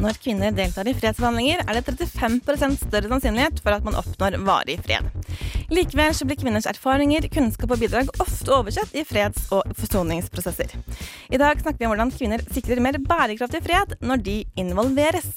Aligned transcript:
Når 0.00 0.16
kvinner 0.16 0.54
deltar 0.56 0.88
i 0.88 0.94
fredsforhandlinger, 0.96 1.60
er 1.68 1.76
det 1.76 1.84
35% 1.84 2.86
større 2.86 3.10
sannsynlighet 3.10 3.60
for 3.60 3.76
at 3.76 3.84
man 3.84 3.98
oppnår 4.00 4.38
varig 4.46 4.78
fred. 4.86 5.10
Likevel 5.68 6.14
så 6.16 6.24
blir 6.24 6.40
kvinners 6.40 6.68
erfaringer, 6.70 7.28
kunnskap 7.32 7.74
og 7.76 7.82
bidrag 7.82 8.08
ofte 8.22 8.54
oversett 8.56 8.96
i 8.96 9.04
freds- 9.04 9.50
og 9.52 9.76
forsoningsprosesser. 9.76 10.72
I 11.28 11.40
dag 11.40 11.60
snakker 11.60 11.82
vi 11.82 11.88
om 11.88 11.92
hvordan 11.92 12.14
kvinner 12.16 12.44
sikrer 12.48 12.80
mer 12.80 12.96
bærekraftig 12.96 13.60
fred 13.68 13.98
når 14.00 14.24
de 14.24 14.38
involveres. 14.64 15.28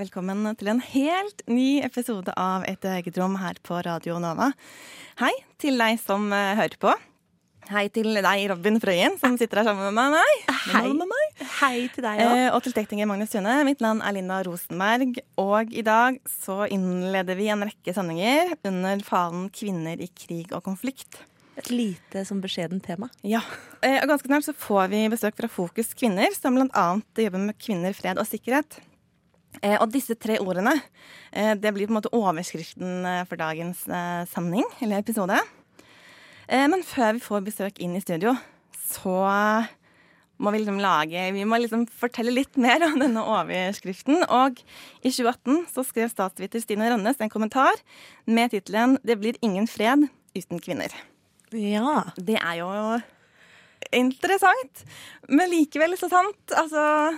Velkommen 0.00 0.46
til 0.56 0.70
en 0.72 0.78
helt 0.80 1.42
ny 1.50 1.82
episode 1.84 2.32
av 2.40 2.62
Et 2.64 2.84
eget 2.88 3.18
rom 3.20 3.34
her 3.36 3.58
på 3.60 3.76
Radio 3.84 4.14
Nova. 4.22 4.46
Hei 5.20 5.32
til 5.60 5.76
deg 5.76 5.98
som 6.00 6.30
eh, 6.32 6.54
hører 6.56 6.78
på. 6.80 6.94
Hei 7.68 7.82
til 7.92 8.08
deg, 8.16 8.46
Robin 8.48 8.80
Frøyen, 8.80 9.18
som 9.20 9.36
sitter 9.36 9.60
her 9.60 9.68
sammen 9.68 9.92
med 9.92 10.14
meg. 10.14 10.56
Hei. 10.70 10.86
Med 10.96 11.04
meg. 11.10 11.44
Hei 11.58 11.74
til 11.92 12.06
deg 12.06 12.22
òg. 12.24 12.32
Eh, 12.32 12.46
og 12.48 12.64
til 12.64 12.78
tekniker 12.78 13.10
Magnus 13.12 13.34
Tune. 13.34 13.58
Mitt 13.68 13.84
navn 13.84 14.00
er 14.00 14.16
Linda 14.16 14.40
Rosenberg. 14.48 15.20
Og 15.42 15.76
i 15.76 15.84
dag 15.84 16.16
så 16.32 16.62
innleder 16.72 17.36
vi 17.36 17.52
en 17.52 17.68
rekke 17.68 17.92
sendinger 17.92 18.56
under 18.64 19.04
falen 19.04 19.50
'Kvinner 19.52 20.00
i 20.00 20.08
krig 20.08 20.54
og 20.56 20.64
konflikt'. 20.64 21.26
Et 21.60 21.68
lite 21.68 22.24
som 22.24 22.40
beskjedent 22.40 22.86
tema. 22.88 23.10
Ja, 23.20 23.44
eh, 23.82 24.00
og 24.00 24.08
Ganske 24.14 24.32
snart 24.32 24.48
så 24.48 24.56
får 24.56 24.94
vi 24.94 25.08
besøk 25.12 25.36
fra 25.36 25.50
Fokus 25.60 25.92
Kvinner, 25.92 26.32
som 26.32 26.56
bl.a. 26.56 26.86
jobber 27.20 27.50
med 27.50 27.60
kvinner, 27.60 27.92
fred 27.92 28.16
og 28.16 28.24
sikkerhet. 28.24 28.80
Eh, 29.60 29.76
og 29.76 29.90
disse 29.92 30.16
tre 30.16 30.38
ordene 30.40 30.72
eh, 31.32 31.52
det 31.58 31.72
blir 31.76 31.88
på 31.88 31.92
en 31.92 31.98
måte 31.98 32.12
overskriften 32.16 33.04
eh, 33.04 33.24
for 33.28 33.40
dagens 33.40 33.84
sending, 34.32 34.66
eller 34.80 35.02
episode. 35.02 35.38
Men 36.50 36.80
før 36.82 37.12
vi 37.14 37.20
får 37.22 37.42
besøk 37.46 37.76
inn 37.78 37.92
i 37.94 38.00
studio, 38.02 38.32
så 38.90 39.20
må 40.42 40.50
vi 40.50 40.58
liksom 40.58 40.80
lage 40.82 41.28
Vi 41.36 41.44
må 41.46 41.60
liksom 41.60 41.84
fortelle 41.86 42.32
litt 42.34 42.58
mer 42.58 42.82
om 42.88 42.96
denne 42.98 43.22
overskriften. 43.22 44.24
Og 44.26 44.58
i 45.04 45.12
2018 45.12 45.68
så 45.70 45.84
skrev 45.86 46.10
statsviter 46.10 46.64
Stine 46.64 46.88
Rønnes 46.90 47.22
en 47.22 47.30
kommentar 47.30 47.78
med 48.26 48.50
tittelen 48.50 48.98
'Det 48.98 49.18
blir 49.20 49.38
ingen 49.46 49.70
fred 49.70 50.08
uten 50.34 50.58
kvinner'. 50.58 50.96
Ja. 51.54 52.10
Det 52.16 52.40
er 52.42 52.54
jo 52.58 52.98
interessant, 53.92 54.84
men 55.28 55.50
likevel 55.50 55.94
så 55.94 56.10
sant. 56.10 56.50
Altså 56.50 57.14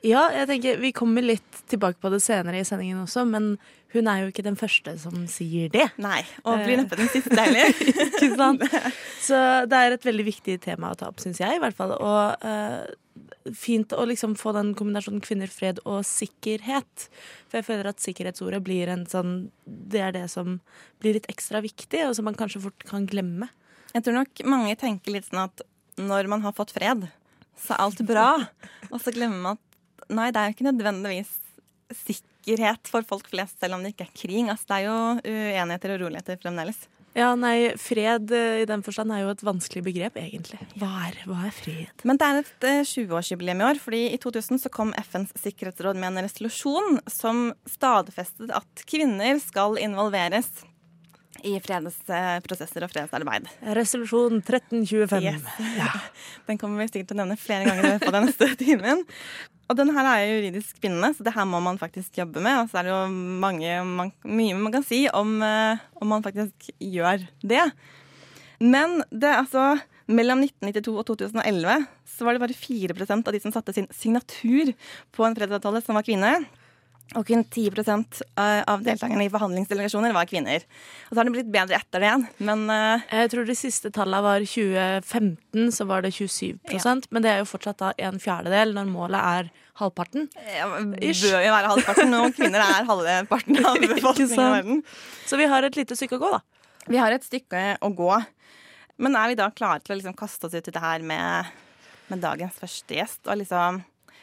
ja, 0.00 0.24
jeg 0.32 0.48
tenker 0.48 0.80
vi 0.80 0.92
kommer 0.96 1.24
litt 1.24 1.62
tilbake 1.68 2.00
på 2.00 2.10
det 2.12 2.22
senere 2.24 2.62
i 2.62 2.66
sendingen 2.66 3.02
også, 3.04 3.26
men 3.28 3.54
hun 3.92 4.08
er 4.08 4.22
jo 4.22 4.30
ikke 4.32 4.44
den 4.46 4.56
første 4.56 4.94
som 5.00 5.26
sier 5.28 5.68
det. 5.72 5.84
Nei. 6.00 6.22
Og 6.48 6.62
blir 6.64 6.80
neppe 6.80 6.96
den 6.96 7.10
siste 7.12 7.36
heller. 7.36 7.68
Ikke 8.08 8.30
sant? 8.38 8.64
Så 9.28 9.36
det 9.68 9.78
er 9.78 9.96
et 9.96 10.06
veldig 10.06 10.24
viktig 10.24 10.56
tema 10.64 10.92
å 10.92 10.96
ta 10.96 11.10
opp, 11.12 11.20
syns 11.20 11.42
jeg 11.42 11.58
i 11.58 11.60
hvert 11.60 11.76
fall. 11.76 11.92
Og 11.92 12.46
uh, 12.46 13.52
fint 13.58 13.92
å 13.92 14.06
liksom 14.08 14.36
få 14.40 14.54
den 14.56 14.72
kombinasjonen 14.78 15.20
kvinner, 15.24 15.50
fred 15.52 15.82
og 15.84 16.06
sikkerhet. 16.08 17.08
For 17.50 17.60
jeg 17.60 17.68
føler 17.68 17.90
at 17.90 18.00
sikkerhetsordet 18.00 18.62
blir 18.64 18.88
en 18.92 19.04
sånn 19.10 19.34
Det 19.66 20.00
er 20.00 20.16
det 20.16 20.24
som 20.32 20.56
blir 21.02 21.18
litt 21.18 21.28
ekstra 21.32 21.60
viktig, 21.64 22.06
og 22.06 22.16
som 22.16 22.28
man 22.30 22.38
kanskje 22.38 22.62
fort 22.64 22.88
kan 22.88 23.04
glemme. 23.10 23.50
Jeg 23.92 24.06
tror 24.06 24.22
nok 24.22 24.44
mange 24.48 24.78
tenker 24.80 25.18
litt 25.18 25.28
sånn 25.28 25.44
at 25.44 25.66
når 26.00 26.32
man 26.32 26.46
har 26.46 26.56
fått 26.56 26.72
fred, 26.72 27.04
så 27.60 27.76
er 27.76 27.84
alt 27.84 28.00
bra. 28.08 28.28
Og 28.92 29.00
så 29.02 29.12
glemmer 29.12 29.36
man 29.36 29.58
at 29.58 29.71
nei, 30.14 30.30
det 30.32 30.40
er 30.40 30.50
jo 30.50 30.56
ikke 30.56 30.68
nødvendigvis 30.70 31.36
sikkerhet 32.06 32.88
for 32.90 33.06
folk 33.06 33.28
flest, 33.30 33.58
selv 33.60 33.76
om 33.76 33.84
det 33.84 33.94
ikke 33.94 34.08
er 34.08 34.16
krig. 34.16 34.42
Altså, 34.46 34.68
det 34.70 34.80
er 34.80 34.88
jo 34.88 34.98
uenigheter 35.28 35.94
og 35.94 36.04
roligheter 36.06 36.40
fremdeles. 36.42 36.84
Ja, 37.12 37.34
nei, 37.36 37.74
fred 37.76 38.30
eh, 38.32 38.62
i 38.62 38.68
den 38.68 38.80
forstand 38.84 39.12
er 39.12 39.26
jo 39.26 39.32
et 39.34 39.44
vanskelig 39.44 39.82
begrep, 39.84 40.16
egentlig. 40.16 40.56
Hva 40.80 40.88
er, 41.10 41.18
hva 41.28 41.42
er 41.50 41.52
fred? 41.52 42.04
Men 42.08 42.16
det 42.20 42.28
er 42.28 42.40
et 42.40 42.66
eh, 42.70 42.80
20-årsjubileum 42.88 43.60
i 43.60 43.66
år, 43.68 43.80
fordi 43.82 44.02
i 44.14 44.20
2000 44.20 44.62
så 44.62 44.72
kom 44.72 44.94
FNs 44.96 45.34
sikkerhetsråd 45.42 46.00
med 46.00 46.14
en 46.14 46.24
resolusjon 46.24 47.02
som 47.12 47.50
stadfestet 47.68 48.52
at 48.56 48.84
kvinner 48.88 49.36
skal 49.44 49.76
involveres 49.82 50.48
i 51.44 51.54
fredsprosesser 51.60 52.84
og 52.86 52.92
fredsarbeid. 52.92 53.48
Resolusjon 53.76 54.40
1325. 54.40 55.26
Yes. 55.26 56.00
Den 56.48 56.60
kommer 56.60 56.80
vi 56.80 56.90
sikkert 56.90 57.12
til 57.12 57.18
å 57.18 57.22
nevne 57.22 57.38
flere 57.40 57.68
ganger 57.68 58.00
på 58.02 58.12
den 58.14 58.28
neste 58.28 58.48
timen. 58.62 59.04
Og 59.72 59.78
den 59.78 59.88
her 59.96 60.04
er 60.04 60.18
jo 60.20 60.34
juridisk 60.36 60.82
bindende, 60.84 61.14
så 61.16 61.24
det 61.24 61.32
her 61.32 61.46
må 61.48 61.56
man 61.64 61.80
faktisk 61.80 62.18
jobbe 62.20 62.42
med. 62.44 62.60
Og 62.60 62.68
så 62.68 62.82
er 62.82 62.88
det 62.88 62.92
jo 62.92 63.06
mange, 63.40 63.78
man, 63.88 64.12
mye 64.28 64.58
man 64.58 64.74
kan 64.74 64.84
si 64.84 65.06
om, 65.08 65.38
eh, 65.40 65.80
om 65.96 66.12
man 66.12 66.24
faktisk 66.24 66.68
gjør 66.76 67.24
det. 67.40 67.64
Men 68.60 69.00
det 69.08 69.30
er 69.30 69.40
altså 69.40 69.80
mellom 70.12 70.42
1992 70.44 70.98
og 71.00 71.06
2011 71.08 71.86
så 72.12 72.26
var 72.26 72.36
det 72.36 72.42
bare 72.42 72.58
4% 72.58 73.28
av 73.28 73.32
de 73.32 73.40
som 73.40 73.54
satte 73.54 73.72
sin 73.72 73.88
signatur 73.96 74.74
på 75.16 75.24
en 75.24 75.38
fredsavtale, 75.38 75.80
som 75.80 75.96
var 75.96 76.04
kvinner. 76.04 76.44
Og 77.18 77.26
kun 77.28 77.42
10% 77.44 78.22
av 78.40 78.84
deltakerne 78.86 79.26
i 79.26 79.32
forhandlingsdelegasjoner 79.32 80.14
var 80.16 80.28
kvinner. 80.30 80.64
Og 81.08 81.12
så 81.12 81.20
har 81.20 81.28
det 81.28 81.34
blitt 81.34 81.50
bedre 81.52 81.76
etter 81.76 82.00
det 82.00 82.08
igjen, 82.08 82.24
men 82.48 82.62
uh, 82.70 83.02
Jeg 83.10 83.32
tror 83.32 83.48
de 83.48 83.56
siste 83.58 83.92
tallene 83.92 84.22
var 84.24 84.46
2015, 84.46 85.72
så 85.76 85.88
var 85.88 86.04
det 86.04 86.14
27 86.16 86.56
ja. 86.72 86.94
Men 87.10 87.24
det 87.24 87.32
er 87.32 87.42
jo 87.42 87.50
fortsatt 87.50 87.82
da 87.82 87.92
en 88.00 88.20
fjerdedel 88.22 88.72
når 88.76 88.88
målet 88.92 89.20
er 89.20 89.52
halvparten. 89.80 90.28
ja, 90.36 90.66
bør 90.68 91.44
jo 91.46 91.54
være 91.54 91.70
halvparten, 91.72 92.16
og 92.18 92.34
kvinner 92.36 92.64
er 92.64 92.88
halvparten 92.88 93.60
av 93.64 93.78
befolkningen 93.94 94.34
i 94.34 94.50
verden. 94.56 94.82
Så 95.28 95.38
vi 95.40 95.48
har 95.48 95.64
et 95.66 95.78
lite 95.78 95.96
stykke 95.98 96.18
å 96.18 96.22
gå, 96.22 96.32
da. 96.34 96.42
Vi 96.90 96.98
har 97.00 97.14
et 97.14 97.24
stykke 97.24 97.62
å 97.80 97.92
gå. 97.96 98.10
Men 99.02 99.16
er 99.18 99.32
vi 99.32 99.38
da 99.38 99.48
klare 99.54 99.80
til 99.82 99.94
å 99.94 100.00
liksom 100.00 100.18
kaste 100.18 100.48
oss 100.48 100.54
ut 100.54 100.68
i 100.68 100.74
det 100.74 100.82
her 100.82 101.02
med, 101.06 101.48
med 102.10 102.22
dagens 102.22 102.58
første 102.60 102.98
gjest? 102.98 103.22
Og 103.26 103.40
liksom 103.40 103.80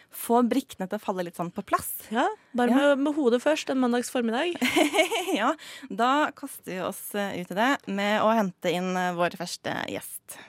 få 0.09 0.41
brikkene 0.49 0.88
til 0.89 0.97
å 0.97 1.03
falle 1.03 1.25
litt 1.27 1.38
sånn 1.38 1.51
på 1.53 1.63
plass? 1.65 1.91
Ja, 2.13 2.25
Bare 2.57 2.73
Ja. 2.73 2.77
Med, 2.77 3.03
med 3.05 3.17
hodet 3.17 3.41
først 3.43 3.69
en 3.69 3.81
mandags 3.81 4.09
formiddag. 4.13 4.55
ja, 5.39 5.53
da 5.89 6.31
kaster 6.35 6.71
vi 6.71 6.79
oss 6.85 7.03
eh, 7.15 7.41
ut 7.41 7.51
i 7.53 7.59
det 7.59 7.71
med 7.88 8.21
å 8.25 8.31
hente 8.33 8.73
inn 8.73 8.95
eh, 8.97 9.13
vår 9.17 9.38
første 9.39 9.75
gjest. 9.89 10.39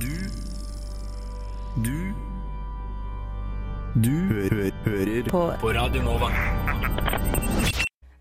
Du 0.00 0.19
Du 4.00 4.08
hø 4.08 4.46
hø 4.48 4.68
hører 4.86 5.26
på. 5.28 5.40
på 5.60 5.70
Radio 5.76 6.00
Nova. 6.00 6.30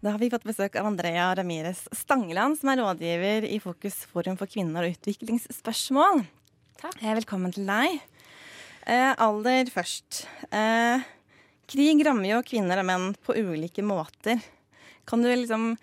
Da 0.04 0.12
har 0.12 0.20
vi 0.20 0.28
fått 0.34 0.44
besøk 0.44 0.74
av 0.76 0.90
Andrea 0.90 1.30
Ramires 1.40 1.86
Stangeland, 1.96 2.58
som 2.60 2.72
er 2.74 2.82
rådgiver 2.82 3.46
i 3.48 3.62
Fokus 3.64 4.02
forum 4.12 4.36
for 4.40 4.52
kvinner 4.52 4.84
og 4.84 4.98
utviklingsspørsmål. 4.98 6.26
Takk. 6.82 6.98
Velkommen 7.22 7.54
til 7.56 7.70
deg. 7.70 7.96
Eh, 8.92 9.14
aller 9.24 9.72
først. 9.72 10.26
Eh, 10.52 11.06
krig 11.72 12.04
rammer 12.04 12.34
jo 12.34 12.42
kvinner 12.50 12.82
og 12.82 12.90
menn 12.90 13.08
på 13.24 13.38
ulike 13.40 13.86
måter. 13.86 14.44
Kan 15.08 15.24
du 15.24 15.30
liksom 15.32 15.78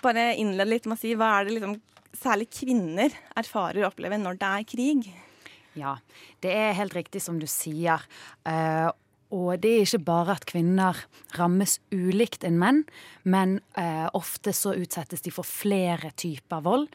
bare 0.00 0.30
innlede 0.38 0.70
litt 0.72 0.88
med 0.88 0.96
å 0.96 1.02
si 1.02 1.12
hva 1.12 1.34
er 1.34 1.50
det 1.50 1.58
liksom 1.58 1.76
særlig 2.16 2.48
kvinner 2.62 3.12
erfarer 3.36 3.82
og 3.82 3.90
opplever 3.92 4.24
når 4.24 4.40
det 4.40 4.54
er 4.54 4.66
krig? 4.72 5.12
Ja, 5.78 5.96
det 6.44 6.52
er 6.52 6.74
helt 6.76 6.94
riktig 6.96 7.22
som 7.24 7.38
du 7.40 7.46
sier. 7.48 8.02
Eh, 8.44 8.88
og 9.32 9.56
det 9.64 9.70
er 9.72 9.86
ikke 9.86 10.04
bare 10.04 10.34
at 10.36 10.44
kvinner 10.48 10.98
rammes 11.38 11.78
ulikt 11.88 12.44
enn 12.44 12.58
menn, 12.60 12.82
men 13.24 13.58
eh, 13.80 14.04
ofte 14.12 14.52
så 14.52 14.74
utsettes 14.76 15.24
de 15.24 15.32
for 15.32 15.48
flere 15.48 16.10
typer 16.20 16.60
vold. 16.64 16.88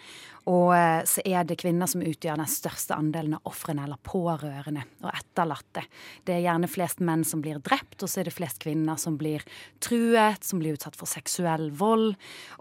Og 0.47 0.69
eh, 0.77 1.01
så 1.09 1.23
er 1.25 1.47
det 1.47 1.57
kvinner 1.59 1.89
som 1.89 2.03
utgjør 2.05 2.37
den 2.37 2.51
største 2.51 2.93
andelen 2.93 3.39
av 3.39 3.49
ofrene 3.49 3.87
eller 3.87 3.97
pårørende 4.05 4.83
og 5.01 5.09
etterlatte. 5.09 5.81
Det 6.27 6.35
er 6.35 6.43
gjerne 6.45 6.69
flest 6.69 7.01
menn 7.01 7.25
som 7.27 7.41
blir 7.41 7.57
drept, 7.63 8.03
og 8.05 8.11
så 8.11 8.21
er 8.21 8.29
det 8.29 8.35
flest 8.37 8.61
kvinner 8.61 8.99
som 9.01 9.17
blir 9.17 9.41
truet, 9.83 10.45
som 10.45 10.61
blir 10.61 10.77
utsatt 10.77 10.99
for 10.99 11.09
seksuell 11.09 11.71
vold, 11.79 12.13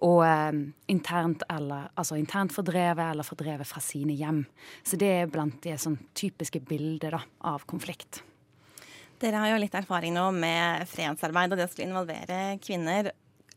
og 0.08 0.22
eh, 0.24 0.62
internt, 0.92 1.44
eller, 1.52 1.90
altså 2.00 2.16
internt 2.16 2.56
fordrevet 2.56 3.10
eller 3.10 3.28
fordrevet 3.28 3.68
fra 3.68 3.84
sine 3.84 4.16
hjem. 4.16 4.46
Så 4.86 4.96
det 4.96 5.12
er 5.18 5.30
blant 5.30 5.60
de 5.66 5.76
sånn 5.76 6.00
typiske 6.16 6.64
bildene 6.64 7.20
av 7.44 7.68
konflikt. 7.68 8.22
Dere 9.22 9.40
har 9.40 9.54
jo 9.54 9.60
litt 9.62 9.76
erfaring 9.78 10.12
nå 10.12 10.26
med 10.36 10.84
fredsarbeid 10.90 11.54
og 11.54 11.58
det 11.58 11.66
å 11.68 11.70
skulle 11.72 11.88
involvere 11.88 12.40
kvinner. 12.60 13.12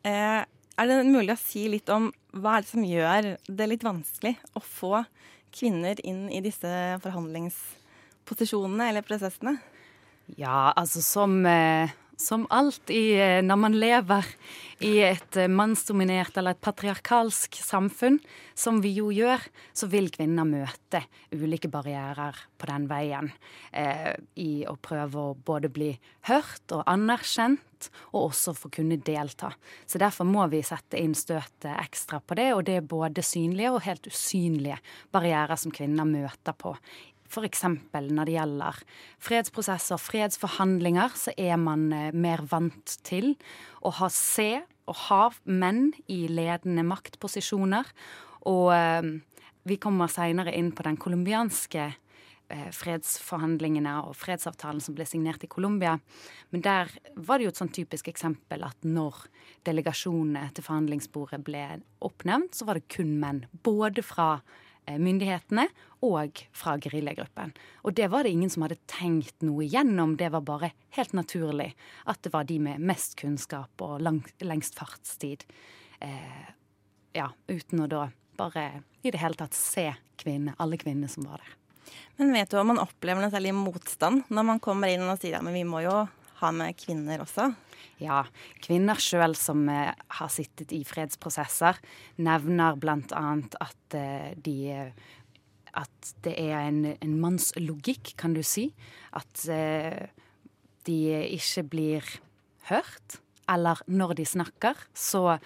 Eh, 0.08 0.40
er 0.80 0.88
det 0.88 1.00
mulig 1.04 1.34
å 1.34 1.42
si 1.42 1.66
litt 1.68 1.90
om 1.92 2.08
hva 2.40 2.56
er 2.56 2.64
det 2.64 2.72
som 2.72 2.86
gjør 2.88 3.28
det 3.60 3.68
litt 3.68 3.84
vanskelig 3.84 4.38
å 4.56 4.64
få 4.64 5.02
kvinner 5.52 6.00
inn 6.08 6.30
i 6.32 6.40
disse 6.46 6.72
forhandlingsposisjonene 7.04 8.88
eller 8.92 9.04
prosessene? 9.04 9.58
Ja, 10.38 10.72
altså 10.78 11.02
som, 11.04 11.42
eh, 11.46 11.92
som 12.19 12.48
alt 12.50 12.89
i, 12.92 13.16
eh, 13.16 13.42
når 13.42 13.60
man 13.60 13.75
lever 13.80 14.27
i 14.83 15.00
et 15.07 15.38
eh, 15.39 15.48
mannsdominert 15.48 16.36
eller 16.38 16.56
et 16.56 16.62
patriarkalsk 16.62 17.56
samfunn, 17.63 18.19
som 18.56 18.81
vi 18.83 18.92
jo 18.98 19.07
gjør, 19.16 19.44
så 19.74 19.88
vil 19.92 20.10
kvinner 20.12 20.48
møte 20.48 21.01
ulike 21.31 21.71
barrierer 21.71 22.36
på 22.60 22.69
den 22.69 22.89
veien. 22.92 23.31
Eh, 23.71 24.12
I 24.36 24.66
å 24.68 24.75
prøve 24.75 25.30
å 25.30 25.38
både 25.48 25.71
bli 25.71 25.94
hørt 26.27 26.75
og 26.75 26.83
anerkjent, 26.92 27.88
og 28.12 28.33
også 28.33 28.51
få 28.57 28.68
kunne 28.75 28.98
delta. 29.00 29.54
Så 29.88 30.01
derfor 30.01 30.27
må 30.27 30.44
vi 30.51 30.60
sette 30.68 31.00
inn 31.00 31.16
støtet 31.16 31.71
ekstra 31.71 32.19
på 32.19 32.36
det, 32.36 32.50
og 32.51 32.66
det 32.68 32.81
er 32.81 32.89
både 32.92 33.24
synlige 33.24 33.71
og 33.71 33.86
helt 33.86 34.12
usynlige 34.12 34.81
barrierer 35.16 35.56
som 35.56 35.71
kvinner 35.71 36.04
møter 36.04 36.57
på 36.60 36.75
F.eks. 37.30 37.64
når 37.94 38.26
det 38.26 38.36
gjelder 38.36 38.81
fredsprosesser, 39.22 40.02
fredsforhandlinger, 40.02 41.14
så 41.16 41.34
er 41.38 41.60
man 41.62 41.90
eh, 41.94 42.10
mer 42.14 42.44
vant 42.50 42.98
til 43.06 43.36
å 43.86 43.94
ha 44.00 44.10
se 44.14 44.64
og 44.90 44.98
ha 45.06 45.24
menn 45.46 45.92
i 46.10 46.24
ledende 46.31 46.84
maktposisjoner. 46.88 47.90
Og 48.50 48.70
eh, 48.74 49.10
vi 49.70 49.78
kommer 49.81 50.10
seinere 50.12 50.56
inn 50.58 50.72
på 50.74 50.86
den 50.88 50.98
colombianske 50.98 51.84
eh, 51.86 52.70
fredsforhandlingene 52.74 54.00
og 54.08 54.16
fredsavtalen 54.18 54.81
som 54.81 54.96
ble 54.98 55.06
signert 55.10 55.46
i 55.46 55.52
Colombia. 55.52 56.00
Men 56.50 56.64
der 56.66 56.90
var 57.16 57.38
det 57.38 57.46
jo 57.46 57.54
et 57.54 57.62
sånn 57.62 57.76
typisk 57.76 58.10
eksempel 58.12 58.66
at 58.66 58.88
når 58.88 59.28
delegasjonene 59.70 60.50
til 60.56 60.66
forhandlingsbordet 60.66 61.44
ble 61.46 61.68
oppnevnt, 62.06 62.58
så 62.58 62.66
var 62.66 62.80
det 62.80 62.90
kun 62.90 63.18
menn. 63.22 63.44
Både 63.66 64.02
fra 64.06 64.40
myndighetene 64.98 65.68
og 66.06 66.42
fra 66.56 66.78
geriljagruppen. 66.82 67.52
Og 67.84 67.94
det 67.98 68.08
var 68.12 68.24
det 68.24 68.34
ingen 68.34 68.50
som 68.50 68.64
hadde 68.66 68.80
tenkt 68.90 69.44
noe 69.46 69.66
igjennom, 69.66 70.16
det 70.18 70.32
var 70.34 70.46
bare 70.48 70.72
helt 70.98 71.14
naturlig 71.18 71.74
at 72.10 72.22
det 72.24 72.34
var 72.34 72.48
de 72.50 72.60
med 72.64 72.82
mest 72.82 73.18
kunnskap 73.20 73.84
og 73.86 74.00
lang, 74.02 74.24
lengst 74.42 74.80
fartstid. 74.80 75.46
Eh, 76.00 76.48
ja, 77.14 77.30
uten 77.52 77.84
å 77.84 77.90
da 77.92 78.08
bare 78.40 78.84
i 79.04 79.12
det 79.12 79.20
hele 79.20 79.36
tatt 79.40 79.58
se 79.58 79.90
kvinner, 80.20 80.56
alle 80.58 80.80
kvinnene 80.80 81.12
som 81.12 81.28
var 81.28 81.44
der. 81.44 81.56
Men 82.20 82.34
vet 82.36 82.52
du 82.52 82.60
om 82.60 82.68
man 82.72 82.82
opplever 82.82 83.24
noe 83.24 83.32
særlig 83.34 83.54
motstand 83.56 84.28
når 84.30 84.48
man 84.54 84.64
kommer 84.64 84.92
inn 84.92 85.06
og 85.08 85.20
sier 85.20 85.38
ja, 85.38 85.44
men 85.44 85.56
vi 85.56 85.66
må 85.68 85.82
jo 85.86 86.04
ha 86.40 86.52
med 86.56 86.78
kvinner 86.80 87.24
også? 87.24 87.50
Ja, 88.00 88.24
kvinner 88.64 89.00
sjøl 89.02 89.36
som 89.38 89.66
eh, 89.72 89.92
har 90.20 90.32
sittet 90.32 90.72
i 90.76 90.82
fredsprosesser, 90.88 91.80
nevner 92.24 92.80
bl.a. 92.80 93.24
at 93.66 93.98
eh, 93.98 94.32
de 94.36 94.58
At 95.70 96.14
det 96.26 96.34
er 96.42 96.66
en, 96.66 96.96
en 96.98 97.20
mannslogikk, 97.22 98.16
kan 98.18 98.34
du 98.34 98.42
si. 98.44 98.72
At 99.14 99.46
eh, 99.48 100.10
de 100.88 101.00
ikke 101.38 101.64
blir 101.70 102.08
hørt. 102.72 103.20
Eller 103.50 103.82
når 103.88 104.16
de 104.18 104.26
snakker, 104.26 104.76
så 104.94 105.40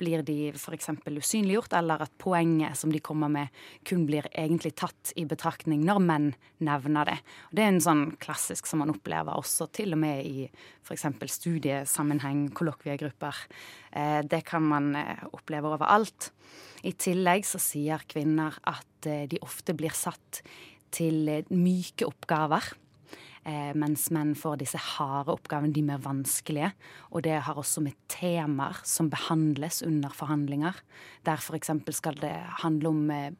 blir 0.00 0.24
de 0.26 0.50
f.eks. 0.54 0.90
usynliggjort, 1.06 1.74
eller 1.78 2.04
at 2.06 2.14
poenget 2.20 2.78
som 2.78 2.92
de 2.92 3.02
kommer 3.04 3.30
med, 3.32 3.52
kun 3.86 4.06
blir 4.08 4.26
egentlig 4.32 4.72
tatt 4.80 5.12
i 5.20 5.26
betraktning 5.28 5.84
når 5.86 6.02
menn 6.04 6.30
nevner 6.64 7.12
det. 7.12 7.18
Det 7.52 7.64
er 7.64 7.72
en 7.74 7.84
sånn 7.84 8.04
klassisk 8.22 8.68
som 8.68 8.82
man 8.82 8.92
opplever 8.94 9.36
også 9.36 9.68
til 9.76 9.94
og 9.96 10.02
med 10.02 10.24
i 10.26 10.48
f.eks. 10.48 11.06
studiesammenheng, 11.36 12.48
kollokviegrupper. 12.56 13.44
Eh, 13.92 14.20
det 14.26 14.42
kan 14.48 14.66
man 14.66 14.92
eh, 14.98 15.24
oppleve 15.32 15.74
overalt. 15.76 16.32
I 16.88 16.94
tillegg 16.96 17.46
så 17.48 17.60
sier 17.60 18.04
kvinner 18.08 18.56
at 18.68 19.08
eh, 19.08 19.26
de 19.30 19.40
ofte 19.44 19.76
blir 19.76 19.94
satt 19.96 20.42
til 20.90 21.28
myke 21.54 22.08
oppgaver. 22.08 22.72
Eh, 23.48 23.72
mens 23.72 24.10
menn 24.12 24.34
får 24.36 24.58
disse 24.60 24.78
harde 24.96 25.32
oppgavene, 25.32 25.72
de 25.72 25.84
mer 25.84 26.00
vanskelige. 26.04 26.74
Og 27.10 27.24
det 27.24 27.38
har 27.46 27.56
også 27.58 27.80
med 27.84 27.96
temaer 28.12 28.82
som 28.84 29.08
behandles 29.12 29.80
under 29.86 30.12
forhandlinger. 30.12 30.76
Der 31.24 31.40
f.eks. 31.40 31.72
skal 31.96 32.20
det 32.20 32.34
handle 32.60 32.92
om 32.92 33.06
eh, 33.14 33.30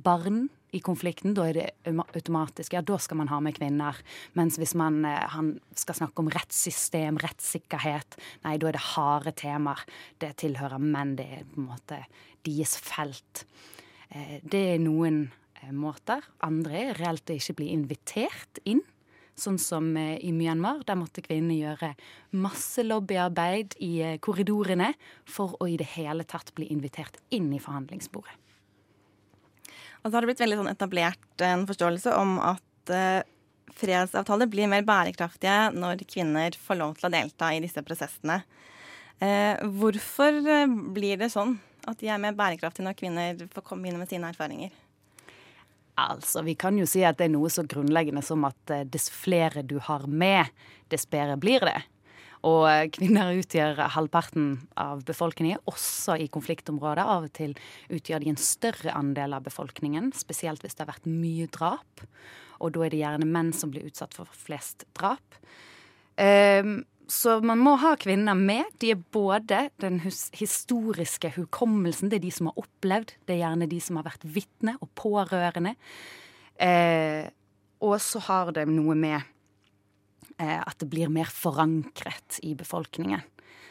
barn 0.00 0.46
i 0.72 0.80
konflikten. 0.80 1.34
Da 1.36 1.48
er 1.50 1.58
det 1.58 1.96
automatisk 2.14 2.72
ja, 2.72 2.80
da 2.80 2.96
skal 3.02 3.20
man 3.20 3.28
ha 3.28 3.40
med 3.44 3.58
kvinner. 3.58 3.98
Mens 4.38 4.56
hvis 4.60 4.72
man 4.78 5.04
eh, 5.04 5.36
skal 5.76 5.98
snakke 5.98 6.24
om 6.24 6.30
rettssystem, 6.32 7.20
rettssikkerhet, 7.20 8.16
nei, 8.46 8.56
da 8.56 8.70
er 8.70 8.78
det 8.78 8.86
harde 8.94 9.34
temaer. 9.36 9.84
Det 10.22 10.38
tilhører 10.40 10.80
menn. 10.80 11.18
Det 11.20 11.28
er 11.28 11.44
på 11.50 11.60
en 11.60 11.68
måte 11.68 12.00
deres 12.48 12.78
felt. 12.80 13.44
Det 14.10 14.58
er 14.72 14.80
noen 14.82 15.28
måter. 15.76 16.24
Andre 16.42 16.80
er 16.88 16.96
reelt 16.98 17.30
ikke 17.30 17.60
bli 17.60 17.68
invitert 17.76 18.58
inn 18.64 18.80
sånn 19.40 19.58
som 19.60 19.88
eh, 19.98 20.18
i 20.24 20.32
Myanmar. 20.36 20.84
Der 20.88 20.98
måtte 21.00 21.24
kvinnene 21.24 21.58
gjøre 21.58 21.94
masse 22.36 22.84
lobbyarbeid 22.86 23.76
i 23.84 23.92
eh, 24.04 24.18
korridorene 24.22 24.92
for 25.28 25.56
å 25.60 25.68
i 25.70 25.78
det 25.80 25.88
hele 25.96 26.26
tatt 26.28 26.54
bli 26.56 26.70
invitert 26.74 27.18
inn 27.34 27.50
i 27.56 27.62
forhandlingsbordet. 27.62 28.36
Og 30.00 30.08
så 30.08 30.14
har 30.14 30.24
det 30.24 30.30
blitt 30.30 30.40
veldig 30.40 30.62
sånn 30.62 30.72
etablert 30.72 31.44
en 31.44 31.66
forståelse 31.68 32.14
om 32.16 32.38
at 32.40 32.92
eh, 32.94 33.20
fredsavtaler 33.76 34.48
blir 34.50 34.70
mer 34.70 34.84
bærekraftige 34.86 35.70
når 35.76 36.04
kvinner 36.08 36.56
får 36.56 36.80
lov 36.80 36.96
til 36.98 37.08
å 37.08 37.12
delta 37.12 37.50
i 37.52 37.60
disse 37.64 37.84
prosessene. 37.86 38.40
Eh, 39.20 39.60
hvorfor 39.80 40.40
eh, 40.40 40.78
blir 40.96 41.20
det 41.20 41.28
sånn 41.32 41.58
at 41.88 42.00
de 42.00 42.08
er 42.12 42.20
mer 42.22 42.36
bærekraftige 42.36 42.86
når 42.86 42.96
kvinner 42.96 43.44
får 43.52 43.66
komme 43.66 43.90
inn 43.90 44.00
med 44.00 44.08
sine 44.08 44.32
erfaringer? 44.32 44.72
Altså, 46.08 46.42
Vi 46.42 46.54
kan 46.54 46.78
jo 46.78 46.86
si 46.88 47.04
at 47.04 47.18
det 47.18 47.28
er 47.28 47.34
noe 47.34 47.50
så 47.52 47.64
grunnleggende 47.68 48.22
som 48.24 48.44
at 48.48 48.72
eh, 48.72 48.86
dess 48.88 49.10
flere 49.12 49.64
du 49.66 49.78
har 49.84 50.06
med, 50.08 50.50
dess 50.92 51.06
bedre 51.10 51.36
blir 51.40 51.64
det. 51.66 51.78
Og 52.48 52.64
eh, 52.70 52.86
kvinner 52.92 53.36
utgjør 53.36 53.82
halvparten 53.96 54.52
av 54.80 55.04
befolkningen, 55.08 55.60
også 55.68 56.16
i 56.20 56.28
konfliktområder. 56.32 57.04
Av 57.04 57.28
og 57.28 57.34
til 57.36 57.56
utgjør 57.92 58.24
de 58.24 58.32
en 58.32 58.40
større 58.40 58.94
andel 58.96 59.36
av 59.36 59.44
befolkningen, 59.48 60.12
spesielt 60.16 60.64
hvis 60.64 60.78
det 60.78 60.86
har 60.86 60.94
vært 60.94 61.10
mye 61.10 61.50
drap. 61.52 62.06
Og 62.60 62.72
da 62.74 62.86
er 62.86 62.92
det 62.92 63.02
gjerne 63.02 63.28
menn 63.28 63.52
som 63.56 63.72
blir 63.72 63.88
utsatt 63.88 64.16
for 64.16 64.28
flest 64.36 64.86
drap. 64.96 65.38
Um, 66.20 66.82
så 67.10 67.40
man 67.42 67.58
må 67.58 67.74
ha 67.82 67.96
kvinner 67.98 68.38
med. 68.38 68.68
De 68.78 68.92
er 68.94 69.00
både 69.12 69.64
den 69.82 69.98
historiske 70.04 71.32
hukommelsen, 71.34 72.10
det 72.10 72.20
er 72.20 72.26
de 72.28 72.32
som 72.34 72.50
har 72.50 72.62
opplevd, 72.62 73.16
det 73.26 73.34
er 73.34 73.42
gjerne 73.42 73.68
de 73.70 73.80
som 73.82 73.98
har 73.98 74.06
vært 74.06 74.26
vitne 74.36 74.76
og 74.78 74.92
pårørende. 74.98 75.74
Eh, 76.60 77.26
og 77.82 77.96
så 78.04 78.22
har 78.28 78.52
det 78.54 78.66
noe 78.70 78.94
med 78.94 79.18
eh, 80.38 80.60
at 80.60 80.76
det 80.78 80.90
blir 80.92 81.10
mer 81.12 81.30
forankret 81.32 82.38
i 82.46 82.54
befolkningen. 82.58 83.24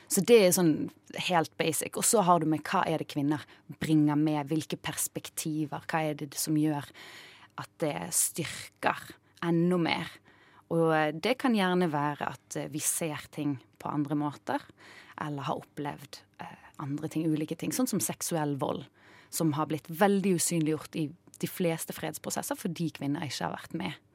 Så 0.09 0.23
det 0.25 0.39
er 0.41 0.53
sånn 0.55 0.73
helt 1.29 1.51
basic. 1.61 1.93
Og 1.95 2.05
så 2.05 2.23
har 2.25 2.41
du 2.41 2.49
med 2.49 2.63
hva 2.65 2.81
er 2.89 3.01
det 3.01 3.11
kvinner 3.11 3.43
bringer 3.81 4.17
med, 4.17 4.47
hvilke 4.49 4.79
perspektiver, 4.81 5.85
hva 5.85 6.01
er 6.09 6.17
det 6.17 6.33
som 6.37 6.57
gjør 6.57 6.89
at 7.61 7.71
det 7.83 7.95
styrker 8.15 9.13
enda 9.45 9.77
mer. 9.79 10.09
Og 10.73 10.91
eh, 10.93 11.11
det 11.13 11.37
kan 11.41 11.55
gjerne 11.57 11.89
være 11.91 12.29
at 12.29 12.59
eh, 12.59 12.69
vi 12.71 12.81
ser 12.83 13.25
ting 13.33 13.57
på 13.81 13.89
andre 13.91 14.17
måter, 14.19 14.63
eller 15.21 15.47
har 15.47 15.61
opplevd 15.61 16.21
eh, 16.43 16.67
andre 16.83 17.09
ting, 17.11 17.25
ulike 17.29 17.57
ting. 17.59 17.73
Sånn 17.75 17.89
som 17.89 18.03
seksuell 18.03 18.55
vold, 18.61 18.85
som 19.33 19.53
har 19.57 19.69
blitt 19.69 19.89
veldig 19.89 20.35
usynliggjort 20.37 20.99
i 21.01 21.09
de 21.39 21.47
fleste 21.47 21.95
fredsprosesser 21.95 22.57
fordi 22.59 22.89
kvinner 22.97 23.23
ikke 23.23 23.45
har 23.45 23.55
vært 23.55 23.75
med. 23.79 24.05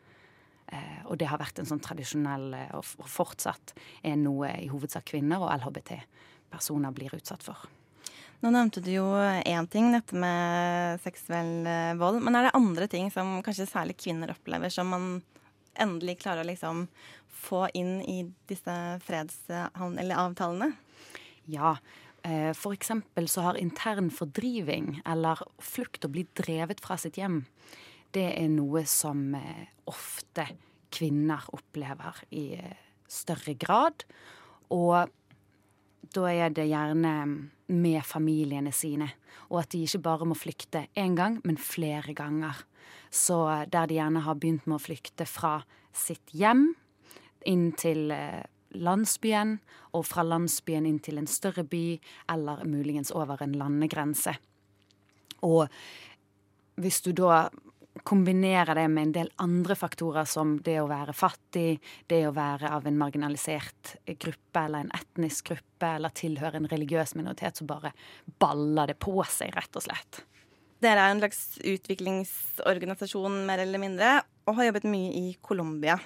Og 1.06 1.18
det 1.20 1.28
har 1.28 1.38
vært 1.38 1.60
en 1.60 1.68
sånn 1.68 1.80
tradisjonell, 1.84 2.48
og 2.74 2.84
fortsatt 3.08 3.74
er 4.04 4.16
noe 4.18 4.48
i 4.64 4.66
hovedsak 4.72 5.06
kvinner 5.12 5.44
og 5.44 5.52
LHBT-personer 5.60 6.92
blir 6.96 7.14
utsatt 7.14 7.44
for. 7.44 7.60
Nå 8.42 8.50
nevnte 8.52 8.82
du 8.84 8.90
jo 8.90 9.04
én 9.14 9.68
ting, 9.70 9.92
dette 9.94 10.18
med 10.18 11.00
seksuell 11.04 11.68
vold. 12.00 12.18
Men 12.24 12.40
er 12.40 12.48
det 12.48 12.56
andre 12.58 12.88
ting 12.90 13.12
som 13.12 13.38
kanskje 13.44 13.68
særlig 13.70 13.96
kvinner 14.00 14.34
opplever, 14.34 14.72
som 14.72 14.90
man 14.90 15.06
endelig 15.80 16.20
klare 16.22 16.44
å 16.44 16.48
liksom 16.48 16.86
få 17.44 17.66
inn 17.74 17.98
i 18.02 18.22
disse 18.48 18.74
fredsavtalene? 19.04 20.72
Ja. 21.50 21.76
F.eks. 22.24 22.56
for 22.56 22.72
eksempel 22.72 23.26
så 23.28 23.42
har 23.44 23.58
intern 23.60 24.08
fordriving, 24.08 25.02
eller 25.04 25.42
flukt 25.60 26.06
å 26.06 26.12
bli 26.12 26.24
drevet 26.32 26.80
fra 26.80 26.96
sitt 26.96 27.18
hjem, 27.20 27.42
det 28.14 28.30
er 28.38 28.48
noe 28.52 28.84
som 28.86 29.34
eh, 29.34 29.66
ofte 29.90 30.46
kvinner 30.94 31.42
opplever 31.54 32.20
i 32.34 32.44
eh, 32.56 32.76
større 33.10 33.56
grad. 33.58 34.04
Og 34.74 35.10
da 36.14 36.28
er 36.30 36.54
det 36.54 36.68
gjerne 36.70 37.14
med 37.74 38.06
familiene 38.06 38.72
sine. 38.74 39.10
Og 39.50 39.64
at 39.64 39.72
de 39.74 39.82
ikke 39.84 40.04
bare 40.04 40.28
må 40.30 40.38
flykte 40.38 40.86
én 40.98 41.16
gang, 41.18 41.40
men 41.44 41.58
flere 41.58 42.14
ganger. 42.16 42.62
Så 43.10 43.38
der 43.70 43.90
de 43.90 43.98
gjerne 43.98 44.24
har 44.26 44.38
begynt 44.40 44.66
med 44.66 44.78
å 44.78 44.84
flykte 44.84 45.26
fra 45.28 45.58
sitt 45.94 46.34
hjem, 46.34 46.72
inn 47.46 47.68
til 47.78 48.10
eh, 48.14 48.42
landsbyen, 48.74 49.58
og 49.94 50.06
fra 50.08 50.24
landsbyen 50.26 50.88
inn 50.88 50.98
til 51.04 51.20
en 51.20 51.30
større 51.30 51.64
by, 51.68 51.84
eller 52.32 52.64
muligens 52.68 53.12
over 53.14 53.42
en 53.44 53.54
landegrense. 53.58 54.34
Og 55.44 55.68
hvis 56.80 57.02
du 57.04 57.12
da 57.14 57.44
kombinerer 58.02 58.74
det 58.74 58.88
med 58.90 59.02
en 59.02 59.12
del 59.14 59.30
andre 59.38 59.76
faktorer 59.78 60.26
som 60.26 60.56
det 60.66 60.80
å 60.82 60.88
være 60.90 61.14
fattig, 61.14 61.78
det 62.10 62.24
å 62.26 62.34
være 62.34 62.72
av 62.74 62.88
en 62.88 62.98
marginalisert 62.98 63.94
gruppe 64.18 64.64
eller 64.64 64.82
en 64.82 64.94
etnisk 64.98 65.52
gruppe, 65.52 65.92
eller 66.00 66.14
tilhøre 66.16 66.58
en 66.58 66.70
religiøs 66.70 67.14
minoritet, 67.14 67.60
så 67.60 67.68
bare 67.68 67.94
baller 68.42 68.90
det 68.90 68.98
på 68.98 69.14
seg, 69.30 69.54
rett 69.54 69.78
og 69.78 69.86
slett. 69.86 70.24
Dere 70.84 71.00
er 71.06 71.14
en 71.14 71.20
slags 71.22 71.38
utviklingsorganisasjon, 71.64 73.38
mer 73.48 73.62
eller 73.64 73.80
mindre, 73.80 74.18
og 74.44 74.58
har 74.58 74.66
jobbet 74.68 74.86
mye 74.90 75.12
i 75.16 75.36
Colombia. 75.42 75.96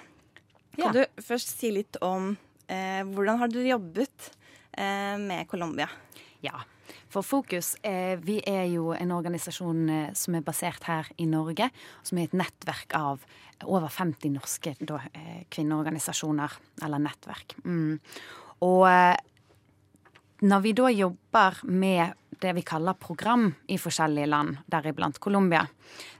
Kan 0.77 0.85
Ja. 0.85 0.91
du 0.93 1.21
først 1.21 1.57
si 1.59 1.71
litt 1.71 1.97
om 2.01 2.37
eh, 2.69 3.03
hvordan 3.03 3.39
har 3.41 3.47
dere 3.51 3.73
jobbet 3.75 4.29
eh, 4.77 5.17
med 5.19 5.47
Colombia? 5.49 5.89
Ja. 6.41 6.61
For 7.09 7.21
Fokus, 7.25 7.75
eh, 7.83 8.15
vi 8.21 8.39
er 8.47 8.65
jo 8.71 8.91
en 8.93 9.11
organisasjon 9.11 9.89
eh, 9.89 10.13
som 10.13 10.35
er 10.35 10.41
basert 10.45 10.83
her 10.87 11.09
i 11.17 11.25
Norge. 11.25 11.69
Som 12.03 12.17
er 12.19 12.23
et 12.29 12.33
nettverk 12.37 12.93
av 12.95 13.19
over 13.65 13.89
50 13.89 14.29
norske 14.37 14.75
da, 14.79 15.01
eh, 15.13 15.43
kvinneorganisasjoner, 15.51 16.51
eller 16.81 16.99
nettverk. 16.99 17.57
Mm. 17.65 17.99
Og 18.61 18.87
eh, 18.87 19.17
når 20.41 20.63
vi 20.63 20.73
da 20.77 20.89
jobber 20.93 21.61
med 21.67 22.15
det 22.39 22.53
vi 22.55 22.63
kaller 22.63 22.95
program 22.95 23.49
i 23.67 23.77
forskjellige 23.77 24.29
land, 24.29 24.59
deriblant 24.71 25.19
Colombia, 25.19 25.65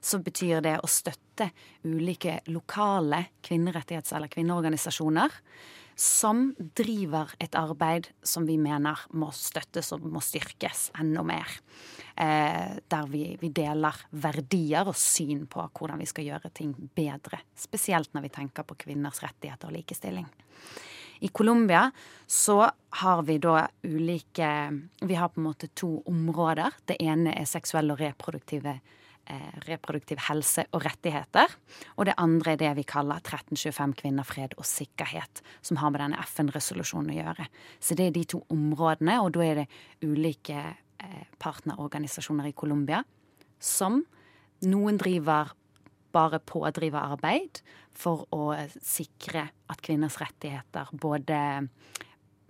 så 0.01 0.19
betyr 0.19 0.63
det 0.65 0.75
å 0.83 0.89
støtte 0.91 1.49
ulike 1.87 2.41
lokale 2.51 3.25
kvinnerettighets- 3.45 4.15
eller 4.15 4.27
kvinneorganisasjoner 4.27 5.37
som 5.99 6.53
driver 6.57 7.31
et 7.43 7.55
arbeid 7.59 8.07
som 8.23 8.45
vi 8.47 8.55
mener 8.59 9.01
må 9.19 9.31
støttes 9.35 9.91
og 9.95 10.05
må 10.07 10.21
styrkes 10.23 10.89
enda 10.99 11.23
mer. 11.27 11.57
Eh, 12.15 12.79
der 12.87 13.09
vi, 13.11 13.23
vi 13.39 13.49
deler 13.55 13.95
verdier 14.11 14.87
og 14.87 14.95
syn 14.95 15.45
på 15.51 15.65
hvordan 15.67 15.99
vi 15.99 16.07
skal 16.07 16.27
gjøre 16.29 16.51
ting 16.55 16.71
bedre. 16.95 17.41
Spesielt 17.55 18.13
når 18.15 18.27
vi 18.27 18.35
tenker 18.39 18.67
på 18.67 18.79
kvinners 18.79 19.19
rettigheter 19.23 19.67
og 19.67 19.75
likestilling. 19.75 20.27
I 21.19 21.27
Colombia 21.27 21.91
så 22.27 22.61
har 22.89 23.23
vi 23.27 23.37
da 23.37 23.67
ulike 23.83 24.49
Vi 25.01 25.15
har 25.15 25.29
på 25.29 25.41
en 25.41 25.47
måte 25.49 25.67
to 25.75 25.99
områder. 26.07 26.73
Det 26.85 26.97
ene 27.03 27.33
er 27.35 27.45
seksuelle 27.49 27.93
og 27.93 28.01
reproduktive 28.01 28.79
eh, 29.29 29.59
reproduktiv 29.67 30.21
helse 30.29 30.65
og 30.73 30.83
rettigheter. 30.85 31.51
Og 31.97 32.07
det 32.09 32.17
andre 32.17 32.53
er 32.53 32.61
det 32.61 32.73
vi 32.79 32.87
kaller 32.87 33.21
1325 33.21 33.95
kvinner, 34.01 34.27
fred 34.27 34.55
og 34.57 34.67
sikkerhet, 34.67 35.43
som 35.61 35.79
har 35.81 35.93
med 35.93 36.03
denne 36.03 36.23
FN-resolusjonen 36.25 37.13
å 37.13 37.19
gjøre. 37.19 37.47
Så 37.79 37.97
det 37.99 38.09
er 38.09 38.15
de 38.15 38.25
to 38.35 38.43
områdene, 38.53 39.19
og 39.21 39.33
da 39.37 39.45
er 39.45 39.63
det 39.63 39.69
ulike 40.05 40.59
eh, 40.59 41.23
partnerorganisasjoner 41.39 42.49
i 42.49 42.57
Colombia 42.57 43.03
som 43.59 44.01
noen 44.65 44.99
driver 44.99 45.51
bare 46.15 46.41
pådriverarbeid 46.41 47.61
for 47.95 48.25
å 48.35 48.51
sikre 48.81 49.47
at 49.69 49.81
kvinners 49.85 50.19
rettigheter 50.21 50.91
både 50.93 51.39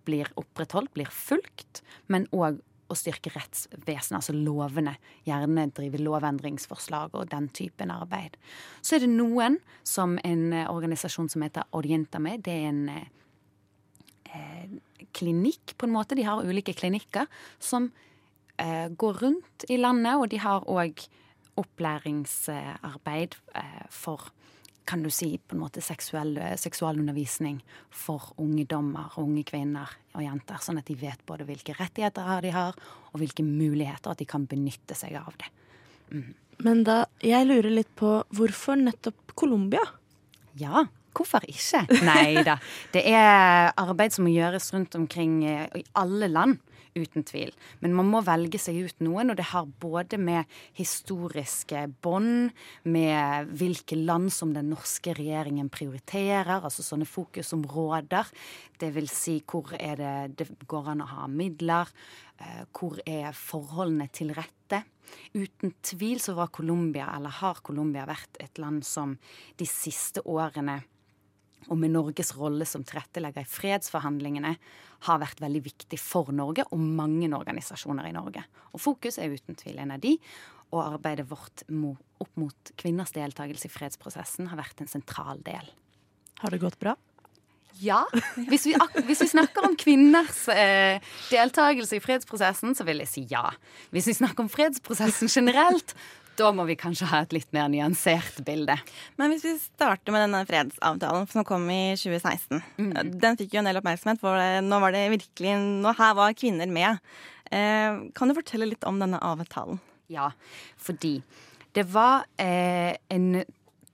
blir 0.08 0.32
opprettholdt, 0.40 0.94
blir 0.96 1.10
fulgt, 1.14 1.84
men 2.08 2.26
òg 2.34 2.62
å 2.90 2.98
styrke 2.98 3.32
rettsvesenet, 3.36 4.18
altså 4.18 4.34
lovene. 4.34 4.96
Gjerne 5.28 5.68
drive 5.78 6.02
lovendringsforslag 6.02 7.14
og 7.20 7.30
den 7.30 7.50
typen 7.54 7.94
arbeid. 7.94 8.38
Så 8.82 8.98
er 8.98 9.06
det 9.06 9.12
noen, 9.14 9.60
som 9.86 10.18
en 10.26 10.54
organisasjon 10.66 11.30
som 11.30 11.46
heter 11.46 11.70
Orienta 11.78 12.22
med, 12.24 12.42
det 12.48 12.56
er 12.56 12.68
en 12.72 12.84
eh, 12.90 14.78
klinikk, 15.14 15.76
på 15.78 15.86
en 15.86 15.94
måte. 15.94 16.18
De 16.18 16.26
har 16.26 16.42
ulike 16.46 16.74
klinikker 16.78 17.30
som 17.62 17.92
eh, 18.58 18.90
går 18.90 19.24
rundt 19.24 19.70
i 19.70 19.78
landet, 19.78 20.18
og 20.18 20.30
de 20.34 20.42
har 20.42 20.66
òg 20.66 21.06
opplæringsarbeid 21.60 23.40
eh, 23.60 23.88
for 23.94 24.32
kan 24.90 25.04
du 25.06 25.12
si 25.14 25.36
på 25.38 25.54
en 25.54 25.62
måte 25.62 25.84
seksuell, 25.86 26.34
seksualundervisning 26.58 27.60
for 27.94 28.32
ungdommer, 28.42 29.14
unge 29.22 29.44
kvinner 29.46 29.92
og 30.18 30.24
jenter. 30.26 30.58
Sånn 30.66 30.80
at 30.82 30.90
de 30.90 30.96
vet 30.98 31.22
både 31.30 31.46
hvilke 31.46 31.76
rettigheter 31.78 32.42
de 32.42 32.54
har, 32.56 32.78
og 33.14 33.22
hvilke 33.22 33.46
muligheter 33.46 34.16
at 34.16 34.22
de 34.22 34.26
kan 34.26 34.48
benytte 34.50 34.98
seg 34.98 35.14
av 35.20 35.36
det. 35.38 35.52
Men 36.66 36.82
da, 36.88 37.04
jeg 37.22 37.46
lurer 37.46 37.70
litt 37.70 37.92
på 38.00 38.16
hvorfor 38.36 38.80
nettopp 38.82 39.36
Colombia? 39.38 39.84
Ja, 40.60 40.88
hvorfor 41.16 41.46
ikke? 41.48 41.86
Nei 42.08 42.42
da. 42.48 42.58
Det 42.94 43.06
er 43.08 43.70
arbeid 43.80 44.16
som 44.16 44.26
må 44.28 44.34
gjøres 44.34 44.72
rundt 44.74 44.98
omkring 44.98 45.44
eh, 45.48 45.68
i 45.80 45.86
alle 46.00 46.32
land. 46.32 46.60
Uten 46.98 47.24
tvil. 47.24 47.52
Men 47.84 47.94
man 47.94 48.10
må 48.10 48.22
velge 48.26 48.60
seg 48.62 48.80
ut 48.88 49.04
noen, 49.06 49.30
og 49.30 49.38
det 49.38 49.50
har 49.52 49.68
både 49.82 50.18
med 50.18 50.50
historiske 50.78 51.84
bånd, 52.02 52.50
med 52.90 53.52
hvilke 53.60 53.98
land 54.00 54.34
som 54.34 54.56
den 54.56 54.72
norske 54.74 55.14
regjeringen 55.18 55.70
prioriterer, 55.74 56.58
altså 56.58 56.86
sånne 56.86 57.08
fokusområder. 57.10 58.34
Vil 58.80 59.12
si 59.12 59.40
hvor 59.46 59.76
er 59.78 60.00
det 60.00 60.16
det 60.40 60.50
går 60.70 60.94
an 60.96 61.06
å 61.06 61.12
ha 61.14 61.28
midler, 61.30 61.90
eh, 62.40 62.64
hvor 62.74 62.98
er 63.06 63.36
forholdene 63.38 64.10
til 64.12 64.34
rette. 64.34 64.84
Uten 65.34 65.74
tvil 65.86 66.22
så 66.22 66.36
var 66.38 66.54
Colombia, 66.54 67.10
eller 67.16 67.34
har 67.42 67.62
Colombia 67.66 68.06
vært 68.10 68.40
et 68.42 68.62
land 68.62 68.86
som 68.86 69.18
de 69.58 69.68
siste 69.70 70.26
årene 70.26 70.82
og 71.68 71.78
med 71.78 71.92
Norges 71.94 72.32
rolle 72.38 72.66
som 72.68 72.86
tilrettelegger 72.88 73.44
i 73.44 73.50
fredsforhandlingene, 73.50 74.54
har 75.08 75.20
vært 75.22 75.40
veldig 75.44 75.62
viktig 75.64 76.00
for 76.02 76.32
Norge 76.36 76.66
og 76.76 76.80
mange 76.82 77.30
organisasjoner 77.38 78.10
i 78.10 78.16
Norge. 78.16 78.44
Og 78.76 78.82
Fokus 78.84 79.18
er 79.22 79.32
uten 79.32 79.56
tvil 79.60 79.80
en 79.80 79.94
av 79.96 80.02
de. 80.04 80.16
Og 80.70 80.82
arbeidet 80.84 81.26
vårt 81.30 81.64
opp 81.70 82.34
mot 82.38 82.72
kvinners 82.78 83.14
deltakelse 83.16 83.70
i 83.70 83.72
fredsprosessen 83.74 84.52
har 84.52 84.60
vært 84.60 84.84
en 84.84 84.92
sentral 84.92 85.40
del. 85.46 85.72
Har 86.44 86.52
det 86.54 86.60
gått 86.62 86.78
bra? 86.80 86.94
Ja. 87.80 88.02
Hvis 88.52 88.66
vi, 88.68 88.74
ak- 88.76 88.98
hvis 89.08 89.22
vi 89.24 89.28
snakker 89.32 89.64
om 89.70 89.76
kvinners 89.80 90.42
eh, 90.52 91.00
deltakelse 91.32 91.96
i 91.96 92.02
fredsprosessen, 92.04 92.76
så 92.76 92.84
vil 92.88 93.00
jeg 93.06 93.08
si 93.12 93.24
ja. 93.32 93.46
Hvis 93.96 94.10
vi 94.12 94.18
snakker 94.20 94.44
om 94.44 94.50
fredsprosessen 94.52 95.32
generelt, 95.32 95.94
da 96.40 96.52
må 96.56 96.66
vi 96.70 96.78
kanskje 96.80 97.10
ha 97.12 97.22
et 97.24 97.36
litt 97.36 97.50
mer 97.56 97.68
nyansert 97.72 98.40
bilde. 98.48 98.78
Men 99.20 99.34
hvis 99.34 99.46
vi 99.48 99.56
starter 99.60 100.16
med 100.16 100.24
denne 100.26 100.46
fredsavtalen 100.48 101.28
som 101.32 101.46
kom 101.48 101.68
i 101.74 101.98
2016. 102.00 102.64
Den 103.20 103.40
fikk 103.40 103.56
jo 103.56 103.64
en 103.64 103.70
del 103.70 103.82
oppmerksomhet, 103.82 104.22
for 104.22 104.40
nå 104.64 104.82
var 104.84 104.96
det 104.96 105.10
virkelig 105.16 105.58
Nå 105.60 105.94
her 105.98 106.16
var 106.18 106.36
kvinner 106.38 106.70
med. 106.72 107.00
Eh, 107.52 108.02
kan 108.16 108.30
du 108.30 108.38
fortelle 108.38 108.70
litt 108.70 108.86
om 108.88 109.00
denne 109.02 109.20
avtalen? 109.26 109.80
Ja, 110.10 110.32
fordi 110.82 111.20
det 111.78 111.86
var 111.92 112.26
eh, 112.42 112.96
en 113.14 113.44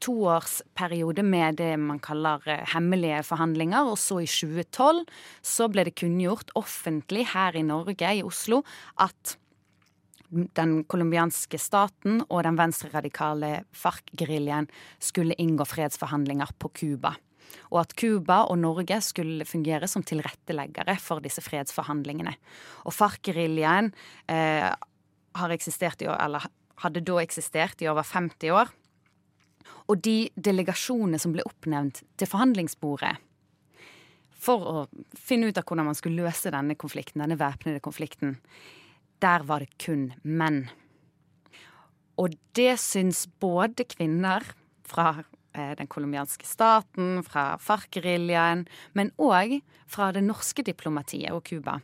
toårsperiode 0.03 1.23
med 1.25 1.57
det 1.59 1.71
man 1.81 1.99
kaller 2.03 2.43
eh, 2.49 2.63
hemmelige 2.75 3.23
forhandlinger. 3.27 3.89
Og 3.89 3.97
så 3.99 4.21
i 4.23 4.29
2012 4.29 5.03
så 5.45 5.69
ble 5.71 5.87
det 5.87 5.97
kunngjort 5.99 6.53
offentlig 6.59 7.27
her 7.33 7.57
i 7.57 7.65
Norge, 7.65 8.11
i 8.11 8.23
Oslo, 8.25 8.63
at 9.01 9.37
den 10.35 10.83
colombianske 10.91 11.59
staten 11.61 12.21
og 12.27 12.43
den 12.45 12.57
venstreradikale 12.59 13.51
FARC-geriljaen 13.75 14.67
skulle 14.99 15.37
inngå 15.41 15.67
fredsforhandlinger 15.69 16.51
på 16.59 16.71
Cuba. 16.75 17.15
Og 17.71 17.81
at 17.83 17.93
Cuba 17.97 18.41
og 18.49 18.59
Norge 18.59 18.99
skulle 19.05 19.47
fungere 19.47 19.87
som 19.87 20.03
tilretteleggere 20.03 20.97
for 21.01 21.23
disse 21.23 21.43
fredsforhandlingene. 21.45 22.33
Og 22.85 22.95
FARC-geriljaen 22.95 23.91
eh, 24.31 24.71
hadde 25.35 27.05
da 27.05 27.19
eksistert 27.23 27.81
i 27.81 27.89
over 27.91 28.03
50 28.03 28.51
år. 28.55 28.73
Og 29.85 30.01
de 30.01 30.17
delegasjonene 30.35 31.19
som 31.21 31.33
ble 31.33 31.45
oppnevnt 31.45 32.03
til 32.17 32.29
forhandlingsbordet 32.29 33.15
for 34.45 34.65
å 34.69 34.81
finne 35.17 35.49
ut 35.49 35.57
av 35.57 35.65
hvordan 35.65 35.89
man 35.89 35.97
skulle 35.97 36.25
løse 36.25 36.51
denne 36.53 36.75
konflikten, 36.77 37.23
denne 37.23 37.37
væpnede 37.39 37.81
konflikten, 37.83 38.35
der 39.25 39.45
var 39.47 39.63
det 39.63 39.73
kun 39.81 40.11
menn. 40.23 40.67
Og 42.21 42.35
det 42.55 42.77
syns 42.79 43.25
både 43.41 43.87
kvinner 43.89 44.45
fra 44.85 45.09
eh, 45.55 45.73
den 45.79 45.89
colombianske 45.91 46.47
staten, 46.47 47.23
fra 47.25 47.55
FARC-geriljaen, 47.59 48.65
men 48.93 49.11
òg 49.17 49.57
fra 49.91 50.11
det 50.15 50.23
norske 50.23 50.63
diplomatiet 50.65 51.33
og 51.35 51.43
Cuba, 51.49 51.79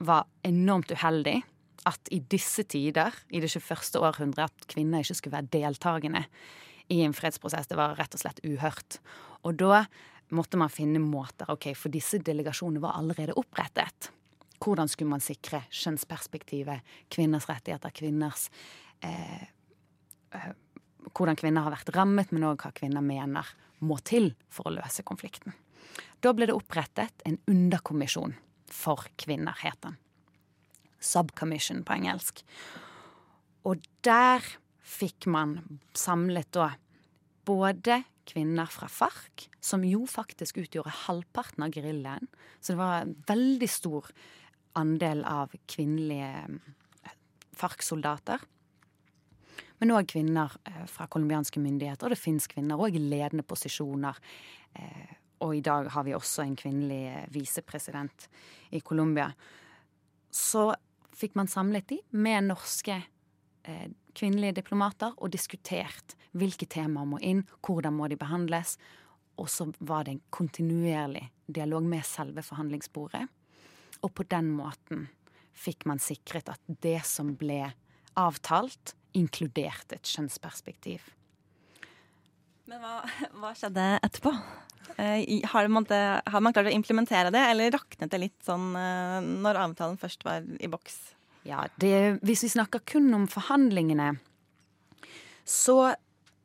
var 0.00 0.28
enormt 0.46 0.94
uheldig 0.94 1.40
at 1.88 2.08
i 2.12 2.20
disse 2.32 2.64
tider, 2.68 3.12
i 3.32 3.40
det 3.40 3.50
21. 3.52 4.00
århundret, 4.00 4.52
at 4.52 4.70
kvinner 4.70 5.02
ikke 5.02 5.16
skulle 5.18 5.38
være 5.38 5.52
deltakende 5.52 6.24
i 6.92 7.02
en 7.04 7.16
fredsprosess. 7.16 7.68
Det 7.68 7.78
var 7.78 7.96
rett 7.98 8.16
og 8.16 8.22
slett 8.22 8.40
uhørt. 8.44 9.00
Og 9.44 9.56
da 9.60 9.84
måtte 10.36 10.60
man 10.60 10.72
finne 10.72 11.02
måter. 11.02 11.48
ok, 11.50 11.72
For 11.74 11.92
disse 11.92 12.20
delegasjonene 12.22 12.82
var 12.82 12.98
allerede 13.00 13.36
opprettet. 13.36 14.10
Hvordan 14.60 14.90
skulle 14.92 15.12
man 15.14 15.24
sikre 15.24 15.62
kjønnsperspektivet, 15.72 16.84
kvinners 17.12 17.48
rettigheter, 17.48 17.92
kvinners 17.96 18.48
eh, 19.04 19.46
eh, 20.36 20.50
Hvordan 21.16 21.38
kvinner 21.40 21.64
har 21.64 21.72
vært 21.72 21.94
rammet, 21.96 22.28
men 22.30 22.44
òg 22.44 22.60
hva 22.60 22.70
kvinner 22.76 23.00
mener 23.00 23.48
må 23.80 23.96
til 24.04 24.34
for 24.52 24.68
å 24.68 24.74
løse 24.76 25.02
konflikten. 25.08 25.54
Da 26.20 26.34
ble 26.36 26.50
det 26.50 26.54
opprettet 26.54 27.24
en 27.24 27.38
underkommisjon 27.48 28.36
for 28.70 29.08
kvinner, 29.18 29.56
het 29.64 29.80
den. 29.82 29.96
Subcommission 31.00 31.80
på 31.88 31.96
engelsk. 31.96 32.44
Og 33.64 33.80
der 34.04 34.44
fikk 34.84 35.24
man 35.30 35.56
samlet 35.96 36.52
da 36.52 36.74
både 37.48 38.02
kvinner 38.30 38.68
fra 38.70 38.88
FARC, 38.92 39.48
som 39.60 39.82
jo 39.84 40.04
faktisk 40.08 40.60
utgjorde 40.62 40.92
halvparten 41.06 41.64
av 41.66 41.74
geriljaen. 41.74 42.28
Så 42.60 42.74
det 42.74 42.80
var 42.80 43.00
en 43.00 43.16
veldig 43.26 43.70
stor 43.70 44.10
andel 44.78 45.24
av 45.24 45.54
kvinnelige 45.66 46.30
eh, 47.04 47.14
FARC-soldater. 47.56 48.42
Men 49.80 49.94
òg 49.96 50.10
kvinner 50.12 50.52
eh, 50.68 50.84
fra 50.90 51.08
colombianske 51.10 51.62
myndigheter. 51.62 52.06
Og 52.06 52.14
det 52.14 52.20
fins 52.20 52.48
kvinner 52.50 52.80
òg 52.80 52.96
i 52.96 53.02
ledende 53.02 53.46
posisjoner. 53.46 54.20
Eh, 54.74 55.16
og 55.40 55.56
i 55.56 55.64
dag 55.64 55.88
har 55.94 56.04
vi 56.04 56.14
også 56.16 56.44
en 56.44 56.56
kvinnelig 56.58 57.26
visepresident 57.32 58.28
i 58.76 58.82
Colombia. 58.84 59.30
Så 60.30 60.68
fikk 61.16 61.38
man 61.38 61.48
samlet 61.48 61.88
de 61.88 62.00
med 62.12 62.50
norske 62.50 62.98
kvinnelige 64.16 64.58
diplomater 64.58 65.12
og 65.16 65.32
diskutert 65.32 66.14
hvilke 66.36 66.68
temaer 66.68 67.08
må 67.08 67.18
inn, 67.24 67.42
hvordan 67.64 67.96
må 67.96 68.08
de 68.12 68.18
behandles. 68.20 68.76
Og 69.40 69.48
så 69.48 69.70
var 69.80 70.04
det 70.04 70.16
en 70.16 70.22
kontinuerlig 70.32 71.24
dialog 71.48 71.88
med 71.88 72.04
selve 72.04 72.44
forhandlingsbordet. 72.44 73.24
Og 74.04 74.12
på 74.16 74.26
den 74.30 74.50
måten 74.56 75.08
fikk 75.56 75.86
man 75.88 76.00
sikret 76.02 76.48
at 76.52 76.60
det 76.82 77.00
som 77.08 77.34
ble 77.38 77.72
avtalt, 78.18 78.94
inkluderte 79.16 79.98
et 79.98 80.06
kjønnsperspektiv. 80.06 81.02
Men 82.70 82.82
hva, 82.82 82.98
hva 83.40 83.52
skjedde 83.58 83.86
etterpå? 84.06 84.32
Eh, 84.96 85.40
har, 85.50 85.68
man, 85.68 85.86
har, 85.90 86.42
man, 86.42 86.54
klart 86.54 86.70
å 86.70 86.74
implementere 86.74 87.32
det, 87.34 87.42
eller 87.52 87.74
raknet 87.74 88.12
det 88.12 88.20
litt 88.22 88.38
sånn 88.46 88.70
eh, 88.78 89.16
når 89.42 89.58
avtalen 89.64 89.98
først 90.00 90.24
var 90.26 90.46
i 90.58 90.70
boks? 90.70 91.00
Ja, 91.48 91.64
det, 91.80 92.20
Hvis 92.26 92.44
vi 92.44 92.52
snakker 92.52 92.84
kun 92.86 93.08
om 93.16 93.26
forhandlingene, 93.30 94.12
så 95.48 95.94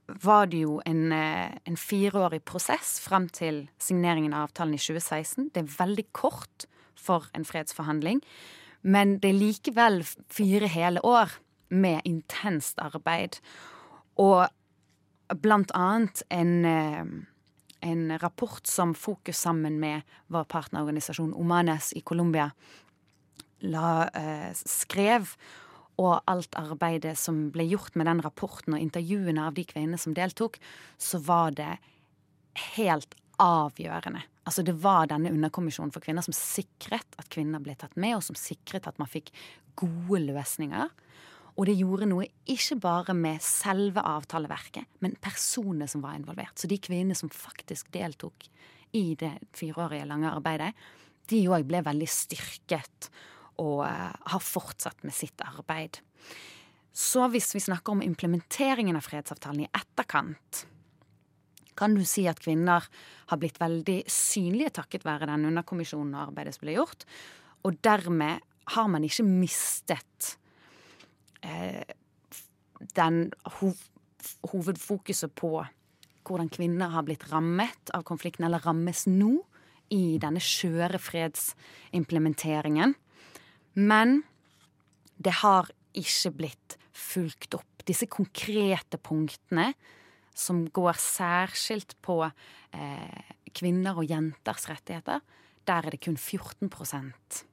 var 0.05 0.49
det 0.49 0.63
jo 0.63 0.79
en, 0.85 1.11
eh, 1.13 1.57
en 1.65 1.77
fireårig 1.77 2.43
prosess 2.45 2.99
fram 3.03 3.27
til 3.29 3.65
signeringen 3.81 4.33
av 4.33 4.49
avtalen 4.49 4.77
i 4.77 4.81
2016. 4.81 5.51
Det 5.53 5.63
er 5.63 5.77
veldig 5.77 6.07
kort 6.13 6.67
for 7.05 7.29
en 7.37 7.45
fredsforhandling, 7.47 8.21
men 8.85 9.17
det 9.21 9.31
er 9.31 9.39
likevel 9.39 10.03
fire 10.29 10.69
hele 10.69 11.01
år 11.05 11.37
med 11.73 12.05
intenst 12.05 12.79
arbeid. 12.81 13.39
Og 14.21 14.45
blant 15.41 15.71
annet 15.73 16.21
en, 16.29 16.65
eh, 16.65 17.05
en 17.81 18.17
rapport 18.21 18.67
som 18.67 18.93
Fokus 18.93 19.37
sammen 19.37 19.79
med 19.79 20.01
vår 20.27 20.43
partnerorganisasjon 20.43 21.33
Omanes 21.33 21.93
i 21.93 22.01
Colombia 22.01 22.51
la, 23.59 24.09
eh, 24.13 24.53
skrev 24.53 25.35
og 25.97 26.21
alt 26.27 26.55
arbeidet 26.59 27.17
som 27.17 27.51
ble 27.51 27.63
gjort 27.63 27.95
med 27.95 28.05
den 28.05 28.21
rapporten 28.21 28.75
og 28.75 28.79
intervjuene 28.83 29.47
av 29.47 29.53
de 29.53 29.63
kvinnene 29.63 29.97
som 29.97 30.13
deltok, 30.13 30.59
så 30.97 31.21
var 31.23 31.51
det 31.51 31.77
helt 32.75 33.15
avgjørende. 33.39 34.21
Altså 34.45 34.61
Det 34.65 34.75
var 34.77 35.09
denne 35.09 35.31
underkommisjonen 35.33 35.93
for 35.93 36.05
kvinner 36.05 36.25
som 36.25 36.35
sikret 36.37 37.17
at 37.17 37.29
kvinner 37.33 37.63
ble 37.63 37.73
tatt 37.79 37.95
med, 37.97 38.17
og 38.17 38.23
som 38.25 38.37
sikret 38.37 38.85
at 38.87 38.99
man 39.01 39.09
fikk 39.09 39.31
gode 39.79 40.21
løsninger. 40.27 40.91
Og 41.55 41.69
det 41.69 41.77
gjorde 41.79 42.07
noe 42.11 42.27
ikke 42.51 42.77
bare 42.83 43.15
med 43.15 43.43
selve 43.43 44.03
avtaleverket, 44.03 44.89
men 45.03 45.15
personene 45.23 45.87
som 45.89 46.03
var 46.03 46.17
involvert. 46.19 46.57
Så 46.59 46.69
de 46.69 46.77
kvinnene 46.77 47.15
som 47.17 47.31
faktisk 47.31 47.89
deltok 47.95 48.49
i 48.95 49.15
det 49.19 49.31
fireårige 49.55 50.07
lange 50.09 50.29
arbeidet, 50.31 50.73
de 51.31 51.41
òg 51.49 51.65
ble 51.67 51.81
veldig 51.85 52.09
styrket 52.11 53.09
og 53.63 53.85
eh, 53.87 54.11
har 54.33 54.43
fortsatt 54.43 55.01
med 55.07 55.15
sitt 55.15 55.41
arbeid. 55.41 56.01
Så 56.95 57.25
hvis 57.31 57.49
vi 57.55 57.63
snakker 57.63 57.95
om 57.95 58.03
implementeringen 58.03 58.95
av 58.99 59.07
fredsavtalen 59.07 59.65
i 59.65 59.71
etterkant, 59.71 60.65
kan 61.77 61.95
du 61.95 62.03
si 62.07 62.25
at 62.29 62.39
kvinner 62.41 62.85
har 63.29 63.39
blitt 63.41 63.59
veldig 63.61 64.01
synlige 64.11 64.75
takket 64.79 65.05
være 65.05 65.29
den 65.29 65.47
underkommisjonen 65.51 66.15
og 66.15 66.29
arbeidet 66.29 66.55
som 66.55 66.65
ble 66.65 66.77
gjort. 66.77 67.05
Og 67.67 67.79
dermed 67.83 68.43
har 68.75 68.87
man 68.91 69.05
ikke 69.05 69.25
mistet 69.27 70.35
eh, 71.45 71.83
den 72.95 73.27
hov 73.59 73.75
hovedfokuset 74.49 75.35
på 75.37 75.59
hvordan 76.25 76.49
kvinner 76.49 76.89
har 76.89 77.03
blitt 77.05 77.27
rammet 77.29 77.91
av 77.93 78.01
konflikten, 78.07 78.47
eller 78.47 78.63
rammes 78.65 79.03
nå, 79.05 79.35
i 79.93 80.17
denne 80.17 80.41
skjøre 80.41 80.97
fredsimplementeringen. 80.97 82.95
Men 83.77 84.23
det 85.21 85.35
har 85.43 85.69
ikke 85.93 86.31
blitt 86.39 86.77
fulgt 86.95 87.53
opp. 87.59 87.85
Disse 87.85 88.09
konkrete 88.09 88.97
punktene 88.97 89.75
som 90.35 90.65
går 90.67 90.99
særskilt 90.99 91.95
på 92.05 92.19
eh, 92.27 93.31
kvinner 93.55 93.97
og 93.97 94.09
jenters 94.09 94.67
rettigheter, 94.69 95.23
der 95.65 95.87
er 95.87 95.95
det 95.95 96.03
kun 96.03 96.17
14% 96.19 97.43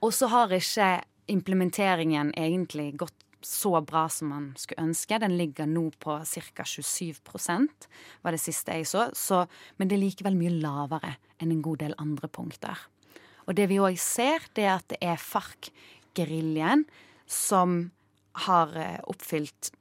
Og 0.00 0.12
så 0.14 0.28
har 0.32 0.52
ikke 0.52 1.02
implementeringen 1.28 2.32
egentlig 2.36 2.94
gått 2.96 3.20
så 3.44 3.80
bra 3.84 4.06
som 4.08 4.30
man 4.32 4.46
skulle 4.56 4.86
ønske. 4.86 5.18
Den 5.20 5.36
ligger 5.36 5.68
nå 5.68 5.90
på 6.00 6.16
ca. 6.24 6.64
27% 6.64 7.88
var 8.22 8.32
det 8.32 8.40
siste 8.40 8.72
jeg 8.72 8.88
så. 8.88 9.10
så. 9.12 9.44
Men 9.76 9.88
det 9.88 9.98
er 9.98 10.04
likevel 10.06 10.38
mye 10.38 10.54
lavere 10.62 11.16
enn 11.38 11.52
en 11.52 11.64
god 11.64 11.82
del 11.84 11.96
andre 12.00 12.28
punkter. 12.28 12.86
Og 13.44 13.56
det 13.58 13.68
vi 13.68 13.80
òg 13.82 13.98
ser, 14.00 14.46
det 14.56 14.64
er 14.64 14.78
at 14.78 14.88
det 14.88 15.00
er 15.04 15.20
FARC-geriljaen 15.20 16.86
som 17.28 17.90
har 18.48 18.72
eh, 18.80 19.00
oppfylt 19.08 19.74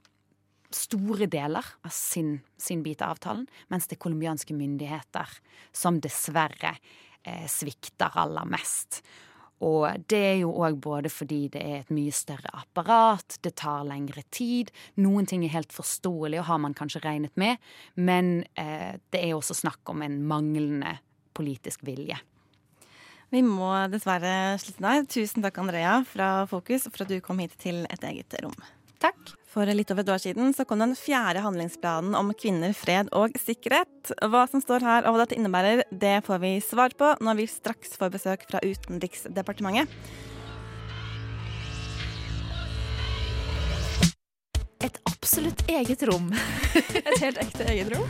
store 0.78 1.28
deler 1.32 1.66
av 1.84 1.94
sin, 1.94 2.38
sin 2.58 2.84
bit 2.86 3.02
av 3.02 3.18
avtalen, 3.18 3.46
mens 3.72 3.88
det 3.88 3.98
er 3.98 4.04
colombianske 4.06 4.56
myndigheter 4.58 5.38
som 5.76 6.00
dessverre 6.04 6.76
eh, 7.24 7.46
svikter 7.52 8.18
aller 8.20 8.50
mest. 8.50 9.04
Og 9.64 9.86
det 10.12 10.20
er 10.20 10.38
jo 10.42 10.52
òg 10.66 10.76
både 10.84 11.12
fordi 11.14 11.46
det 11.54 11.62
er 11.62 11.78
et 11.80 11.94
mye 11.94 12.12
større 12.16 12.52
apparat, 12.58 13.38
det 13.46 13.54
tar 13.62 13.86
lengre 13.88 14.26
tid. 14.34 14.74
Noen 15.00 15.30
ting 15.30 15.46
er 15.46 15.54
helt 15.54 15.72
forståelig 15.76 16.42
og 16.42 16.50
har 16.50 16.62
man 16.66 16.76
kanskje 16.78 17.04
regnet 17.06 17.36
med, 17.40 17.62
men 17.96 18.42
eh, 18.60 19.00
det 19.14 19.24
er 19.24 19.38
også 19.38 19.56
snakk 19.64 19.94
om 19.94 20.04
en 20.04 20.20
manglende 20.28 20.98
politisk 21.38 21.86
vilje. 21.88 22.20
Vi 23.34 23.42
må 23.42 23.72
dessverre 23.90 24.60
slutte 24.62 24.84
der. 24.84 25.08
Tusen 25.10 25.42
takk, 25.42 25.56
Andrea 25.64 25.96
fra 26.06 26.44
Fokus, 26.50 26.86
for 26.92 27.06
at 27.06 27.10
du 27.10 27.18
kom 27.24 27.40
hit 27.42 27.56
til 27.62 27.82
et 27.90 28.04
eget 28.06 28.36
rom. 28.44 28.54
Takk. 29.02 29.34
For 29.54 29.70
litt 29.70 29.92
over 29.94 30.02
et 30.02 30.10
år 30.10 30.22
siden 30.24 30.54
så 30.58 30.64
kom 30.66 30.80
den 30.82 30.96
fjerde 30.98 31.44
handlingsplanen 31.46 32.16
om 32.18 32.32
kvinner, 32.34 32.72
fred 32.74 33.12
og 33.14 33.36
sikkerhet. 33.38 34.10
Hva 34.26 34.48
som 34.50 34.64
står 34.64 34.82
her 34.82 35.06
og 35.06 35.14
hva 35.14 35.22
dette 35.22 35.38
innebærer, 35.38 35.84
det 35.94 36.16
får 36.26 36.42
vi 36.42 36.56
svar 36.66 36.96
på 36.98 37.12
når 37.22 37.38
vi 37.38 37.46
straks 37.52 37.94
får 38.00 38.16
besøk 38.16 38.48
fra 38.50 38.64
Utenriksdepartementet. 38.66 39.94
Et 44.84 44.98
absolutt 45.06 45.62
eget 45.70 46.02
rom. 46.10 46.34
Et 47.06 47.22
helt 47.22 47.38
ekte 47.46 47.70
eget 47.70 47.94
rom? 47.94 48.10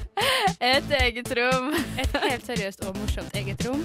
Et 0.74 0.92
eget 1.00 1.32
rom. 1.40 1.72
Et 1.96 2.20
helt 2.28 2.52
seriøst 2.52 2.84
og 2.84 3.00
morsomt 3.00 3.40
eget 3.40 3.64
rom. 3.64 3.80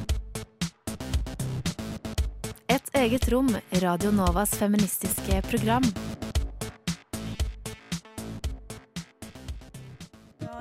Et 2.94 3.00
eget 3.00 3.24
rom, 3.32 3.48
Radio 3.82 4.10
Novas 4.14 4.52
feministiske 4.54 5.40
program. 5.50 5.82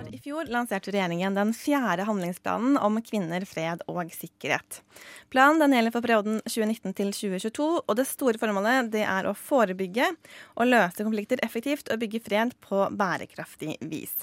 I 0.09 0.17
fjor 0.23 0.49
lanserte 0.49 0.89
regjeringen 0.89 1.37
den 1.37 1.53
fjerde 1.53 2.07
handlingsplanen 2.09 2.79
om 2.81 2.97
kvinner, 3.05 3.45
fred 3.45 3.85
og 3.85 4.09
sikkerhet. 4.17 4.81
Planen 5.29 5.77
gjelder 5.77 5.93
for 5.93 6.07
perioden 6.07 6.41
2019 6.49 6.97
til 6.97 7.13
2022, 7.13 7.71
og 7.85 7.97
det 8.01 8.09
store 8.09 8.41
formålet 8.41 8.89
det 8.95 9.05
er 9.05 9.29
å 9.29 9.37
forebygge 9.37 10.09
og 10.57 10.71
løse 10.73 11.05
konflikter 11.05 11.43
effektivt 11.45 11.93
og 11.93 12.01
bygge 12.01 12.25
fred 12.25 12.57
på 12.65 12.87
bærekraftig 12.97 13.77
vis. 13.93 14.15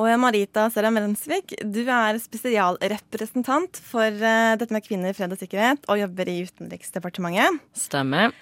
Og 0.00 0.08
Marita 0.16 0.70
Søram 0.72 0.96
Rensvik, 0.96 1.52
du 1.68 1.82
er 1.84 2.16
spesialrepresentant 2.16 3.76
for 3.84 4.08
uh, 4.08 4.54
dette 4.56 4.72
med 4.72 4.86
kvinner, 4.86 5.12
fred 5.12 5.34
og 5.34 5.40
sikkerhet, 5.40 5.82
og 5.92 6.00
jobber 6.00 6.30
i 6.32 6.38
Utenriksdepartementet. 6.48 7.60
Stemmer. 7.76 8.32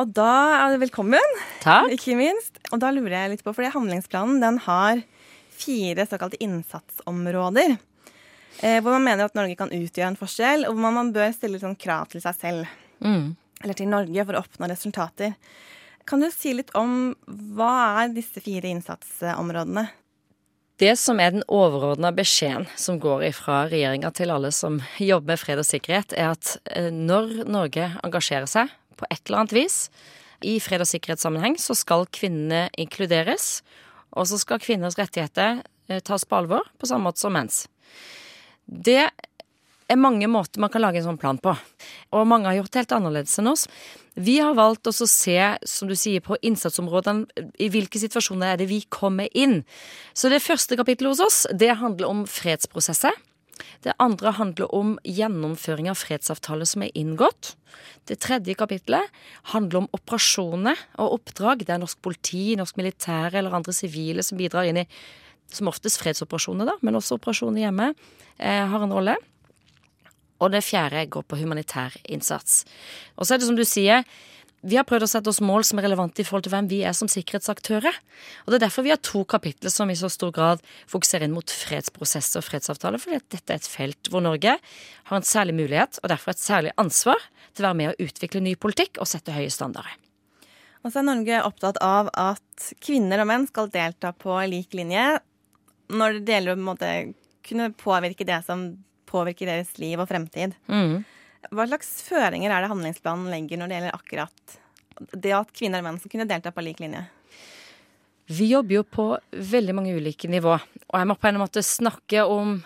Og 0.00 0.12
da 0.12 0.32
er 0.58 0.76
velkommen. 0.80 1.38
Takk. 1.64 1.88
Ikke 1.96 2.18
minst. 2.18 2.60
Og 2.68 2.82
da 2.82 2.92
lurer 2.92 3.16
jeg 3.16 3.32
litt 3.32 3.44
på, 3.46 3.54
fordi 3.56 3.72
handlingsplanen 3.72 4.42
den 4.44 4.60
har 4.66 5.00
fire 5.60 6.04
såkalte 6.08 6.40
innsatsområder. 6.44 7.78
Eh, 8.60 8.78
hvor 8.84 8.92
man 8.98 9.06
mener 9.08 9.24
at 9.24 9.38
Norge 9.38 9.56
kan 9.56 9.72
utgjøre 9.72 10.12
en 10.12 10.20
forskjell, 10.20 10.66
og 10.68 10.76
hvor 10.76 10.94
man 10.94 11.14
bør 11.16 11.32
stille 11.32 11.60
sånn 11.62 11.78
krav 11.80 12.12
til 12.12 12.20
seg 12.24 12.36
selv. 12.36 12.76
Mm. 13.00 13.32
Eller 13.64 13.76
til 13.76 13.88
Norge 13.88 14.26
for 14.28 14.36
å 14.36 14.44
oppnå 14.44 14.68
resultater. 14.68 15.32
Kan 16.08 16.20
du 16.20 16.28
si 16.32 16.52
litt 16.56 16.72
om 16.76 17.14
hva 17.56 17.72
er 18.02 18.12
disse 18.12 18.44
fire 18.44 18.68
innsatsområdene? 18.68 19.88
Det 20.80 20.94
som 20.96 21.18
er 21.20 21.34
den 21.34 21.42
overordna 21.44 22.08
beskjeden 22.16 22.64
som 22.80 22.96
går 23.02 23.26
ifra 23.26 23.66
regjeringa 23.68 24.08
til 24.16 24.30
alle 24.32 24.48
som 24.54 24.78
jobber 24.96 25.34
med 25.34 25.40
fred 25.42 25.60
og 25.60 25.66
sikkerhet, 25.68 26.14
er 26.16 26.30
at 26.32 26.54
eh, 26.72 26.88
når 26.88 27.42
Norge 27.52 27.90
engasjerer 28.00 28.48
seg 28.48 28.70
på 28.96 29.04
et 29.10 29.20
eller 29.26 29.42
annet 29.42 29.56
vis 29.58 29.76
i 30.40 30.54
fred- 30.62 30.80
og 30.80 30.88
sikkerhetssammenheng, 30.88 31.58
så 31.60 31.76
skal 31.76 32.08
kvinnene 32.08 32.70
inkluderes. 32.80 33.60
Og 34.16 34.30
så 34.30 34.40
skal 34.40 34.62
kvinners 34.64 34.96
rettigheter 34.96 35.60
eh, 35.90 36.00
tas 36.00 36.24
på 36.24 36.38
alvor, 36.40 36.64
på 36.80 36.88
samme 36.88 37.10
måte 37.10 37.20
som 37.20 37.36
menns. 37.36 37.66
Det 38.64 39.10
er 39.90 40.00
mange 40.00 40.28
måter 40.30 40.62
man 40.62 40.70
kan 40.72 40.84
lage 40.84 41.00
en 41.00 41.08
sånn 41.10 41.20
plan 41.20 41.38
på. 41.40 41.54
Og 42.16 42.28
mange 42.28 42.48
har 42.48 42.58
gjort 42.60 42.72
det 42.72 42.82
helt 42.84 42.94
annerledes 42.98 43.38
enn 43.40 43.50
oss. 43.50 43.66
Vi 44.20 44.38
har 44.42 44.56
valgt 44.58 44.90
å 44.90 44.94
se, 44.94 45.38
som 45.66 45.88
du 45.90 45.96
sier, 45.98 46.22
på 46.24 46.38
innsatsområdene. 46.44 47.46
I 47.62 47.70
hvilke 47.72 48.00
situasjoner 48.02 48.54
er 48.54 48.60
det 48.60 48.68
vi 48.70 48.82
kommer 48.92 49.30
inn? 49.32 49.62
Så 50.14 50.32
det 50.32 50.42
første 50.44 50.78
kapittelet 50.78 51.14
hos 51.14 51.24
oss, 51.24 51.40
det 51.54 51.78
handler 51.80 52.10
om 52.10 52.24
fredsprosesser. 52.28 53.14
Det 53.84 53.94
andre 54.00 54.32
handler 54.36 54.74
om 54.76 54.94
gjennomføring 55.04 55.90
av 55.92 55.98
fredsavtaler 56.00 56.68
som 56.68 56.84
er 56.84 56.94
inngått. 56.96 57.54
Det 58.08 58.18
tredje 58.24 58.56
kapittelet 58.58 59.08
handler 59.52 59.82
om 59.82 59.90
operasjoner 59.96 60.80
og 61.00 61.18
oppdrag. 61.20 61.64
Det 61.64 61.74
er 61.74 61.82
norsk 61.82 62.00
politi, 62.04 62.54
norsk 62.58 62.80
militære 62.80 63.40
eller 63.40 63.56
andre 63.56 63.74
sivile 63.76 64.24
som 64.26 64.40
bidrar 64.40 64.68
inn 64.68 64.82
i 64.82 64.88
som 65.50 65.66
oftest 65.66 65.98
fredsoperasjoner, 65.98 66.68
da, 66.68 66.76
men 66.86 66.94
også 66.94 67.16
operasjoner 67.18 67.64
hjemme, 67.64 67.88
eh, 68.38 68.66
har 68.70 68.82
en 68.84 68.92
rolle. 68.94 69.16
Og 70.40 70.52
det 70.54 70.64
fjerde 70.64 71.04
går 71.12 71.24
på 71.28 71.38
humanitær 71.40 71.96
innsats. 72.08 72.64
Og 73.16 73.26
så 73.26 73.34
er 73.34 73.40
det 73.40 73.48
som 73.48 73.58
du 73.58 73.66
sier, 73.68 74.04
vi 74.60 74.76
har 74.76 74.84
prøvd 74.84 75.06
å 75.06 75.08
sette 75.08 75.30
oss 75.32 75.40
mål 75.40 75.64
som 75.64 75.78
er 75.80 75.86
relevante 75.86 76.20
i 76.20 76.26
forhold 76.26 76.44
til 76.44 76.52
hvem 76.52 76.66
vi 76.68 76.82
er 76.84 76.92
som 76.96 77.08
sikkerhetsaktører. 77.08 77.96
Og 78.44 78.52
det 78.52 78.58
er 78.58 78.64
derfor 78.66 78.84
vi 78.84 78.92
har 78.92 79.00
to 79.00 79.22
kapitler 79.24 79.72
som 79.72 79.88
i 79.88 79.96
så 79.96 80.10
stor 80.12 80.34
grad 80.36 80.60
fokuserer 80.90 81.24
inn 81.24 81.36
mot 81.36 81.48
fredsprosess 81.48 82.34
og 82.36 82.44
fredsavtaler, 82.44 83.00
fordi 83.00 83.22
dette 83.32 83.54
er 83.54 83.62
et 83.62 83.68
felt 83.68 84.10
hvor 84.12 84.24
Norge 84.24 84.58
har 84.60 85.16
en 85.16 85.26
særlig 85.26 85.56
mulighet, 85.62 86.02
og 86.02 86.12
derfor 86.12 86.34
et 86.34 86.42
særlig 86.44 86.74
ansvar, 86.80 87.24
til 87.56 87.64
å 87.64 87.70
være 87.70 87.78
med 87.80 87.90
å 87.90 88.04
utvikle 88.04 88.44
ny 88.44 88.52
politikk 88.60 89.00
og 89.00 89.08
sette 89.08 89.32
høye 89.34 89.50
standarder. 89.52 89.96
Og 90.84 90.92
så 90.92 91.00
er 91.00 91.08
Norge 91.08 91.40
opptatt 91.44 91.80
av 91.84 92.12
at 92.16 92.68
kvinner 92.84 93.24
og 93.24 93.30
menn 93.32 93.48
skal 93.48 93.72
delta 93.72 94.12
på 94.16 94.36
lik 94.48 94.76
linje 94.76 95.06
når 95.90 96.20
det 96.20 96.36
gjelder 96.36 96.60
å 96.60 96.92
kunne 97.48 97.72
påvirke 97.80 98.28
det 98.28 98.38
som 98.46 98.68
påvirker 99.10 99.50
deres 99.50 99.74
liv 99.82 100.00
og 100.00 100.08
fremtid. 100.10 100.56
Mm. 100.70 101.00
Hva 101.50 101.66
slags 101.68 101.92
føringer 102.06 102.52
er 102.52 102.64
det 102.64 102.72
handlingsplanen 102.72 103.30
legger 103.32 103.60
når 103.60 103.70
det 103.70 103.78
gjelder 103.78 103.96
akkurat 103.98 104.58
det 105.16 105.32
at 105.32 105.54
kvinner 105.56 105.80
og 105.80 105.88
menn 105.88 106.00
skal 106.00 106.12
kunne 106.12 106.28
delta 106.28 106.52
på 106.52 106.64
lik 106.64 106.82
linje? 106.82 107.06
Vi 108.30 108.50
jobber 108.52 108.76
jo 108.76 108.82
på 108.86 109.06
veldig 109.32 109.74
mange 109.74 109.94
ulike 109.96 110.28
nivå, 110.30 110.52
og 110.54 110.98
jeg 111.00 111.08
må 111.10 111.16
på 111.18 111.30
en 111.30 111.40
måte 111.40 111.64
snakke 111.66 112.22
om 112.30 112.60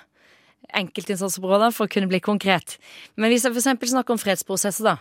enkeltinnsatsområder 0.74 1.72
for 1.72 1.86
å 1.86 1.92
kunne 1.92 2.10
bli 2.10 2.20
konkret. 2.24 2.76
Men 3.16 3.32
hvis 3.32 3.46
jeg 3.46 3.54
f.eks. 3.54 3.94
snakker 3.94 4.16
om 4.16 4.20
fredsprosesser, 4.20 4.84
da, 4.84 4.96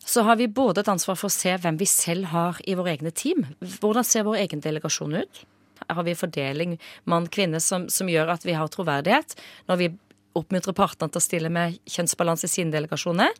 så 0.00 0.24
har 0.26 0.38
vi 0.40 0.48
både 0.50 0.82
et 0.82 0.90
ansvar 0.90 1.18
for 1.18 1.28
å 1.28 1.34
se 1.34 1.52
hvem 1.62 1.78
vi 1.80 1.88
selv 1.90 2.30
har 2.32 2.60
i 2.64 2.76
våre 2.78 2.94
egne 2.96 3.12
team. 3.14 3.44
Hvordan 3.60 4.06
ser 4.06 4.26
vår 4.26 4.40
egen 4.46 4.64
delegasjon 4.64 5.18
ut? 5.20 5.42
Her 5.84 5.98
har 5.98 6.06
vi 6.06 6.16
fordeling 6.18 6.76
mann-kvinne 7.10 7.60
som, 7.62 7.88
som 7.92 8.08
gjør 8.10 8.34
at 8.34 8.46
vi 8.46 8.56
har 8.56 8.70
troverdighet. 8.72 9.36
Når 9.68 9.80
vi 9.80 9.90
oppmuntrer 10.38 10.76
partene 10.76 11.10
til 11.12 11.20
å 11.20 11.24
stille 11.24 11.52
med 11.52 11.78
kjønnsbalanse 11.90 12.48
i 12.48 12.52
sine 12.52 12.74
delegasjoner, 12.74 13.32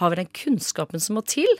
har 0.00 0.10
vi 0.10 0.18
den 0.18 0.32
kunnskapen 0.34 1.02
som 1.02 1.18
må 1.18 1.22
til 1.26 1.50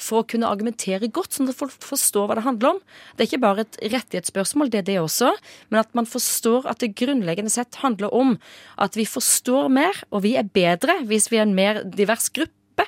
for 0.00 0.22
å 0.22 0.28
kunne 0.28 0.48
argumentere 0.48 1.10
godt, 1.12 1.36
sånn 1.36 1.50
at 1.52 1.58
folk 1.58 1.74
forstår 1.84 2.28
hva 2.28 2.38
det 2.38 2.44
handler 2.46 2.74
om. 2.74 2.78
Det 3.16 3.24
er 3.24 3.28
ikke 3.28 3.42
bare 3.42 3.64
et 3.66 3.78
rettighetsspørsmål, 3.92 4.70
det 4.72 4.80
er 4.80 4.86
det 4.88 4.98
også, 5.02 5.34
men 5.68 5.82
at 5.82 5.92
man 5.98 6.08
forstår 6.08 6.68
at 6.70 6.80
det 6.80 6.94
grunnleggende 6.98 7.52
sett 7.52 7.80
handler 7.82 8.12
om 8.16 8.38
at 8.80 8.96
vi 8.96 9.04
forstår 9.08 9.68
mer, 9.72 10.00
og 10.10 10.24
vi 10.24 10.36
er 10.40 10.48
bedre 10.48 11.02
hvis 11.08 11.28
vi 11.32 11.40
er 11.40 11.48
en 11.48 11.56
mer 11.56 11.82
divers 11.84 12.30
gruppe. 12.32 12.86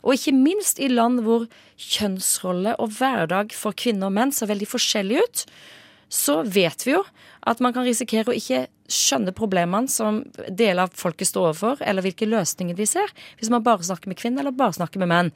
Og 0.00 0.16
ikke 0.16 0.36
minst 0.36 0.80
i 0.80 0.88
land 0.92 1.22
hvor 1.24 1.46
kjønnsrolle 1.80 2.76
og 2.80 2.96
hverdag 2.98 3.54
for 3.56 3.76
kvinner 3.76 4.08
og 4.08 4.16
menn 4.16 4.32
ser 4.32 4.52
veldig 4.52 4.68
forskjellig 4.68 5.24
ut, 5.24 5.44
så 6.10 6.40
vet 6.42 6.84
vi 6.84 6.96
jo 6.96 7.04
at 7.48 7.60
man 7.62 7.72
kan 7.72 7.86
risikere 7.86 8.32
å 8.32 8.36
ikke 8.36 8.66
skjønne 8.90 9.32
problemene 9.36 9.90
som 9.90 10.20
deler 10.48 10.84
av 10.84 10.94
folket 10.98 11.30
står 11.30 11.50
overfor, 11.50 11.82
eller 11.86 12.04
hvilke 12.04 12.28
løsninger 12.28 12.76
de 12.76 12.86
ser, 12.88 13.12
hvis 13.38 13.50
man 13.52 13.64
bare 13.66 13.86
snakker 13.86 14.10
med 14.10 14.18
kvinner 14.20 14.44
eller 14.44 14.56
bare 14.56 14.76
snakker 14.76 15.02
med 15.02 15.10
menn. 15.12 15.32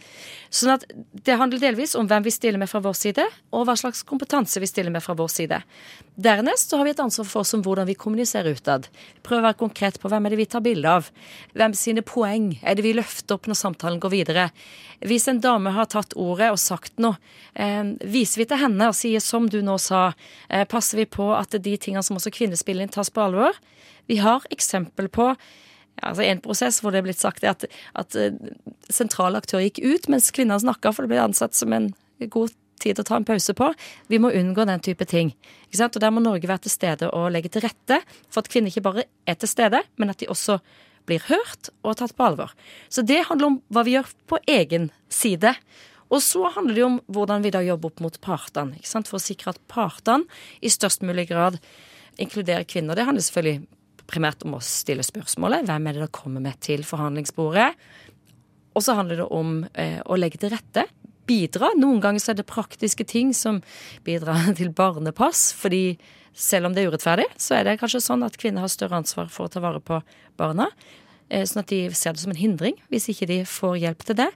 Sånn 0.51 0.75
at 0.75 0.87
det 1.25 1.39
handler 1.41 1.63
delvis 1.63 1.95
om 1.99 2.09
hvem 2.11 2.27
vi 2.27 2.35
stiller 2.35 2.61
med 2.61 2.71
fra 2.71 2.83
vår 2.85 2.97
side, 2.99 3.27
og 3.55 3.67
hva 3.69 3.77
slags 3.79 4.03
kompetanse 4.07 4.63
vi 4.63 4.71
stiller 4.71 4.95
med 4.95 5.05
fra 5.05 5.17
vår 5.19 5.31
side. 5.33 5.61
Dernest 6.15 6.71
så 6.71 6.79
har 6.79 6.87
vi 6.87 6.95
et 6.95 7.03
ansvar 7.03 7.27
for 7.27 7.43
oss 7.43 7.55
om 7.57 7.63
hvordan 7.65 7.89
vi 7.89 7.97
kommuniserer 7.99 8.55
utad. 8.55 8.87
Prøve 9.27 9.43
å 9.43 9.47
være 9.49 9.61
konkret 9.65 10.01
på 10.03 10.11
hvem 10.11 10.27
er 10.27 10.35
det 10.35 10.41
vi 10.43 10.51
tar 10.51 10.63
bilde 10.65 10.91
av. 11.01 11.11
Hvem 11.59 11.75
sine 11.79 12.05
poeng 12.07 12.53
er 12.63 12.79
det 12.79 12.85
vi 12.87 12.95
løfter 12.95 13.39
opp 13.39 13.49
når 13.51 13.59
samtalen 13.59 14.03
går 14.03 14.15
videre. 14.15 14.49
Hvis 15.05 15.27
en 15.29 15.41
dame 15.43 15.73
har 15.75 15.91
tatt 15.91 16.15
ordet 16.17 16.53
og 16.55 16.61
sagt 16.63 17.03
noe, 17.03 17.19
eh, 17.55 17.83
viser 18.01 18.41
vi 18.41 18.47
til 18.49 18.63
henne 18.63 18.89
og 18.89 18.97
sier 18.97 19.21
som 19.21 19.49
du 19.51 19.61
nå 19.63 19.77
sa, 19.81 20.15
eh, 20.49 20.65
passer 20.65 20.97
vi 20.99 21.05
på 21.05 21.35
at 21.37 21.51
de 21.51 21.77
tingene 21.77 22.03
som 22.03 22.17
også 22.17 22.33
kvinner 22.33 22.57
spiller 22.57 22.83
inn, 22.83 22.89
tas 22.89 23.11
på 23.11 23.21
alvor. 23.21 23.44
Vi 24.11 24.21
har 24.23 24.45
eksempel 24.55 25.09
på 25.13 25.33
altså 26.03 26.25
en 26.27 26.43
prosess 26.43 26.81
hvor 26.83 26.93
det 26.93 27.01
er 27.01 27.07
blitt 27.07 27.21
sagt 27.23 27.45
at, 27.47 27.67
at 27.95 28.17
eh, 28.19 28.35
sentrale 28.93 29.39
aktører 29.41 29.69
gikk 29.69 29.83
ut 29.85 30.09
mens 30.13 30.33
kvinner 30.35 30.61
snakka, 30.61 30.93
for 30.93 31.05
det 31.05 31.15
ble 31.15 31.23
ansett 31.23 31.57
som 31.57 31.73
en 31.77 31.93
god 32.33 32.55
tid 32.83 32.99
å 32.99 33.07
ta 33.07 33.19
en 33.19 33.27
pause 33.27 33.55
på. 33.57 33.71
Vi 34.11 34.21
må 34.21 34.33
unngå 34.35 34.67
den 34.69 34.83
type 34.85 35.07
ting. 35.09 35.33
Og 35.75 36.01
Der 36.01 36.13
må 36.13 36.23
Norge 36.23 36.51
være 36.51 36.67
til 36.67 36.75
stede 36.75 37.11
og 37.15 37.31
legge 37.33 37.53
til 37.53 37.65
rette 37.65 38.01
for 38.29 38.43
at 38.43 38.51
kvinner 38.51 38.73
ikke 38.73 38.85
bare 38.89 39.07
er 39.27 39.39
til 39.39 39.51
stede, 39.51 39.83
men 39.97 40.11
at 40.11 40.21
de 40.21 40.31
også 40.31 40.59
blir 41.09 41.25
hørt 41.29 41.71
og 41.85 41.99
tatt 42.01 42.15
på 42.17 42.27
alvor. 42.27 42.55
Så 42.89 43.05
det 43.05 43.27
handler 43.29 43.53
om 43.53 43.59
hva 43.73 43.85
vi 43.85 43.97
gjør 43.97 44.13
på 44.31 44.41
egen 44.49 44.91
side. 45.13 45.55
Og 46.13 46.23
så 46.25 46.49
handler 46.55 46.77
det 46.77 46.87
om 46.87 47.01
hvordan 47.13 47.45
vi 47.45 47.53
da 47.55 47.63
jobber 47.65 47.93
opp 47.93 48.05
mot 48.05 48.21
partene, 48.25 48.79
for 48.85 49.19
å 49.19 49.23
sikre 49.23 49.55
at 49.55 49.61
partene 49.69 50.25
i 50.65 50.73
størst 50.73 51.05
mulig 51.05 51.29
grad 51.33 51.59
inkluderer 52.23 52.67
kvinner. 52.69 52.97
Det 52.99 53.07
handler 53.09 53.25
selvfølgelig 53.27 53.67
primært 54.11 54.45
om 54.45 54.57
å 54.59 54.65
stille 54.65 55.05
spørsmålet 55.07 55.65
hvem 55.69 55.87
er 55.89 55.97
det 55.97 56.05
da 56.05 56.11
kommer 56.13 56.43
med 56.45 56.59
til 56.65 56.85
forhandlingsbordet. 56.87 57.71
Og 58.75 58.83
så 58.85 58.97
handler 58.99 59.23
det 59.23 59.31
om 59.33 59.63
eh, 59.73 60.01
å 60.05 60.19
legge 60.19 60.41
til 60.43 60.53
rette. 60.55 60.87
Bidra. 61.29 61.71
Noen 61.79 62.03
ganger 62.05 62.21
så 62.21 62.35
er 62.35 62.41
det 62.41 62.49
praktiske 62.51 63.07
ting 63.09 63.33
som 63.37 63.63
bidrar 64.05 64.51
til 64.59 64.75
barnepass. 64.75 65.53
fordi 65.57 65.97
selv 66.35 66.67
om 66.67 66.75
det 66.75 66.83
er 66.83 66.91
urettferdig, 66.91 67.29
så 67.39 67.55
er 67.55 67.65
det 67.69 67.79
kanskje 67.79 68.03
sånn 68.03 68.25
at 68.27 68.37
kvinner 68.41 68.65
har 68.65 68.73
større 68.73 68.99
ansvar 68.99 69.29
for 69.31 69.47
å 69.47 69.53
ta 69.55 69.61
vare 69.63 69.79
på 69.79 70.01
barna. 70.37 70.67
eh, 71.31 71.45
Sånn 71.47 71.63
at 71.63 71.71
de 71.71 71.87
ser 71.95 72.13
det 72.13 72.25
som 72.25 72.35
en 72.35 72.41
hindring 72.41 72.75
hvis 72.91 73.07
ikke 73.13 73.29
de 73.31 73.37
får 73.47 73.79
hjelp 73.85 74.03
til 74.05 74.19
det. 74.19 74.31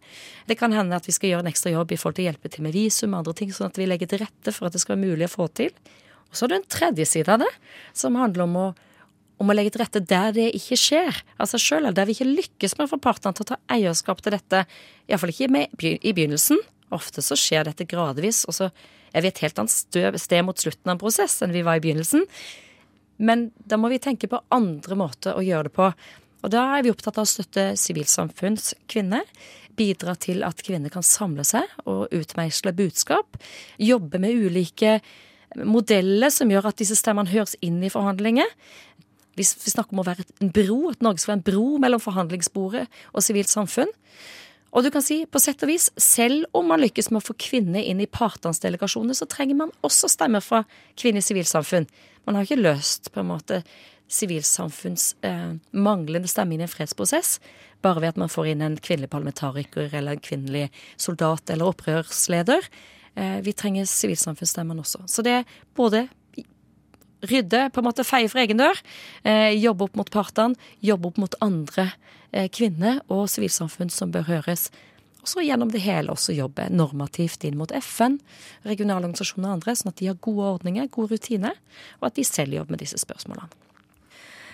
Det 0.47 0.57
kan 0.61 0.73
hende 0.73 0.97
at 0.97 1.09
vi 1.11 1.12
skal 1.17 1.33
gjøre 1.35 1.45
en 1.45 1.51
ekstra 1.51 1.75
jobb 1.75 1.93
i 1.93 1.99
forhold 1.99 2.21
til 2.21 2.29
å 2.29 2.31
hjelpe 2.31 2.53
til 2.55 2.62
med 2.62 2.77
visum 2.79 3.12
og 3.12 3.25
andre 3.25 3.35
ting, 3.43 3.51
sånn 3.53 3.73
at 3.73 3.81
vi 3.81 3.91
legger 3.91 4.09
til 4.09 4.23
rette 4.23 4.55
for 4.55 4.71
at 4.71 4.79
det 4.79 4.85
skal 4.85 4.95
være 4.97 5.11
mulig 5.11 5.27
å 5.27 5.35
få 5.35 5.49
til. 5.51 5.75
Og 6.29 6.37
så 6.37 6.45
har 6.45 6.53
du 6.53 6.59
en 6.59 6.69
tredje 6.69 7.07
side 7.09 7.33
av 7.33 7.43
det, 7.43 7.51
som 7.97 8.19
handler 8.21 8.45
om 8.45 8.57
å, 8.61 8.67
om 9.41 9.51
å 9.51 9.57
legge 9.57 9.75
til 9.75 9.83
rette 9.85 10.05
der 10.05 10.35
det 10.37 10.51
ikke 10.59 10.79
skjer 10.81 11.23
av 11.41 11.51
seg 11.51 11.64
sjøl, 11.64 11.83
eller 11.83 11.97
der 11.97 12.09
vi 12.09 12.17
ikke 12.17 12.29
lykkes 12.29 12.77
med 12.77 12.88
å 12.88 12.93
få 12.93 13.01
partene 13.09 13.37
til 13.37 13.47
å 13.47 13.51
ta 13.55 13.61
eierskap 13.79 14.23
til 14.25 14.37
dette. 14.37 14.64
Iallfall 15.09 15.35
ikke 15.35 15.51
med, 15.55 15.75
i 15.83 16.14
begynnelsen. 16.14 16.61
Ofte 16.95 17.25
så 17.25 17.37
skjer 17.38 17.69
dette 17.69 17.88
gradvis, 17.88 18.45
og 18.49 18.57
så 18.57 18.71
er 19.12 19.25
vi 19.25 19.33
et 19.33 19.43
helt 19.45 19.61
annet 19.61 20.21
sted 20.21 20.45
mot 20.45 20.61
slutten 20.61 20.88
av 20.88 20.97
en 20.97 21.01
prosess 21.01 21.41
enn 21.45 21.55
vi 21.55 21.64
var 21.67 21.81
i 21.81 21.85
begynnelsen. 21.85 22.25
Men 23.19 23.49
da 23.67 23.79
må 23.81 23.91
vi 23.91 24.01
tenke 24.03 24.31
på 24.31 24.41
andre 24.55 24.99
måter 24.99 25.37
å 25.37 25.45
gjøre 25.45 25.69
det 25.69 25.75
på. 25.75 25.88
Og 26.45 26.53
da 26.55 26.64
er 26.77 26.85
vi 26.87 26.93
opptatt 26.93 27.19
av 27.19 27.27
å 27.27 27.31
støtte 27.31 27.73
sivilsamfunnskvinner. 27.81 29.25
Bidra 29.79 30.14
til 30.19 30.45
at 30.47 30.62
kvinner 30.67 30.93
kan 30.93 31.07
samle 31.07 31.45
seg 31.47 31.67
og 31.85 32.14
utmeisle 32.14 32.73
budskap. 32.79 33.38
Jobbe 33.83 34.21
med 34.23 34.38
ulike 34.38 34.99
modeller 35.57 36.33
som 36.35 36.51
gjør 36.51 36.71
at 36.71 36.81
disse 36.81 36.97
stemmene 36.99 37.31
høres 37.33 37.57
inn 37.65 37.81
i 37.85 37.93
forhandlinger. 37.93 38.49
Vi 39.39 39.47
snakker 39.47 39.95
om 39.95 40.03
å 40.03 40.09
være 40.09 40.27
en 40.43 40.51
bro, 40.51 40.89
at 40.91 41.05
Norge 41.05 41.23
skal 41.23 41.37
være 41.37 41.41
en 41.41 41.47
bro 41.47 41.67
mellom 41.83 42.03
forhandlingsbordet 42.03 42.89
og 43.13 43.25
sivilt 43.25 43.53
samfunn. 43.53 43.93
Og 44.77 44.85
du 44.85 44.91
kan 44.93 45.05
si, 45.05 45.23
på 45.25 45.41
sett 45.41 45.63
og 45.65 45.71
vis, 45.71 45.89
selv 45.97 46.45
om 46.57 46.67
man 46.69 46.83
lykkes 46.83 47.09
med 47.11 47.23
å 47.23 47.29
få 47.31 47.37
kvinner 47.41 47.81
inn 47.81 48.03
i 48.05 48.11
partenes 48.11 48.61
delegasjoner, 48.61 49.17
så 49.17 49.29
trenger 49.31 49.57
man 49.63 49.73
også 49.87 50.11
stemmer 50.13 50.45
fra 50.45 50.65
kvinner 50.99 51.23
i 51.23 51.25
sivilsamfunn. 51.25 51.89
Man 52.29 52.37
har 52.37 52.45
ikke 52.45 52.61
løst 52.61 53.09
på 53.15 53.23
en 53.23 53.31
måte 53.31 53.63
sivilsamfunns 54.13 55.15
eh, 55.25 55.55
manglende 55.73 56.29
stemme 56.29 56.57
inn 56.57 56.65
i 56.65 56.67
en 56.67 56.73
fredsprosess 56.73 57.39
bare 57.85 58.03
ved 58.03 58.15
at 58.15 58.21
man 58.21 58.33
får 58.33 58.53
inn 58.53 58.65
en 58.65 58.79
kvinnelig 58.81 59.11
parlamentariker 59.13 59.93
eller 59.93 60.17
en 60.17 60.25
kvinnelig 60.25 60.69
soldat 61.01 61.51
eller 61.53 61.71
opprørsleder. 61.73 62.65
Eh, 63.18 63.40
vi 63.42 63.52
trenger 63.52 63.85
sivilsamfunnsstemmen 63.85 64.78
også. 64.78 65.02
Så 65.11 65.24
det 65.26 65.40
er 65.40 65.44
både 65.74 66.07
rydde, 67.26 67.64
på 67.74 67.81
en 67.81 67.88
måte 67.88 68.07
feie 68.07 68.28
for 68.31 68.38
egen 68.38 68.61
dør, 68.61 68.78
eh, 69.24 69.50
jobbe 69.59 69.88
opp 69.88 69.96
mot 69.98 70.11
partene, 70.11 70.54
jobbe 70.81 71.11
opp 71.11 71.18
mot 71.18 71.35
andre 71.42 71.90
eh, 72.33 72.46
kvinner 72.48 73.00
og 73.11 73.26
sivilsamfunn 73.33 73.90
som 73.90 74.12
bør 74.14 74.28
høres. 74.28 74.68
Og 75.18 75.33
så 75.33 75.42
gjennom 75.42 75.72
det 75.72 75.83
hele 75.83 76.14
også 76.14 76.37
jobbe 76.37 76.68
normativt 76.70 77.42
inn 77.44 77.59
mot 77.59 77.72
FN, 77.74 78.20
regionale 78.62 79.09
organisasjoner 79.09 79.50
og 79.50 79.59
andre, 79.59 79.74
sånn 79.74 79.90
at 79.90 79.98
de 79.98 80.12
har 80.12 80.20
gode 80.22 80.52
ordninger, 80.54 80.87
gode 80.94 81.16
rutiner, 81.16 81.59
og 81.98 82.12
at 82.12 82.20
de 82.20 82.24
selv 82.24 82.54
jobber 82.54 82.76
med 82.76 82.87
disse 82.87 83.02
spørsmålene. 83.02 83.50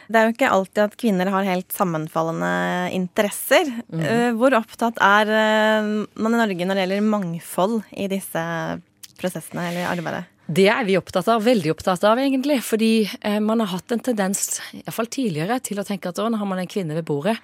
Det 0.09 0.21
er 0.21 0.29
jo 0.29 0.35
ikke 0.35 0.53
alltid 0.53 0.83
at 0.85 0.97
kvinner 1.01 1.31
har 1.33 1.47
helt 1.49 1.73
sammenfallende 1.73 2.53
interesser. 2.97 3.71
Mm. 3.88 4.37
Hvor 4.40 4.57
opptatt 4.59 5.01
er 5.05 5.33
eh, 5.33 5.90
man 6.14 6.37
i 6.37 6.40
Norge 6.40 6.69
når 6.69 6.77
det 6.77 6.85
gjelder 6.85 7.11
mangfold 7.14 7.81
i 7.97 8.09
disse 8.12 8.45
prosessene 9.21 9.71
eller 9.71 9.90
arbeidet? 9.93 10.27
Det 10.45 10.67
er 10.69 10.85
vi 10.85 10.99
opptatt 10.99 11.29
av, 11.33 11.45
veldig 11.45 11.71
opptatt 11.73 12.03
av 12.05 12.21
egentlig. 12.21 12.59
Fordi 12.64 12.93
eh, 13.21 13.38
man 13.40 13.62
har 13.64 13.73
hatt 13.73 13.95
en 13.95 14.03
tendens, 14.05 14.59
iallfall 14.83 15.09
tidligere, 15.09 15.61
til 15.64 15.81
å 15.81 15.87
tenke 15.88 16.12
at 16.12 16.21
nå 16.21 16.40
har 16.40 16.51
man 16.51 16.61
en 16.61 16.71
kvinne 16.71 16.97
ved 16.99 17.07
bordet. 17.09 17.38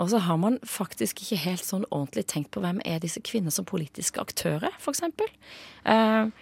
Og 0.00 0.08
så 0.10 0.22
har 0.24 0.38
man 0.40 0.56
faktisk 0.66 1.20
ikke 1.22 1.42
helt 1.44 1.66
sånn 1.66 1.84
ordentlig 1.90 2.24
tenkt 2.32 2.50
på 2.54 2.62
hvem 2.64 2.80
er 2.88 3.02
disse 3.02 3.20
kvinnene 3.22 3.52
som 3.52 3.68
politiske 3.68 4.22
aktører, 4.22 4.72
f.eks. 4.80 5.04
Eh, 5.84 6.32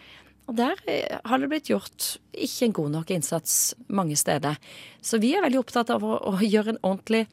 og 0.50 0.56
der 0.58 0.80
eh, 0.90 1.20
har 1.30 1.38
det 1.38 1.48
blitt 1.52 1.70
gjort 1.70 2.16
ikke 2.34 2.66
en 2.66 2.74
god 2.74 2.94
nok 2.96 3.12
innsats 3.14 3.76
mange 3.86 4.16
steder. 4.18 4.58
Så 4.98 5.20
vi 5.22 5.36
er 5.36 5.44
veldig 5.44 5.60
opptatt 5.62 5.92
av 5.94 6.02
å, 6.02 6.16
å 6.18 6.40
gjøre 6.42 6.74
en 6.74 6.82
ordentlig 6.82 7.28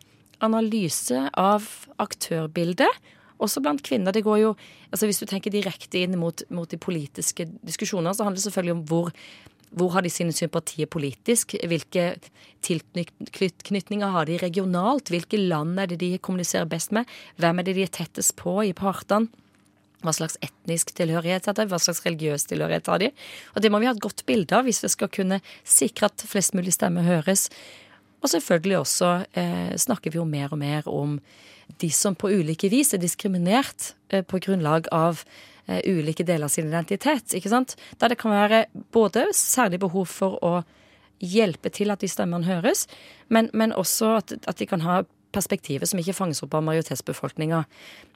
analyse 0.46 1.24
av 1.34 1.66
aktørbildet. 1.98 3.10
Også 3.42 3.62
blant 3.62 3.82
kvinner. 3.86 4.14
Det 4.14 4.26
går 4.26 4.40
jo, 4.42 4.54
altså 4.92 5.10
Hvis 5.10 5.22
du 5.22 5.28
tenker 5.30 5.54
direkte 5.54 6.02
inn 6.02 6.18
mot, 6.18 6.42
mot 6.54 6.70
de 6.70 6.78
politiske 6.78 7.48
diskusjoner, 7.66 8.14
så 8.14 8.26
handler 8.26 8.38
det 8.38 8.46
selvfølgelig 8.46 8.76
om 8.76 8.86
hvor, 8.90 9.12
hvor 9.78 9.92
har 9.96 10.06
de 10.06 10.14
sine 10.14 10.34
sympatier 10.34 10.90
politisk? 10.90 11.58
Hvilke 11.58 12.16
tilknytninger 12.66 14.14
har 14.14 14.30
de 14.30 14.38
regionalt? 14.42 15.10
Hvilke 15.14 15.42
land 15.42 15.82
er 15.82 15.90
det 15.90 16.00
de 16.06 16.14
kommuniserer 16.22 16.70
best 16.70 16.94
med? 16.94 17.10
Hvem 17.42 17.60
er 17.60 17.66
det 17.68 17.78
de 17.78 17.86
er 17.86 17.94
tettest 17.98 18.38
på 18.38 18.60
i 18.66 18.78
partene? 18.78 19.30
Hva 20.06 20.14
slags 20.14 20.38
etnisk 20.46 20.94
tilhørighet 20.98 21.48
har 21.50 21.58
de? 21.58 21.66
Hva 21.72 21.80
slags 21.82 22.04
religiøs 22.06 22.46
tilhørighet 22.50 22.90
har 22.92 23.02
de? 23.02 23.10
Og 23.56 23.64
det 23.64 23.72
må 23.74 23.82
vi 23.82 23.90
ha 23.90 23.96
et 23.96 24.04
godt 24.04 24.24
bilde 24.30 24.54
av 24.54 24.68
hvis 24.68 24.84
vi 24.86 24.92
skal 24.94 25.10
kunne 25.10 25.42
sikre 25.66 26.12
at 26.12 26.26
flest 26.30 26.54
mulig 26.58 26.76
stemmer 26.76 27.08
høres. 27.08 27.48
Og 28.22 28.30
selvfølgelig 28.34 28.78
også 28.78 29.12
eh, 29.38 29.74
snakker 29.78 30.14
vi 30.14 30.22
jo 30.22 30.28
mer 30.30 30.54
og 30.54 30.62
mer 30.62 30.88
om 30.90 31.18
de 31.82 31.90
som 31.94 32.16
på 32.16 32.30
ulike 32.32 32.70
vis 32.72 32.94
er 32.94 33.02
diskriminert 33.02 33.94
eh, 34.10 34.24
på 34.26 34.40
grunnlag 34.44 34.88
av 34.94 35.24
eh, 35.68 35.82
ulike 35.86 36.26
deler 36.26 36.48
av 36.48 36.54
sin 36.54 36.70
identitet. 36.70 37.34
ikke 37.34 37.52
sant? 37.52 37.76
Der 38.00 38.14
det 38.14 38.20
kan 38.22 38.34
være 38.34 38.66
både 38.94 39.28
særlig 39.34 39.82
behov 39.82 40.08
for 40.14 40.38
å 40.46 40.62
hjelpe 41.18 41.70
til 41.74 41.90
at 41.90 42.02
de 42.02 42.10
stemmene 42.10 42.46
høres, 42.46 42.86
men, 43.34 43.50
men 43.54 43.74
også 43.74 44.18
at, 44.20 44.34
at 44.46 44.60
de 44.62 44.68
kan 44.70 44.86
ha 44.86 45.02
perspektivet 45.36 45.90
som 45.90 46.00
ikke 46.00 46.16
fanges 46.16 46.42
opp 46.46 46.56
av 46.58 46.64
majoritetsbefolkninga. 46.68 47.64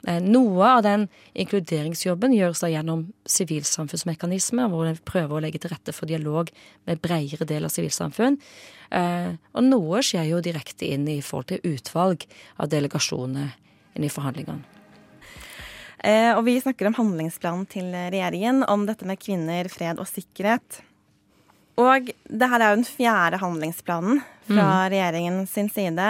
Eh, 0.08 0.20
noe 0.24 0.68
av 0.78 0.82
den 0.86 1.06
inkluderingsjobben 1.38 2.34
gjøres 2.36 2.62
da 2.64 2.70
gjennom 2.72 3.06
sivilsamfunnsmekanismer, 3.28 4.70
hvor 4.72 4.88
en 4.88 5.00
prøver 5.08 5.36
å 5.36 5.42
legge 5.44 5.62
til 5.62 5.74
rette 5.74 5.94
for 5.96 6.10
dialog 6.10 6.50
med 6.88 7.02
bredere 7.04 7.48
del 7.48 7.68
av 7.68 7.74
sivilsamfunn. 7.74 8.38
Eh, 8.90 9.32
og 9.54 9.66
noe 9.68 10.02
skjer 10.04 10.30
jo 10.32 10.44
direkte 10.44 10.88
inn 10.92 11.08
i 11.08 11.20
forhold 11.24 11.52
til 11.52 11.74
utvalg 11.74 12.26
av 12.58 12.70
delegasjoner 12.72 13.52
inn 13.96 14.06
i 14.06 14.12
forhandlingene. 14.12 14.64
Eh, 16.02 16.32
og 16.34 16.42
vi 16.48 16.56
snakker 16.58 16.88
om 16.88 16.96
handlingsplanen 16.96 17.68
til 17.70 17.92
regjeringen 17.94 18.64
om 18.66 18.88
dette 18.88 19.06
med 19.06 19.20
kvinner, 19.22 19.68
fred 19.70 20.00
og 20.02 20.08
sikkerhet. 20.10 20.82
Og 21.80 22.10
det 22.28 22.48
her 22.52 22.60
er 22.60 22.72
jo 22.72 22.80
den 22.82 22.88
fjerde 22.88 23.38
handlingsplanen 23.40 24.20
fra 24.48 24.66
mm. 24.66 24.90
regjeringen 24.92 25.38
sin 25.48 25.70
side. 25.72 26.08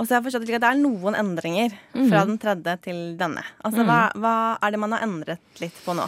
Og 0.00 0.06
så 0.06 0.14
har 0.14 0.22
jeg 0.22 0.30
forstått 0.30 0.48
at 0.48 0.62
det 0.64 0.70
er 0.70 0.80
noen 0.80 1.16
endringer 1.18 1.74
fra 1.92 2.22
mm. 2.24 2.30
den 2.30 2.38
tredje 2.40 2.76
til 2.86 3.00
denne. 3.20 3.44
Altså, 3.60 3.84
hva, 3.84 4.00
hva, 4.16 4.34
er 4.64 4.72
det 4.72 4.80
man 4.80 4.96
har 4.96 5.04
endret 5.04 5.60
litt 5.60 5.76
på 5.84 5.92
nå? 5.98 6.06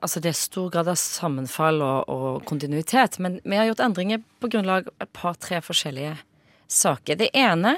Altså, 0.00 0.22
det 0.24 0.30
er 0.30 0.38
stor 0.38 0.70
grad 0.72 0.88
av 0.88 0.96
sammenfall 0.96 1.82
og, 1.84 2.08
og 2.08 2.46
kontinuitet. 2.48 3.18
Men 3.20 3.42
vi 3.44 3.58
har 3.60 3.68
gjort 3.68 3.84
endringer 3.84 4.22
på 4.40 4.48
grunnlag 4.54 4.88
av 4.88 5.04
et 5.04 5.12
par-tre 5.12 5.60
forskjellige 5.64 6.16
saker. 6.72 7.18
Det 7.20 7.30
ene 7.36 7.76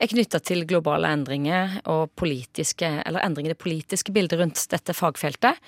er 0.00 0.08
knytta 0.08 0.40
til 0.40 0.64
globale 0.68 1.10
endringer 1.12 1.80
og 1.90 2.14
endringer 2.16 3.50
i 3.50 3.52
det 3.52 3.60
politiske 3.60 4.14
bildet 4.16 4.40
rundt 4.40 4.62
dette 4.72 4.96
fagfeltet. 4.96 5.60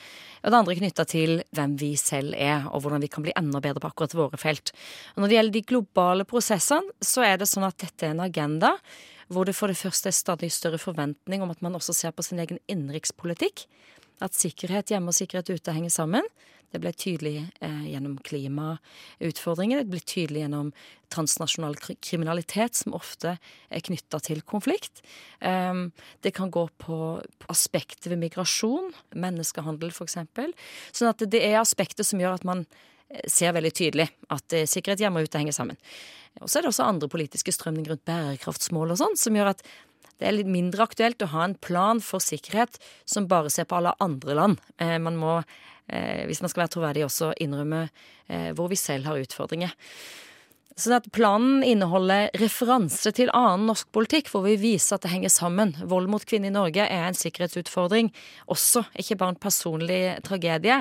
Og 0.42 0.51
det 0.51 0.59
andre 0.59 0.75
er 0.75 0.81
knytta 0.81 1.07
til 1.07 1.42
hvem 1.55 1.77
vi 1.79 1.92
selv 2.01 2.35
er, 2.35 2.66
og 2.72 2.83
hvordan 2.83 3.05
vi 3.05 3.11
kan 3.12 3.27
bli 3.27 3.35
enda 3.38 3.61
bedre 3.62 3.83
på 3.83 3.92
akkurat 3.92 4.16
våre 4.16 4.40
felt. 4.40 4.72
Og 5.14 5.22
når 5.22 5.29
det 5.29 5.38
gjelder 5.38 5.57
de 5.59 5.66
globale 5.75 6.27
prosessene, 6.29 6.96
så 7.05 7.27
er 7.27 7.38
det 7.38 7.51
sånn 7.51 7.68
at 7.68 7.79
dette 7.83 8.09
er 8.09 8.16
en 8.16 8.25
agenda 8.25 8.77
hvor 9.33 9.46
det 9.48 9.55
for 9.57 9.70
det 9.70 9.79
første 9.79 10.11
er 10.11 10.16
stadig 10.16 10.51
større 10.53 10.81
forventning 10.81 11.44
om 11.44 11.53
at 11.53 11.62
man 11.64 11.77
også 11.79 11.94
ser 11.96 12.12
på 12.12 12.25
sin 12.27 12.40
egen 12.42 12.59
innenrikspolitikk. 12.68 13.64
At 14.22 14.38
sikkerhet 14.38 14.92
hjemme 14.92 15.11
og 15.12 15.16
sikkerhet 15.18 15.50
ute 15.52 15.74
henger 15.74 15.92
sammen. 15.92 16.26
Det 16.72 16.80
ble 16.80 16.92
tydelig 16.96 17.35
eh, 17.61 17.82
gjennom 17.90 18.14
klimautfordringer. 18.24 19.82
Det 19.82 19.92
ble 19.92 20.00
tydelig 20.00 20.44
gjennom 20.44 20.70
transnasjonal 21.12 21.76
kriminalitet, 22.00 22.78
som 22.78 22.96
ofte 22.96 23.35
er 23.37 23.85
knytta 23.85 24.22
til 24.24 24.40
konflikt. 24.48 25.02
Um, 25.44 25.90
det 26.24 26.32
kan 26.38 26.52
gå 26.52 26.64
på, 26.80 26.96
på 27.20 27.50
aspekter 27.52 28.14
ved 28.14 28.22
migrasjon, 28.22 28.88
menneskehandel 29.12 29.92
f.eks. 29.92 30.16
Sånn 30.96 31.12
at 31.12 31.26
det 31.28 31.44
er 31.44 31.61
aspekter 31.61 32.08
som 32.08 32.22
gjør 32.22 32.38
at 32.38 32.48
man 32.48 32.64
eh, 32.64 33.20
ser 33.28 33.52
veldig 33.58 33.76
tydelig 33.76 34.08
at 34.32 34.56
eh, 34.56 34.68
sikkerhet 34.70 35.04
hjemme 35.04 35.20
og 35.20 35.28
ute 35.28 35.44
henger 35.44 35.58
sammen. 35.58 35.80
Og 36.40 36.48
så 36.48 36.58
er 36.58 36.64
det 36.64 36.72
også 36.72 36.88
andre 36.88 37.12
politiske 37.12 37.52
strømninger 37.52 37.92
rundt 37.92 38.08
bærekraftsmål 38.08 38.94
og 38.94 39.02
sånn, 39.02 39.18
som 39.20 39.37
gjør 39.37 39.52
at 39.52 39.66
det 40.20 40.29
er 40.29 40.37
litt 40.37 40.51
mindre 40.51 40.87
aktuelt 40.87 41.22
å 41.25 41.31
ha 41.33 41.44
en 41.46 41.59
plan 41.59 42.01
for 42.05 42.22
sikkerhet 42.22 42.79
som 43.09 43.29
bare 43.31 43.51
ser 43.51 43.66
på 43.68 43.79
alle 43.79 43.94
andre 44.03 44.37
land. 44.38 44.61
Eh, 44.79 44.98
man 45.03 45.18
må 45.18 45.38
eh, 45.40 46.25
hvis 46.29 46.42
man 46.42 46.53
skal 46.53 46.64
være 46.64 46.75
troverdig, 46.77 47.07
også 47.07 47.33
innrømme 47.42 47.87
eh, 47.87 48.51
hvor 48.57 48.70
vi 48.72 48.79
selv 48.79 49.11
har 49.11 49.22
utfordringer. 49.22 49.75
Sånn 50.79 50.96
at 50.96 51.09
Planen 51.12 51.61
inneholder 51.66 52.31
referanse 52.40 53.12
til 53.12 53.33
annen 53.37 53.66
norsk 53.68 53.90
politikk, 53.92 54.31
hvor 54.33 54.46
vi 54.46 54.57
viser 54.61 54.96
at 54.96 55.05
det 55.05 55.12
henger 55.12 55.33
sammen. 55.33 55.75
Vold 55.85 56.09
mot 56.11 56.25
kvinner 56.25 56.48
i 56.48 56.55
Norge 56.55 56.87
er 56.87 57.09
en 57.09 57.18
sikkerhetsutfordring 57.18 58.09
også, 58.53 58.87
ikke 58.96 59.18
bare 59.20 59.35
en 59.35 59.42
personlig 59.42 60.01
tragedie. 60.25 60.81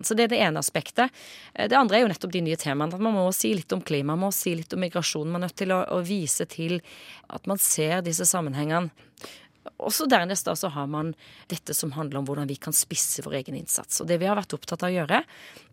Så 0.00 0.16
det 0.16 0.26
er 0.26 0.32
det 0.32 0.42
ene 0.44 0.60
aspektet. 0.60 1.14
Eh, 1.54 1.68
det 1.70 1.78
andre 1.78 1.98
er 1.98 2.04
jo 2.04 2.10
nettopp 2.12 2.34
de 2.34 2.44
nye 2.44 2.58
temaene. 2.60 2.96
At 2.96 3.02
man 3.02 3.16
må 3.16 3.24
si 3.36 3.54
litt 3.56 3.72
om 3.72 3.82
klima, 3.84 4.14
man 4.14 4.26
må 4.26 4.34
si 4.34 4.54
litt 4.58 4.74
om 4.76 4.82
migrasjon. 4.84 5.30
Man 5.30 5.42
er 5.42 5.50
nødt 5.50 5.58
til 5.62 5.72
å, 5.74 5.82
å 5.96 6.02
vise 6.04 6.46
til 6.50 6.80
at 7.32 7.48
man 7.50 7.60
ser 7.62 8.04
disse 8.06 8.28
sammenhengene. 8.28 8.92
Også 9.82 10.06
dernest 10.08 10.46
da 10.46 10.54
så 10.56 10.70
har 10.72 10.86
man 10.88 11.10
dette 11.50 11.74
som 11.74 11.92
handler 11.96 12.20
om 12.20 12.28
hvordan 12.28 12.48
vi 12.48 12.58
kan 12.60 12.76
spisse 12.76 13.24
vår 13.26 13.40
egen 13.40 13.58
innsats. 13.58 14.00
Og 14.00 14.08
det 14.08 14.20
vi 14.22 14.28
har 14.28 14.38
vært 14.38 14.54
opptatt 14.56 14.84
av 14.86 14.92
å 14.92 14.96
gjøre, 14.96 15.24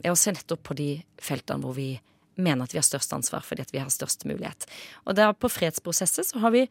er 0.04 0.12
å 0.12 0.18
se 0.20 0.34
nettopp 0.34 0.64
på 0.66 0.78
de 0.80 0.90
feltene 1.22 1.64
hvor 1.64 1.78
vi 1.78 1.92
mener 2.36 2.66
at 2.66 2.74
vi 2.74 2.80
har 2.82 2.88
størst 2.88 3.14
ansvar 3.14 3.46
fordi 3.46 3.62
at 3.62 3.74
vi 3.74 3.82
har 3.82 3.92
størst 3.94 4.26
mulighet. 4.26 4.66
Og 5.06 5.18
der 5.18 5.36
på 5.38 5.52
fredsprosesset 5.52 6.32
så 6.32 6.42
har 6.44 6.56
vi 6.56 6.68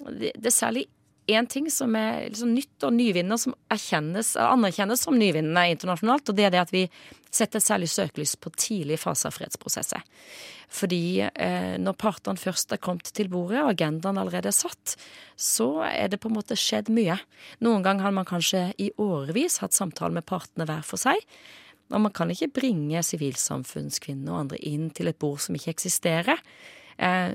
Det 0.00 0.46
er 0.48 0.54
særlig 0.54 0.86
én 1.26 1.46
ting 1.50 1.68
som 1.70 1.94
er 1.98 2.28
liksom 2.30 2.54
nytt 2.54 2.86
og 2.86 2.94
nyvinnende, 2.96 3.38
som 3.38 3.54
erkjennes, 3.72 4.32
anerkjennes 4.40 5.04
som 5.04 5.18
nyvinnende 5.18 5.66
internasjonalt, 5.74 6.30
og 6.30 6.38
det 6.38 6.46
er 6.48 6.54
det 6.54 6.62
at 6.62 6.72
vi 6.74 6.86
setter 7.30 7.62
særlig 7.62 7.90
søkelys 7.92 8.36
på 8.40 8.52
tidlig 8.56 8.98
fase 9.02 9.28
av 9.28 9.36
fredsprosesset. 9.36 10.16
Fordi 10.70 11.20
eh, 11.26 11.76
når 11.82 11.96
partene 11.98 12.38
først 12.38 12.74
er 12.74 12.82
kommet 12.82 13.10
til 13.14 13.30
bordet, 13.30 13.58
og 13.62 13.72
agendaen 13.72 14.18
allerede 14.22 14.52
er 14.52 14.56
satt, 14.56 14.94
så 15.34 15.82
er 15.86 16.10
det 16.10 16.20
på 16.22 16.30
en 16.30 16.38
måte 16.38 16.58
skjedd 16.58 16.92
mye. 16.94 17.18
Noen 17.64 17.86
ganger 17.86 18.06
har 18.06 18.14
man 18.14 18.28
kanskje 18.28 18.68
i 18.78 18.92
årevis 19.02 19.58
hatt 19.64 19.74
samtaler 19.74 20.20
med 20.20 20.28
partene 20.30 20.68
hver 20.70 20.86
for 20.86 21.02
seg. 21.02 21.18
Og 21.90 22.04
man 22.06 22.14
kan 22.14 22.30
ikke 22.30 22.52
bringe 22.60 23.02
sivilsamfunnskvinner 23.02 24.30
og 24.30 24.44
andre 24.44 24.60
inn 24.62 24.92
til 24.94 25.10
et 25.10 25.18
bord 25.18 25.42
som 25.42 25.58
ikke 25.58 25.74
eksisterer. 25.74 26.38
Eh, 27.02 27.34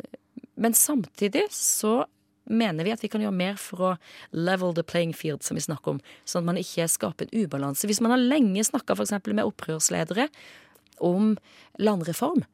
men 0.55 0.77
samtidig 0.77 1.49
så 1.51 2.05
mener 2.45 2.85
vi 2.85 2.93
at 2.93 3.03
vi 3.03 3.09
kan 3.11 3.23
gjøre 3.23 3.35
mer 3.35 3.57
for 3.61 3.83
å 3.83 3.93
level 4.31 4.75
the 4.75 4.83
playing 4.85 5.13
field, 5.15 5.43
som 5.43 5.57
vi 5.57 5.65
snakker 5.65 5.95
om, 5.95 6.03
sånn 6.25 6.45
at 6.45 6.51
man 6.51 6.61
ikke 6.61 6.87
skaper 6.91 7.27
en 7.27 7.45
ubalanse. 7.45 7.87
Hvis 7.89 8.01
man 8.03 8.13
har 8.15 8.21
lenge 8.21 8.65
snakka 8.67 8.97
f.eks. 8.97 9.17
med 9.31 9.45
opprørsledere 9.45 10.29
om 11.03 11.35
landreform, 11.81 12.45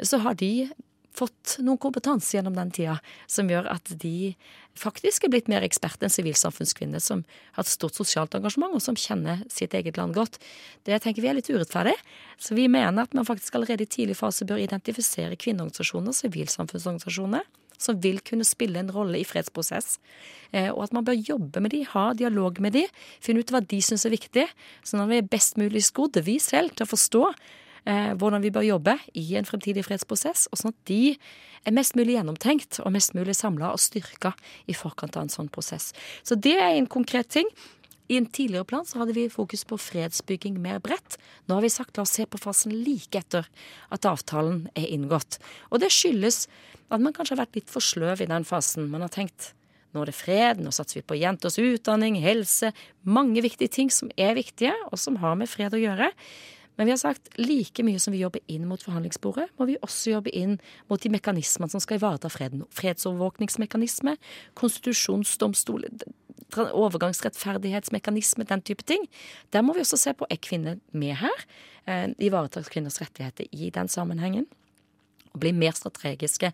så 0.00 0.22
har 0.24 0.38
de 0.40 0.70
fått 1.16 1.56
noen 1.58 1.80
kompetanse 1.80 2.36
gjennom 2.36 2.54
den 2.56 2.70
tida 2.74 2.98
som 3.30 3.50
gjør 3.50 3.66
at 3.72 3.90
de 4.02 4.32
faktisk 4.78 5.26
er 5.26 5.32
blitt 5.34 5.50
mer 5.50 5.64
ekspert 5.66 6.02
enn 6.04 6.12
sivilsamfunnskvinner 6.12 7.02
som 7.02 7.24
har 7.56 7.66
et 7.66 7.70
stort 7.70 7.98
sosialt 7.98 8.34
engasjement, 8.38 8.76
og 8.76 8.82
som 8.84 8.98
kjenner 8.98 9.42
sitt 9.50 9.74
eget 9.76 9.98
land 10.00 10.14
godt. 10.16 10.38
Det 10.86 11.00
tenker 11.02 11.24
vi 11.24 11.32
er 11.32 11.36
litt 11.36 11.50
urettferdig. 11.50 11.96
Så 12.40 12.56
vi 12.56 12.68
mener 12.70 13.04
at 13.04 13.16
man 13.16 13.26
faktisk 13.28 13.58
allerede 13.58 13.84
i 13.84 13.90
tidlig 13.90 14.16
fase 14.20 14.46
bør 14.48 14.62
identifisere 14.62 15.38
kvinneorganisasjoner, 15.40 16.16
sivilsamfunnsorganisasjoner, 16.22 17.44
som 17.80 18.00
vil 18.02 18.20
kunne 18.24 18.46
spille 18.46 18.80
en 18.80 18.92
rolle 18.92 19.20
i 19.20 19.26
fredsprosess. 19.26 19.96
Eh, 20.52 20.68
og 20.68 20.84
at 20.86 20.96
man 20.96 21.06
bør 21.06 21.16
jobbe 21.16 21.62
med 21.64 21.74
de, 21.74 21.84
ha 21.94 22.10
dialog 22.16 22.60
med 22.60 22.76
de, 22.76 22.84
finne 23.22 23.42
ut 23.42 23.52
hva 23.52 23.62
de 23.64 23.80
syns 23.84 24.06
er 24.06 24.14
viktig, 24.14 24.46
sånn 24.86 25.04
at 25.04 25.10
vi 25.12 25.20
er 25.22 25.32
best 25.32 25.60
mulig 25.60 25.84
skodd, 25.88 26.20
vi 26.26 26.38
selv, 26.42 26.74
til 26.74 26.86
å 26.86 26.92
forstå 26.92 27.24
eh, 27.30 28.12
hvordan 28.20 28.44
vi 28.44 28.52
bør 28.54 28.66
jobbe 28.66 28.98
i 29.18 29.26
en 29.40 29.48
fremtidig 29.48 29.86
fredsprosess, 29.88 30.48
og 30.50 30.60
sånn 30.60 30.74
at 30.74 30.80
de 30.90 31.02
er 31.68 31.76
mest 31.76 31.96
mulig 31.98 32.16
gjennomtenkt 32.16 32.80
og 32.84 32.92
mest 32.94 33.14
mulig 33.16 33.36
samla 33.36 33.72
og 33.74 33.82
styrka 33.82 34.32
i 34.70 34.76
forkant 34.76 35.16
av 35.16 35.26
en 35.26 35.32
sånn 35.32 35.50
prosess. 35.52 35.90
Så 36.24 36.36
det 36.36 36.56
er 36.58 36.74
en 36.74 36.88
konkret 36.90 37.30
ting. 37.32 37.48
I 38.10 38.16
en 38.18 38.26
tidligere 38.26 38.66
plan 38.66 38.86
så 38.86 38.98
hadde 38.98 39.14
vi 39.14 39.28
fokus 39.30 39.62
på 39.70 39.78
fredsbygging 39.78 40.56
mer 40.58 40.80
bredt. 40.82 41.14
Nå 41.46 41.54
har 41.54 41.62
vi 41.62 41.70
sagt 41.70 41.94
la 41.94 42.02
oss 42.02 42.16
se 42.18 42.26
på 42.26 42.40
fasen 42.42 42.74
like 42.74 43.20
etter 43.22 43.46
at 43.94 44.08
avtalen 44.08 44.64
er 44.74 44.88
inngått. 44.90 45.38
Og 45.70 45.78
det 45.78 45.92
skyldes 45.94 46.48
at 46.90 46.98
man 46.98 47.14
kanskje 47.14 47.36
har 47.36 47.44
vært 47.44 47.60
litt 47.60 47.70
for 47.70 47.84
sløv 47.84 48.24
i 48.24 48.30
den 48.30 48.46
fasen. 48.48 48.90
Man 48.90 49.06
har 49.06 49.14
tenkt 49.14 49.52
nå 49.90 50.04
er 50.04 50.10
det 50.10 50.14
fred, 50.14 50.60
nå 50.62 50.70
satser 50.74 51.00
vi 51.00 51.06
på 51.06 51.18
jenters 51.18 51.56
utdanning, 51.58 52.18
helse 52.22 52.70
Mange 53.02 53.42
viktige 53.42 53.72
ting 53.74 53.90
som 53.90 54.10
er 54.14 54.36
viktige, 54.38 54.74
og 54.90 54.98
som 55.02 55.18
har 55.22 55.34
med 55.38 55.50
fred 55.50 55.74
å 55.74 55.80
gjøre. 55.80 56.10
Men 56.78 56.86
vi 56.86 56.94
har 56.94 57.00
sagt 57.00 57.26
like 57.36 57.82
mye 57.84 57.98
som 58.00 58.14
vi 58.14 58.22
jobber 58.22 58.42
inn 58.48 58.68
mot 58.70 58.82
forhandlingsbordet, 58.82 59.48
må 59.58 59.66
vi 59.68 59.78
også 59.82 60.14
jobbe 60.14 60.32
inn 60.36 60.54
mot 60.88 61.02
de 61.02 61.10
mekanismene 61.12 61.74
som 61.74 61.82
skal 61.82 61.98
ivareta 61.98 62.30
freden. 62.32 62.62
Fredsovervåkningsmekanisme, 62.78 64.14
konstitusjonsdomstol, 64.56 65.84
overgangsrettferdighetsmekanisme, 66.56 68.44
den 68.48 68.62
type 68.62 68.86
ting. 68.86 69.06
Der 69.52 69.62
må 69.62 69.74
vi 69.74 69.84
også 69.84 69.98
se 70.00 70.14
på 70.16 70.28
er 70.30 70.40
kvinner 70.42 70.80
med 70.92 71.14
her. 71.20 71.46
Eh, 71.86 72.08
ivaretar 72.18 72.68
kvinners 72.70 73.00
rettigheter 73.02 73.46
i 73.52 73.70
den 73.70 73.88
sammenhengen. 73.88 74.46
Og 75.32 75.40
bli 75.40 75.52
mer 75.52 75.72
strategiske 75.76 76.52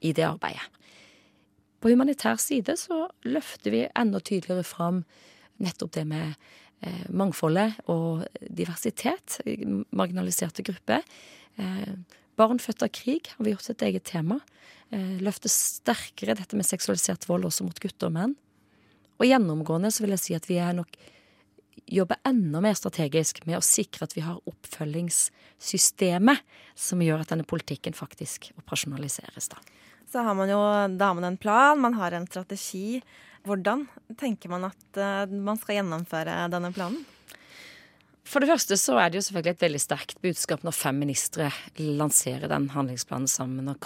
i 0.00 0.12
det 0.12 0.24
arbeidet. 0.26 0.68
På 1.82 1.90
humanitær 1.90 2.38
side 2.38 2.76
så 2.78 3.08
løfter 3.26 3.74
vi 3.74 3.86
enda 3.98 4.20
tydeligere 4.22 4.62
fram 4.66 5.02
nettopp 5.62 5.96
det 5.96 6.04
med 6.06 6.34
eh, 6.82 7.06
mangfoldet 7.10 7.80
og 7.90 8.22
diversitet. 8.50 9.40
Marginaliserte 9.90 10.62
grupper. 10.66 11.02
Eh, 11.58 11.94
barn 12.38 12.62
født 12.62 12.86
av 12.86 12.92
krig 12.94 13.32
har 13.34 13.44
vi 13.44 13.54
gjort 13.54 13.72
et 13.74 13.86
eget 13.88 14.06
tema. 14.08 14.38
Eh, 14.94 15.18
løfter 15.24 15.50
sterkere 15.52 16.36
dette 16.38 16.58
med 16.58 16.68
seksualisert 16.68 17.26
vold 17.28 17.50
også 17.50 17.66
mot 17.66 17.82
gutter 17.82 18.10
og 18.10 18.16
menn. 18.16 18.36
Og 19.22 19.28
gjennomgående 19.30 19.92
så 19.94 20.02
vil 20.02 20.16
jeg 20.16 20.24
si 20.24 20.34
at 20.34 20.48
vi 20.50 20.58
er 20.58 20.74
nok 20.74 20.98
jobber 21.92 22.18
enda 22.26 22.60
mer 22.64 22.74
strategisk 22.78 23.42
med 23.46 23.58
å 23.58 23.64
sikre 23.64 24.06
at 24.06 24.16
vi 24.16 24.24
har 24.24 24.40
oppfølgingssystemet 24.48 26.42
som 26.78 27.02
gjør 27.04 27.22
at 27.22 27.32
denne 27.32 27.46
politikken 27.48 27.94
faktisk 27.96 28.50
operasjonaliseres. 28.56 29.48
da. 29.52 29.60
Så 30.10 30.24
har 30.24 30.34
man 30.36 30.50
jo 30.50 30.58
da 30.98 31.10
har 31.10 31.14
man 31.16 31.30
en 31.30 31.40
plan, 31.40 31.80
man 31.80 31.94
har 31.94 32.12
en 32.16 32.26
strategi. 32.26 33.02
Hvordan 33.46 33.86
tenker 34.18 34.52
man 34.52 34.68
at 34.68 34.98
uh, 34.98 35.26
man 35.30 35.58
skal 35.60 35.80
gjennomføre 35.80 36.48
denne 36.52 36.72
planen? 36.74 37.04
For 38.28 38.40
det 38.40 38.52
første 38.52 38.76
så 38.78 38.96
er 39.02 39.10
det 39.10 39.18
jo 39.18 39.26
selvfølgelig 39.26 39.56
et 39.56 39.64
veldig 39.64 39.82
sterkt 39.82 40.20
budskap 40.22 40.62
når 40.64 40.76
fem 40.78 41.00
ministre 41.02 41.50
lanserer 41.78 42.48
den 42.48 42.70
handlingsplanen 42.72 43.28
sammen. 43.28 43.68
og 43.68 43.80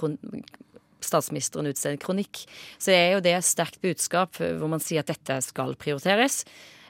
statsministeren 1.05 1.69
utsteder 1.71 2.01
kronikk, 2.01 2.45
så 2.79 2.95
er 2.95 3.17
jo 3.17 3.25
det 3.25 3.37
et 3.37 3.47
sterkt 3.47 3.81
budskap 3.85 4.39
hvor 4.39 4.71
man 4.73 4.83
sier 4.83 5.05
at 5.05 5.13
dette 5.13 5.41
skal 5.45 5.77
prioriteres. 5.81 6.43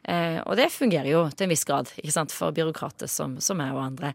Eh, 0.07 0.39
og 0.45 0.55
det 0.59 0.71
fungerer 0.75 1.11
jo 1.11 1.25
til 1.35 1.49
en 1.49 1.55
viss 1.55 1.67
grad 1.67 1.91
ikke 1.99 2.15
sant, 2.15 2.35
for 2.35 2.55
byråkrater 2.55 3.11
som, 3.11 3.41
som 3.43 3.59
meg 3.59 3.75
og 3.75 3.83
andre. 3.89 4.15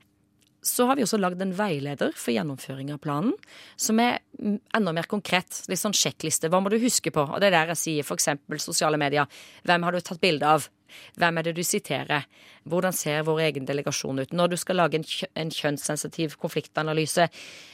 Så 0.61 0.85
har 0.85 0.97
vi 0.97 1.01
også 1.01 1.17
lagd 1.17 1.41
en 1.41 1.55
veileder 1.57 2.11
for 2.13 2.35
gjennomføring 2.35 2.91
av 2.93 2.99
planen, 3.01 3.31
som 3.81 3.97
er 4.01 4.19
enda 4.77 4.93
mer 4.93 5.07
konkret. 5.09 5.63
Litt 5.71 5.81
sånn 5.81 5.95
sjekkliste. 5.97 6.51
Hva 6.53 6.59
må 6.61 6.69
du 6.69 6.77
huske 6.81 7.09
på? 7.13 7.23
Og 7.25 7.41
det 7.41 7.49
er 7.49 7.55
der 7.55 7.73
jeg 7.73 7.81
sier 7.81 8.05
f.eks. 8.05 8.29
sosiale 8.61 8.99
medier. 9.01 9.25
Hvem 9.65 9.87
har 9.87 9.97
du 9.97 10.05
tatt 10.05 10.21
bilde 10.21 10.45
av? 10.45 10.67
Hvem 11.17 11.39
er 11.39 11.47
det 11.47 11.55
du 11.57 11.63
siterer? 11.65 12.27
Hvordan 12.69 12.93
ser 12.93 13.23
vår 13.25 13.41
egen 13.47 13.65
delegasjon 13.65 14.21
ut? 14.21 14.35
Når 14.35 14.51
du 14.51 14.57
skal 14.59 14.77
lage 14.77 14.99
en, 14.99 15.07
kjø 15.07 15.29
en 15.39 15.53
kjønnssensitiv 15.55 16.35
konfliktanalyse, 16.41 17.25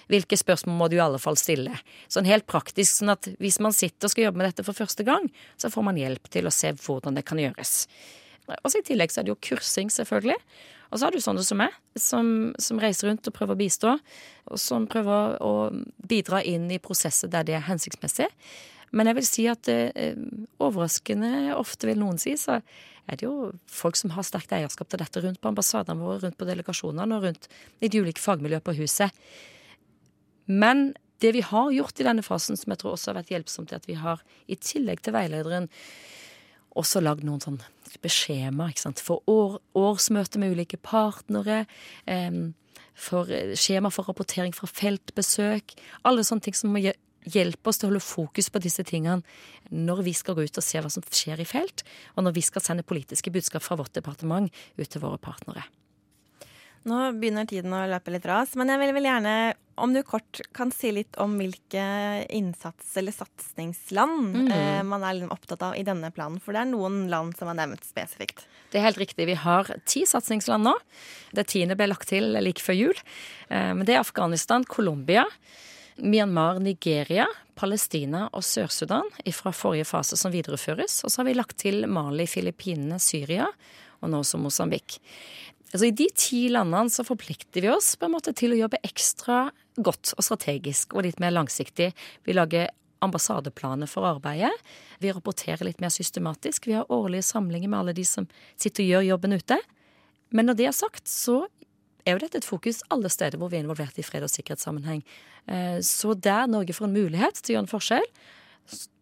hvilke 0.08 0.40
spørsmål 0.40 0.80
må 0.80 0.88
du 0.88 0.96
i 1.00 1.04
alle 1.04 1.20
fall 1.20 1.40
stille? 1.40 1.76
Sånn 2.14 2.30
helt 2.30 2.48
praktisk, 2.48 2.94
sånn 3.02 3.12
at 3.18 3.28
hvis 3.42 3.60
man 3.64 3.76
sitter 3.76 4.08
og 4.08 4.14
skal 4.14 4.30
jobbe 4.30 4.42
med 4.44 4.52
dette 4.52 4.68
for 4.68 4.78
første 4.78 5.04
gang, 5.08 5.28
så 5.60 5.74
får 5.74 5.90
man 5.90 6.00
hjelp 6.00 6.32
til 6.32 6.48
å 6.48 6.56
se 6.56 6.72
hvordan 6.78 7.20
det 7.20 7.26
kan 7.28 7.42
gjøres. 7.42 7.76
Og 8.62 8.72
så 8.72 8.80
I 8.80 8.88
tillegg 8.88 9.12
så 9.12 9.22
er 9.22 9.28
det 9.28 9.34
jo 9.34 9.42
kursing, 9.50 9.92
selvfølgelig. 9.92 10.38
Og 10.92 11.00
så 11.00 11.08
har 11.08 11.16
du 11.16 11.22
sånne 11.24 11.44
som 11.44 11.60
meg, 11.60 11.76
som, 12.00 12.32
som, 12.62 12.80
reiser 12.82 13.10
rundt 13.10 13.28
og 13.28 13.36
prøver 13.36 13.58
å 13.58 13.60
bistå. 13.60 13.94
Og 14.52 14.62
som 14.62 14.88
prøver 14.90 15.38
å 15.44 15.54
bidra 16.08 16.42
inn 16.48 16.70
i 16.72 16.82
prosesser 16.84 17.32
der 17.32 17.48
det 17.48 17.58
er 17.58 17.66
hensiktsmessig. 17.68 18.30
Men 18.96 19.10
jeg 19.10 19.18
vil 19.18 19.28
si 19.28 19.48
at 19.52 19.68
eh, 19.72 20.16
overraskende 20.64 21.58
ofte, 21.58 21.90
vil 21.90 22.00
noen 22.00 22.22
si, 22.22 22.38
så 22.40 22.62
er 23.08 23.20
det 23.20 23.28
jo 23.28 23.52
folk 23.72 24.00
som 24.00 24.14
har 24.16 24.26
sterkt 24.28 24.54
eierskap 24.56 24.90
til 24.92 25.02
dette 25.02 25.24
rundt 25.24 25.42
på 25.44 25.52
ambassadene 25.52 26.04
våre, 26.04 26.22
rundt 26.24 26.40
på 26.40 26.48
delegasjonene 26.48 27.18
og 27.18 27.28
rundt 27.28 27.50
i 27.84 27.92
de 27.92 28.02
ulike 28.04 28.24
fagmiljøene 28.24 28.64
på 28.64 28.78
huset. 28.80 29.28
Men 30.48 30.94
det 31.24 31.34
vi 31.36 31.44
har 31.44 31.72
gjort 31.74 32.00
i 32.00 32.06
denne 32.08 32.24
fasen, 32.24 32.60
som 32.60 32.72
jeg 32.72 32.82
tror 32.82 32.94
også 32.94 33.12
har 33.12 33.20
vært 33.22 33.34
hjelpsomt, 33.34 33.74
er 33.74 33.82
at 33.82 33.90
vi 33.90 33.98
har 34.00 34.22
i 34.48 34.58
tillegg 34.60 35.02
til 35.04 35.16
veilederen 35.16 35.68
også 36.78 37.02
lagd 37.04 37.26
noen 37.28 37.44
sånn 37.44 37.60
skjema 38.08 38.70
for 39.02 39.24
år, 39.28 39.58
årsmøte 39.76 40.40
med 40.40 40.54
ulike 40.54 40.78
partnere. 40.78 41.66
Um, 42.06 42.54
for 42.98 43.30
skjema 43.58 43.92
for 43.94 44.10
rapportering 44.10 44.56
fra 44.58 44.70
feltbesøk. 44.70 45.76
Alle 46.08 46.26
sånne 46.26 46.48
ting 46.48 46.58
som 46.58 46.74
må 46.74 46.82
hjelpe 46.82 47.70
oss 47.70 47.80
til 47.80 47.88
å 47.88 47.92
holde 47.92 48.04
fokus 48.04 48.50
på 48.50 48.62
disse 48.64 48.86
tingene 48.88 49.22
når 49.70 50.04
vi 50.08 50.14
skal 50.18 50.38
gå 50.38 50.48
ut 50.48 50.60
og 50.60 50.66
se 50.66 50.82
hva 50.82 50.92
som 50.92 51.06
skjer 51.06 51.44
i 51.44 51.48
felt, 51.48 51.84
og 52.16 52.26
når 52.26 52.38
vi 52.38 52.46
skal 52.46 52.64
sende 52.64 52.88
politiske 52.88 53.34
budskap 53.34 53.66
fra 53.66 53.78
vårt 53.80 53.94
departement 53.98 54.50
ut 54.80 54.88
til 54.88 55.04
våre 55.04 55.20
partnere. 55.22 55.66
Nå 56.88 56.98
begynner 57.20 57.48
tiden 57.50 57.74
å 57.76 57.86
løpe 57.90 58.14
litt 58.14 58.26
ras, 58.28 58.54
men 58.56 58.72
jeg 58.72 58.80
vil, 58.80 58.94
vil 58.96 59.10
gjerne 59.10 59.38
om 59.78 59.92
du 59.94 60.00
kort 60.08 60.40
kan 60.58 60.72
si 60.74 60.90
litt 60.96 61.18
om 61.22 61.36
hvilke 61.38 61.84
innsats- 62.34 62.96
eller 62.98 63.14
satsingsland 63.14 64.38
mm. 64.40 64.48
eh, 64.56 64.80
man 64.88 65.04
er 65.06 65.18
liksom 65.18 65.34
opptatt 65.36 65.66
av 65.68 65.76
i 65.78 65.84
denne 65.86 66.10
planen. 66.16 66.40
For 66.42 66.56
det 66.56 66.64
er 66.64 66.72
noen 66.72 67.04
land 67.12 67.36
som 67.38 67.52
er 67.52 67.60
nevnt 67.60 67.86
spesifikt. 67.86 68.48
Det 68.72 68.80
er 68.80 68.88
helt 68.88 69.02
riktig. 69.04 69.28
Vi 69.30 69.38
har 69.38 69.70
ti 69.86 70.06
satsingsland 70.10 70.66
nå. 70.66 70.74
Det 71.38 71.46
tiende 71.52 71.78
ble 71.78 71.92
lagt 71.92 72.10
til 72.10 72.40
like 72.42 72.64
før 72.64 72.80
jul. 72.80 73.04
Eh, 73.52 73.74
men 73.78 73.86
det 73.86 73.98
er 73.98 74.02
Afghanistan, 74.02 74.66
Colombia, 74.66 75.28
Myanmar, 76.02 76.62
Nigeria, 76.64 77.28
Palestina 77.58 78.28
og 78.32 78.46
Sør-Sudan 78.46 79.12
fra 79.34 79.54
forrige 79.54 79.90
fase 79.90 80.18
som 80.18 80.34
videreføres. 80.34 81.04
Og 81.04 81.14
så 81.14 81.22
har 81.22 81.30
vi 81.30 81.38
lagt 81.38 81.60
til 81.62 81.86
Mali, 81.90 82.26
Filippinene, 82.30 83.02
Syria 83.02 83.52
og 84.02 84.12
nå 84.12 84.22
også 84.22 84.40
Mosambik. 84.42 85.00
Altså 85.74 85.90
I 85.90 85.96
de 85.96 86.08
ti 86.16 86.46
landene 86.54 86.92
så 86.92 87.04
forplikter 87.08 87.66
vi 87.66 87.72
oss 87.72 87.96
på 88.00 88.08
en 88.08 88.16
måte 88.16 88.34
til 88.38 88.56
å 88.56 88.60
jobbe 88.62 88.80
ekstra 88.88 89.48
godt 89.76 90.14
og 90.16 90.26
strategisk 90.26 90.96
og 90.96 91.06
litt 91.06 91.20
mer 91.22 91.36
langsiktig. 91.36 91.92
Vi 92.26 92.36
lager 92.36 92.70
ambassadeplaner 93.06 93.90
for 93.90 94.08
arbeidet. 94.10 94.54
Vi 95.04 95.12
rapporterer 95.14 95.68
litt 95.68 95.84
mer 95.84 95.94
systematisk. 95.94 96.70
Vi 96.70 96.78
har 96.78 96.92
årlige 96.94 97.28
samlinger 97.28 97.70
med 97.70 97.82
alle 97.82 97.98
de 97.98 98.06
som 98.08 98.26
sitter 98.56 98.86
og 98.86 98.94
gjør 98.94 99.10
jobben 99.12 99.38
ute. 99.38 99.60
Men 100.34 100.50
når 100.50 100.60
det 100.60 100.70
er 100.70 100.76
sagt, 100.76 101.06
så 101.08 101.44
er 102.08 102.16
jo 102.16 102.24
dette 102.24 102.40
et 102.42 102.48
fokus 102.48 102.82
alle 102.94 103.12
steder 103.12 103.40
hvor 103.40 103.52
vi 103.52 103.60
er 103.60 103.66
involvert 103.66 104.00
i 104.00 104.06
fred- 104.06 104.26
og 104.26 104.32
sikkerhetssammenheng. 104.32 105.04
Eh, 105.52 105.80
så 105.84 106.16
der 106.16 106.48
Norge 106.48 106.76
får 106.76 106.88
en 106.88 106.96
mulighet 106.96 107.42
til 107.42 107.54
å 107.54 107.58
gjøre 107.58 107.66
en 107.68 107.74
forskjell, 107.76 108.08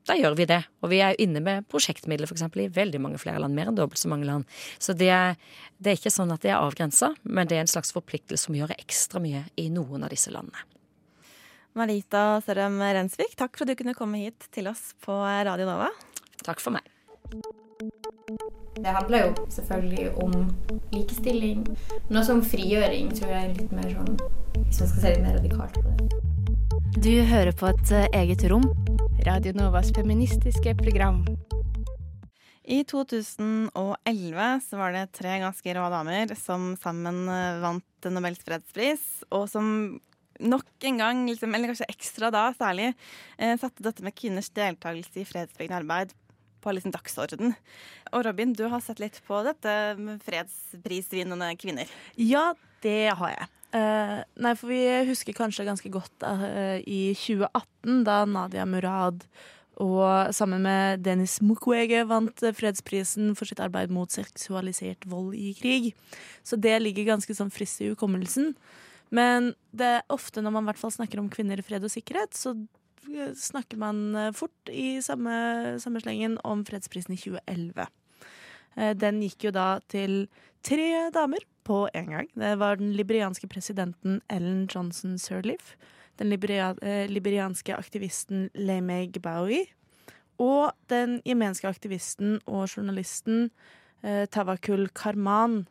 da 0.05 0.15
gjør 0.17 0.35
vi 0.37 0.47
det. 0.49 0.61
Og 0.83 0.91
vi 0.91 1.01
er 1.01 1.13
jo 1.13 1.25
inne 1.25 1.41
med 1.43 1.65
prosjektmidler 1.71 2.29
for 2.29 2.37
eksempel, 2.37 2.65
i 2.65 2.71
veldig 2.73 3.01
mange 3.01 3.19
flere 3.21 3.41
land, 3.41 3.57
mer 3.57 3.71
enn 3.71 3.77
dobbelt 3.77 4.01
så 4.01 4.11
mange 4.11 4.27
land. 4.29 4.45
Så 4.77 4.93
det 4.97 5.09
er, 5.13 5.35
det 5.81 5.91
er 5.91 5.99
ikke 5.99 6.13
sånn 6.13 6.33
at 6.35 6.45
det 6.45 6.53
er 6.53 6.61
avgrensa, 6.61 7.13
men 7.23 7.49
det 7.49 7.57
er 7.57 7.65
en 7.65 7.71
slags 7.71 7.93
forpliktelse 7.95 8.47
som 8.47 8.57
gjør 8.57 8.75
ekstra 8.77 9.21
mye 9.23 9.45
i 9.61 9.69
noen 9.73 10.05
av 10.05 10.13
disse 10.13 10.33
landene. 10.33 10.61
Marita 11.75 12.39
Sørem 12.45 12.77
Rensvik, 12.79 13.33
takk 13.35 13.57
for 13.57 13.65
at 13.65 13.73
du 13.73 13.81
kunne 13.81 13.97
komme 13.97 14.21
hit 14.21 14.47
til 14.55 14.69
oss 14.71 14.93
på 15.03 15.17
Radio 15.19 15.67
Nova. 15.67 15.89
Takk 16.45 16.61
for 16.63 16.77
meg. 16.77 16.85
Det 18.75 18.91
handler 18.91 19.25
jo 19.25 19.47
selvfølgelig 19.51 20.05
om 20.23 20.33
likestilling. 20.93 21.65
Men 22.09 22.17
også 22.21 22.37
om 22.37 22.43
frigjøring, 22.43 23.11
tror 23.17 23.33
jeg 23.33 23.49
er 23.49 23.57
litt 23.57 23.75
mer 23.75 23.91
sånn 23.91 24.17
Hvis 24.55 24.79
man 24.81 24.89
skal 24.91 25.01
se 25.01 25.13
litt 25.15 25.25
mer 25.25 25.37
radikalt 25.39 25.79
på 25.79 25.83
det. 25.89 26.05
Du 27.03 27.11
hører 27.27 27.51
på 27.51 27.67
et 27.73 27.91
eh, 27.91 28.07
eget 28.21 28.47
rom. 28.51 28.63
Radio 29.25 29.55
Novas 29.57 29.88
feministiske 29.89 30.75
program. 30.77 31.23
I 32.63 32.83
2011 32.85 34.59
så 34.69 34.77
var 34.77 34.93
det 34.93 35.07
tre 35.17 35.39
ganske 35.41 35.73
rå 35.73 35.85
damer 35.89 36.33
som 36.37 36.75
sammen 36.77 37.23
eh, 37.33 37.58
vant 37.63 38.08
Nobels 38.13 38.43
fredspris, 38.45 39.02
og 39.33 39.47
som 39.50 39.65
nok 40.37 40.85
en 40.85 41.02
gang, 41.02 41.23
liksom, 41.25 41.58
eller 41.58 41.73
kanskje 41.73 41.89
ekstra 41.89 42.29
da 42.33 42.52
særlig, 42.54 42.91
eh, 43.39 43.56
satte 43.58 43.87
dette 43.87 44.06
med 44.06 44.13
kvinners 44.13 44.52
deltakelse 44.54 45.23
i 45.23 45.25
fredsbyggende 45.25 45.81
arbeid 45.81 46.13
på 46.62 46.77
liksom 46.77 46.93
dagsorden. 46.93 47.58
Og 48.13 48.27
Robin, 48.29 48.54
du 48.54 48.67
har 48.69 48.85
sett 48.85 49.02
litt 49.02 49.17
på 49.25 49.41
dette 49.47 49.73
med 49.97 50.21
fredsprisvinnende 50.27 51.50
kvinner. 51.58 51.89
Ja, 52.13 52.52
det 52.85 53.15
har 53.17 53.33
jeg. 53.39 53.50
Uh, 53.76 54.21
nei, 54.40 54.54
for 54.56 54.71
vi 54.71 54.80
husker 55.10 55.36
kanskje 55.36 55.65
ganske 55.67 55.90
godt 55.92 56.23
uh, 56.23 56.78
i 56.80 57.12
2018, 57.17 58.06
da 58.08 58.21
Nadia 58.30 58.63
Murad 58.69 59.26
og 59.82 60.32
sammen 60.36 60.63
med 60.63 61.04
Dennis 61.04 61.42
Mukwege 61.44 62.06
vant 62.08 62.44
fredsprisen 62.56 63.34
for 63.36 63.50
sitt 63.50 63.60
arbeid 63.60 63.92
mot 63.92 64.12
seksualisert 64.12 65.04
vold 65.12 65.36
i 65.36 65.52
krig. 65.58 65.90
Så 66.48 66.56
det 66.56 66.78
ligger 66.80 67.10
ganske 67.12 67.36
sånn 67.36 67.52
friskt 67.52 67.84
i 67.84 67.90
hukommelsen. 67.92 68.54
Men 69.15 69.52
det 69.76 69.90
er 69.98 70.13
ofte 70.13 70.44
når 70.44 70.56
man 70.56 70.71
fall 70.80 70.94
snakker 70.96 71.19
om 71.21 71.30
kvinner, 71.32 71.62
fred 71.65 71.84
og 71.86 71.92
sikkerhet, 71.92 72.34
så 72.38 72.56
eh, 73.12 73.36
snakker 73.36 73.80
man 73.82 74.00
eh, 74.15 74.32
fort 74.36 74.71
i 74.71 75.02
samme, 75.04 75.78
samme 75.84 76.02
slengen 76.04 76.40
om 76.48 76.63
fredsprisen 76.67 77.15
i 77.15 77.19
2011. 77.19 77.86
Eh, 78.80 78.94
Den 78.96 79.21
gikk 79.28 79.50
jo 79.50 79.54
da 79.56 79.67
til 79.92 80.26
tre 80.65 81.10
damer 81.15 81.44
på 81.65 81.85
en 81.93 82.11
gang. 82.13 82.29
Det 82.37 82.55
var 82.61 82.79
den 82.79 82.93
liberianske 82.95 83.49
presidenten 83.51 84.21
Ellen 84.31 84.67
Johnson 84.71 85.17
Sirleaf, 85.19 85.75
den 86.19 86.29
liberia, 86.29 86.75
eh, 86.81 87.09
liberianske 87.09 87.75
aktivisten 87.75 88.49
Lemay 88.53 89.09
Gbawi 89.11 89.65
og 90.41 90.75
den 90.91 91.19
jemenske 91.25 91.67
aktivisten 91.69 92.39
og 92.45 92.67
journalisten 92.69 93.49
eh, 94.03 94.25
Tawakul 94.27 94.89
Karman. 94.95 95.65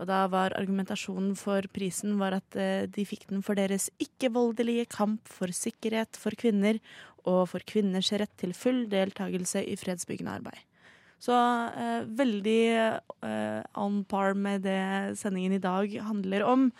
Og 0.00 0.08
da 0.08 0.24
var 0.32 0.54
argumentasjonen 0.56 1.34
for 1.36 1.66
prisen 1.74 2.16
var 2.20 2.38
at 2.38 2.56
eh, 2.56 2.86
de 2.88 3.04
fikk 3.04 3.28
den 3.32 3.44
for 3.44 3.58
deres 3.58 3.90
ikke-voldelige 4.00 4.88
kamp 4.92 5.28
for 5.28 5.52
sikkerhet 5.52 6.16
for 6.20 6.36
kvinner 6.36 6.80
og 7.28 7.50
for 7.52 7.64
kvinners 7.68 8.12
rett 8.16 8.32
til 8.40 8.56
full 8.56 8.86
deltakelse 8.92 9.64
i 9.66 9.76
fredsbyggende 9.76 10.38
arbeid. 10.40 10.69
Så 11.20 11.36
eh, 11.36 12.02
veldig 12.16 12.62
eh, 12.72 13.60
on 13.76 14.02
par 14.08 14.32
med 14.34 14.64
det 14.64 15.18
sendingen 15.20 15.58
i 15.58 15.62
dag 15.62 15.92
handler 16.06 16.46
om. 16.48 16.70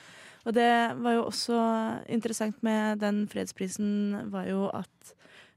Og 0.49 0.57
det 0.57 0.73
var 0.97 1.19
jo 1.19 1.27
også 1.29 1.61
interessant 2.09 2.63
med 2.65 3.03
den 3.03 3.27
fredsprisen, 3.29 4.31
var 4.33 4.49
jo 4.49 4.71
at 4.73 5.13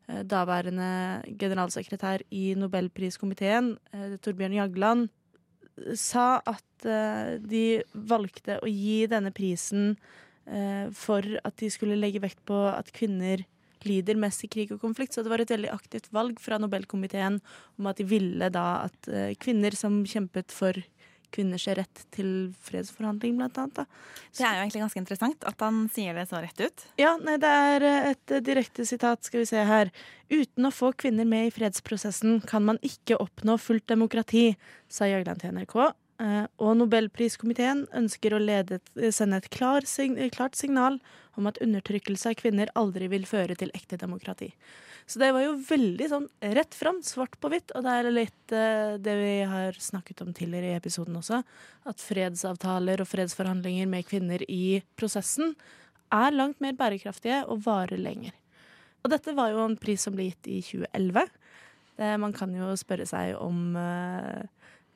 eh, 0.09 0.23
daværende 0.27 1.23
generalsekretær 1.39 2.25
i 2.35 2.49
Nobelpriskomiteen, 2.59 3.77
eh, 3.95 4.17
Torbjørn 4.19 4.57
Jagland, 4.59 5.07
sa 5.97 6.41
at 6.45 6.85
eh, 6.85 7.39
de 7.39 7.65
valgte 7.93 8.59
å 8.61 8.69
gi 8.69 9.05
denne 9.09 9.31
prisen 9.33 9.95
eh, 10.45 10.91
for 10.93 11.25
at 11.41 11.57
de 11.63 11.71
skulle 11.73 11.97
legge 11.99 12.21
vekt 12.23 12.43
på 12.45 12.59
at 12.69 12.91
kvinner 12.95 13.45
lider 13.87 14.19
mest 14.19 14.45
i 14.45 14.49
krig 14.51 14.73
og 14.75 14.81
konflikt. 14.83 15.15
Så 15.15 15.23
det 15.23 15.31
var 15.33 15.43
et 15.43 15.53
veldig 15.53 15.71
aktivt 15.73 16.09
valg 16.15 16.41
fra 16.43 16.59
Nobelkomiteen 16.61 17.39
om 17.79 17.89
at 17.91 17.99
de 18.01 18.07
ville 18.07 18.49
da 18.53 18.85
at 18.87 19.11
eh, 19.11 19.33
kvinner 19.39 19.75
som 19.77 20.01
kjempet 20.07 20.53
for 20.53 20.79
kvinners 21.33 21.65
rett 21.77 22.03
til 22.13 22.53
fredsforhandling, 22.63 23.37
blant 23.39 23.57
annet. 23.57 23.81
Da. 23.81 23.85
Det 24.37 24.45
er 24.45 24.57
jo 24.57 24.65
egentlig 24.65 24.83
ganske 24.83 25.01
interessant 25.01 25.47
at 25.49 25.65
han 25.65 25.79
sier 25.93 26.17
det 26.17 26.27
så 26.29 26.41
rett 26.43 26.61
ut. 26.61 26.85
Ja, 27.01 27.15
nei, 27.21 27.39
det 27.41 27.49
er 27.49 27.87
eh, 27.89 28.11
et 28.13 28.35
eh, 28.35 28.43
direkte 28.45 28.85
sitat, 28.87 29.25
skal 29.25 29.43
vi 29.43 29.49
se 29.49 29.65
her. 29.67 29.91
Uten 30.33 30.69
å 30.69 30.73
få 30.73 30.93
kvinner 30.97 31.27
med 31.29 31.49
i 31.49 31.53
fredsprosessen 31.53 32.41
kan 32.49 32.65
man 32.69 32.81
ikke 32.85 33.19
oppnå 33.21 33.57
fullt 33.61 33.87
demokrati, 33.91 34.51
sa 34.91 35.09
Jagland 35.09 35.41
til 35.43 35.55
NRK. 35.57 35.77
Eh, 36.23 36.45
Og 36.63 36.77
Nobelpriskomiteen 36.79 37.85
ønsker 37.95 38.35
å 38.35 38.41
lede, 38.41 38.79
sende 39.11 39.41
et 39.41 39.49
klar, 39.51 39.83
klart 40.31 40.55
signal 40.55 40.99
om 41.35 41.49
at 41.49 41.59
undertrykkelse 41.63 42.31
av 42.31 42.39
kvinner 42.39 42.71
aldri 42.79 43.09
vil 43.11 43.25
føre 43.27 43.57
til 43.59 43.73
ekte 43.75 43.99
demokrati. 43.99 44.53
Så 45.09 45.19
det 45.19 45.33
var 45.35 45.43
jo 45.43 45.57
veldig 45.67 46.07
sånn 46.07 46.27
rett 46.55 46.75
fram, 46.77 47.01
svart 47.03 47.35
på 47.41 47.49
hvitt, 47.51 47.73
og 47.75 47.83
det 47.83 47.95
er 47.97 48.11
litt 48.13 48.55
eh, 48.55 48.95
det 49.03 49.15
vi 49.19 49.33
har 49.49 49.75
snakket 49.75 50.23
om 50.23 50.31
tidligere 50.31 50.71
i 50.71 50.79
episoden 50.79 51.17
også, 51.19 51.41
at 51.89 52.05
fredsavtaler 52.05 53.03
og 53.03 53.09
fredsforhandlinger 53.09 53.89
med 53.91 54.07
kvinner 54.07 54.45
i 54.47 54.79
prosessen 54.95 55.57
er 56.13 56.35
langt 56.37 56.61
mer 56.63 56.77
bærekraftige 56.79 57.41
og 57.49 57.65
varer 57.65 57.99
lenger. 57.99 58.37
Og 59.03 59.11
dette 59.11 59.35
var 59.35 59.51
jo 59.51 59.65
en 59.65 59.75
pris 59.75 59.99
som 60.05 60.15
ble 60.15 60.29
gitt 60.29 60.47
i 60.47 60.61
2011. 60.63 61.27
Det, 61.99 62.11
man 62.21 62.31
kan 62.33 62.53
jo 62.55 62.71
spørre 62.79 63.05
seg 63.09 63.35
om 63.43 63.73
eh, 63.75 64.45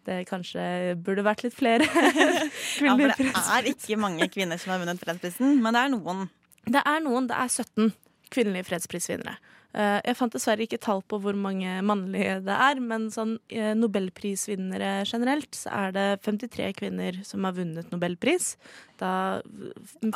det 0.07 0.21
kanskje 0.29 0.95
burde 1.03 1.25
vært 1.27 1.43
litt 1.45 1.55
flere 1.57 1.87
Ja, 2.85 2.95
for 2.95 3.11
det 3.11 3.27
er 3.27 3.69
ikke 3.73 3.99
mange 3.99 4.29
kvinner 4.31 4.59
som 4.61 4.73
har 4.73 4.81
vunnet 4.83 5.01
fredsprisen, 5.03 5.57
men 5.63 5.75
det 5.75 5.83
er 5.83 5.93
noen. 5.93 6.27
Det 6.67 6.81
er 6.83 7.03
noen, 7.03 7.27
det 7.29 7.37
er 7.37 7.51
17 7.51 7.91
kvinnelige 8.33 8.67
fredsprisvinnere. 8.69 9.37
Eh, 9.75 9.99
Jeg 10.05 10.15
fant 10.17 10.31
dessverre 10.33 10.63
ikke 10.63 10.79
tall 10.81 11.01
på 11.03 11.19
hvor 11.21 11.35
mange 11.37 11.67
mannlige 11.85 12.37
det 12.45 12.55
er, 12.55 12.79
men 12.79 13.09
sånn 13.13 13.35
eh, 13.49 13.73
nobelprisvinnere 13.77 15.03
generelt, 15.05 15.51
så 15.53 15.69
er 15.75 15.91
det 15.93 16.05
53 16.23 16.71
kvinner 16.79 17.19
som 17.27 17.43
har 17.43 17.53
vunnet 17.57 17.91
nobelpris. 17.91 18.55
Da 18.97 19.41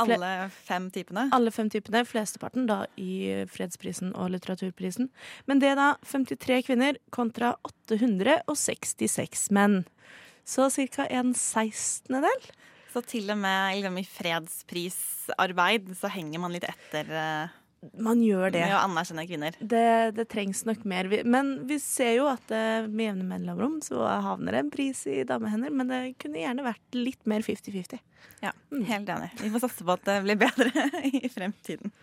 Alle 0.02 0.50
fem 0.56 0.90
typene. 0.90 1.28
alle 1.36 1.52
fem 1.52 1.70
typene, 1.70 2.06
flesteparten 2.08 2.66
da 2.70 2.86
i 2.98 3.46
fredsprisen 3.52 4.16
og 4.16 4.32
litteraturprisen. 4.34 5.10
Men 5.48 5.60
det 5.60 5.74
er 5.74 5.76
da 5.76 5.90
53 6.08 6.64
kvinner 6.70 6.98
kontra 7.12 7.54
866 7.68 9.50
menn. 9.52 9.84
Så 10.48 10.70
ca. 10.90 11.06
en 11.12 11.34
sekstendedel. 11.38 12.50
Så 12.92 13.04
til 13.08 13.30
og 13.32 13.38
med 13.40 13.78
liksom, 13.78 13.98
i 14.02 14.08
fredsprisarbeid 14.10 15.94
så 15.96 16.10
henger 16.12 16.42
man 16.44 16.52
litt 16.56 16.66
etter 16.68 17.08
eh, 17.08 17.54
Man 17.98 18.20
gjør 18.22 18.52
det. 18.54 18.62
med 18.62 18.76
å 18.78 18.84
anerkjenne 18.86 19.24
kvinner. 19.26 19.56
Det, 19.58 20.12
det 20.14 20.28
trengs 20.30 20.62
nok 20.70 20.84
mer. 20.86 21.08
Men 21.26 21.56
vi 21.70 21.80
ser 21.82 22.14
jo 22.20 22.28
at 22.30 22.54
eh, 22.54 22.86
med 22.86 23.08
jevne 23.08 23.26
mellomrom 23.26 23.80
så 23.82 24.04
havner 24.22 24.54
det 24.54 24.62
en 24.62 24.70
pris 24.74 25.02
i 25.10 25.24
damehender, 25.26 25.74
men 25.74 25.90
det 25.90 26.02
kunne 26.22 26.44
gjerne 26.44 26.68
vært 26.68 26.98
litt 27.00 27.26
mer 27.26 27.42
50-50. 27.42 27.98
Ja, 28.46 28.54
helt 28.86 29.10
enig. 29.10 29.32
Vi 29.42 29.50
får 29.50 29.66
satse 29.66 29.88
på 29.88 29.98
at 29.98 30.06
det 30.06 30.20
blir 30.28 30.38
bedre 30.44 30.86
i 31.10 31.26
fremtiden. 31.34 31.94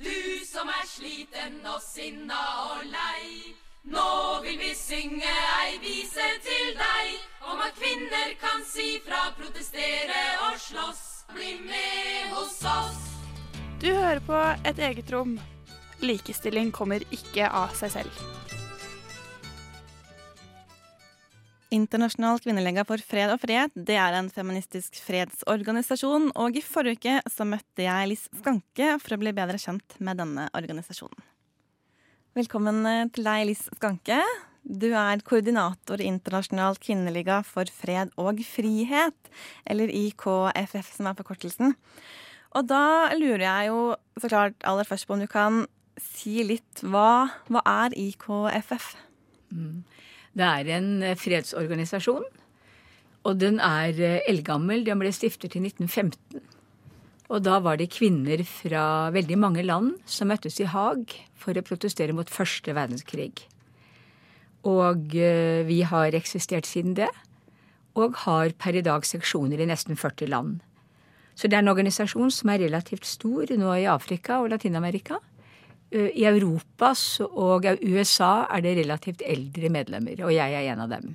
Du 0.00 0.16
som 0.48 0.72
er 0.72 0.88
sliten 0.88 1.60
og 1.68 1.80
sinna 1.84 2.40
og 2.72 2.88
lei. 2.88 3.52
Nå 3.92 4.08
vil 4.44 4.56
vi 4.56 4.72
synge 4.78 5.36
ei 5.60 5.76
vise 5.84 6.28
til 6.48 6.72
deg 6.78 7.16
om 7.50 7.60
at 7.60 7.76
kvinner 7.76 8.36
kan 8.40 8.64
si 8.66 8.94
fra, 9.04 9.28
protestere 9.36 10.22
og 10.48 10.60
slåss. 10.64 11.08
Bli 11.32 11.58
med 11.64 12.32
hos 12.32 12.62
oss. 12.68 13.21
Du 13.82 13.88
hører 13.90 14.20
på 14.22 14.36
Et 14.62 14.78
eget 14.78 15.08
rom. 15.10 15.32
Likestilling 16.06 16.68
kommer 16.70 17.02
ikke 17.10 17.48
av 17.50 17.72
seg 17.74 17.90
selv. 17.96 18.20
Internasjonal 21.74 22.38
kvinnelega 22.44 22.84
for 22.86 23.02
fred 23.02 23.32
og 23.34 23.42
frihet 23.42 23.74
det 23.74 23.98
er 23.98 24.14
en 24.20 24.30
feministisk 24.30 25.00
fredsorganisasjon, 25.02 26.30
og 26.38 26.54
i 26.54 26.62
forrige 26.62 27.00
uke 27.00 27.34
så 27.34 27.48
møtte 27.48 27.88
jeg 27.88 28.12
Liss 28.12 28.24
Skanke 28.30 28.94
for 29.02 29.16
å 29.16 29.20
bli 29.24 29.34
bedre 29.34 29.58
kjent 29.58 29.98
med 29.98 30.22
denne 30.22 30.46
organisasjonen. 30.54 31.28
Velkommen 32.38 32.84
eh, 32.86 33.04
til 33.10 33.26
deg, 33.26 33.48
Liss 33.50 33.66
Skanke. 33.80 34.22
Du 34.62 34.92
er 34.94 35.26
koordinator 35.26 35.98
i 35.98 36.06
Internasjonal 36.06 36.78
kvinneliga 36.78 37.42
for 37.42 37.66
fred 37.82 38.14
og 38.14 38.46
frihet, 38.46 39.32
eller 39.66 39.90
IKFF 39.90 40.94
som 41.00 41.10
er 41.10 41.18
forkortelsen. 41.18 41.80
Og 42.52 42.68
da 42.68 43.12
lurer 43.16 43.44
jeg 43.46 43.70
jo 43.70 43.80
så 44.20 44.28
klart 44.28 44.66
aller 44.68 44.88
først 44.88 45.08
på 45.08 45.16
om 45.16 45.22
du 45.22 45.28
kan 45.30 45.64
si 46.00 46.42
litt 46.44 46.82
hva, 46.84 47.32
hva 47.48 47.62
er 47.68 47.96
IKFF? 47.96 48.92
Det 50.32 50.48
er 50.48 50.70
en 50.78 50.88
eh, 51.04 51.18
fredsorganisasjon, 51.18 52.24
og 53.28 53.38
den 53.40 53.60
er 53.60 53.98
eh, 54.00 54.20
eldgammel. 54.28 54.84
Den 54.86 55.00
ble 55.02 55.12
stiftet 55.12 55.56
i 55.58 55.62
1915. 55.64 56.40
Og 57.32 57.44
da 57.44 57.58
var 57.64 57.78
det 57.80 57.92
kvinner 57.94 58.42
fra 58.48 58.84
veldig 59.12 59.38
mange 59.40 59.64
land 59.64 59.94
som 60.08 60.28
møttes 60.32 60.58
i 60.60 60.68
Haag 60.68 61.12
for 61.38 61.56
å 61.56 61.64
protestere 61.64 62.16
mot 62.16 62.28
første 62.28 62.74
verdenskrig. 62.76 63.44
Og 64.68 65.16
eh, 65.16 65.62
vi 65.68 65.82
har 65.88 66.16
eksistert 66.16 66.68
siden 66.68 66.96
det, 66.98 67.10
og 67.96 68.16
har 68.24 68.52
per 68.56 68.76
i 68.78 68.84
dag 68.84 69.04
seksjoner 69.04 69.60
i 69.60 69.68
nesten 69.68 69.98
40 70.00 70.32
land. 70.32 70.60
Så 71.34 71.48
det 71.48 71.56
er 71.56 71.64
en 71.64 71.72
organisasjon 71.72 72.32
som 72.34 72.52
er 72.52 72.66
relativt 72.66 73.08
stor 73.08 73.50
nå 73.58 73.74
i 73.80 73.88
Afrika 73.90 74.40
og 74.42 74.52
Latin-Amerika. 74.52 75.18
Eh, 75.90 76.10
I 76.22 76.26
Europa 76.28 76.92
og 77.28 77.68
USA 77.82 78.46
er 78.52 78.64
det 78.64 78.78
relativt 78.82 79.24
eldre 79.26 79.72
medlemmer, 79.72 80.24
og 80.24 80.34
jeg 80.34 80.56
er 80.58 80.72
en 80.72 80.84
av 80.86 80.92
dem. 80.92 81.12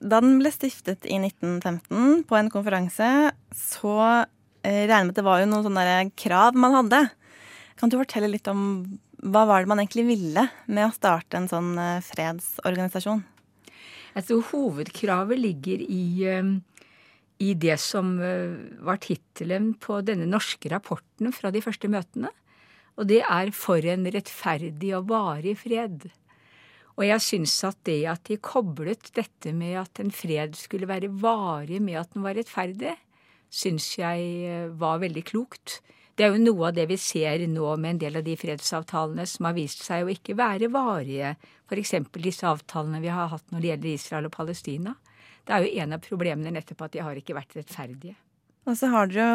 Da 0.00 0.22
den 0.24 0.38
ble 0.40 0.52
stiftet 0.54 1.04
i 1.04 1.18
1915 1.20 2.24
på 2.28 2.38
en 2.38 2.50
konferanse, 2.52 3.10
så 3.52 3.96
eh, 4.64 4.86
regner 4.88 5.10
med 5.10 5.14
at 5.14 5.20
det 5.20 5.26
var 5.26 5.42
jo 5.42 5.50
noen 5.50 5.66
sånne 5.66 5.96
krav 6.16 6.56
man 6.56 6.78
hadde. 6.78 7.02
Kan 7.80 7.92
du 7.92 7.98
fortelle 8.00 8.30
litt 8.32 8.48
om 8.48 8.62
hva 9.20 9.44
var 9.48 9.60
det 9.60 9.68
man 9.68 9.82
egentlig 9.82 10.06
ville 10.08 10.46
med 10.66 10.86
å 10.86 10.94
starte 10.94 11.36
en 11.36 11.50
sånn 11.50 11.74
eh, 11.76 12.00
fredsorganisasjon? 12.06 13.20
Jeg 14.16 14.26
tror 14.26 14.46
hovedkravet 14.50 15.38
ligger 15.38 15.84
i, 15.84 16.04
eh, 16.26 16.54
i 17.40 17.54
det 17.56 17.78
som 17.80 18.18
eh, 18.20 18.52
var 18.84 19.00
tittelen 19.00 19.72
på 19.80 20.00
denne 20.04 20.28
norske 20.28 20.70
rapporten 20.72 21.32
fra 21.32 21.52
de 21.54 21.62
første 21.64 21.88
møtene. 21.88 22.32
Og 23.00 23.08
det 23.08 23.22
er 23.24 23.50
'For 23.50 23.80
en 23.80 24.04
rettferdig 24.04 24.92
og 24.96 25.08
varig 25.08 25.56
fred'. 25.56 26.10
Og 27.00 27.06
jeg 27.06 27.20
syns 27.24 27.64
at 27.64 27.78
det 27.84 28.04
at 28.04 28.24
de 28.28 28.36
koblet 28.36 29.12
dette 29.16 29.54
med 29.56 29.78
at 29.80 30.00
en 30.00 30.10
fred 30.10 30.52
skulle 30.54 30.88
være 30.88 31.08
varig 31.08 31.80
med 31.80 31.96
at 31.96 32.12
den 32.12 32.22
var 32.22 32.36
rettferdig, 32.36 32.96
syns 33.48 33.96
jeg 33.96 34.20
eh, 34.44 34.68
var 34.68 35.00
veldig 35.00 35.24
klokt. 35.24 35.80
Det 36.16 36.26
er 36.26 36.34
jo 36.34 36.42
noe 36.44 36.68
av 36.68 36.74
det 36.76 36.84
vi 36.90 36.98
ser 37.00 37.40
nå 37.48 37.76
med 37.80 37.94
en 37.94 38.00
del 38.02 38.16
av 38.20 38.24
de 38.26 38.36
fredsavtalene 38.36 39.24
som 39.24 39.46
har 39.48 39.54
vist 39.56 39.80
seg 39.80 40.04
å 40.04 40.12
ikke 40.12 40.36
være 40.36 40.68
varige. 40.68 41.36
F.eks. 41.70 41.94
disse 42.20 42.44
avtalene 42.44 43.00
vi 43.00 43.08
har 43.08 43.30
hatt 43.32 43.46
når 43.48 43.60
det 43.60 43.70
gjelder 43.70 43.94
Israel 43.94 44.28
og 44.28 44.34
Palestina. 44.34 44.92
Det 45.46 45.52
er 45.54 45.60
jo 45.64 45.74
en 45.82 45.94
av 45.96 46.00
problemene 46.04 46.54
nettopp 46.54 46.80
at 46.86 46.94
de 46.94 47.00
har 47.04 47.14
ikke 47.18 47.38
vært 47.38 47.56
rettferdige. 47.58 48.16
Og 48.68 48.74
så 48.78 48.86
har 48.92 49.04
dere 49.10 49.24
jo 49.24 49.34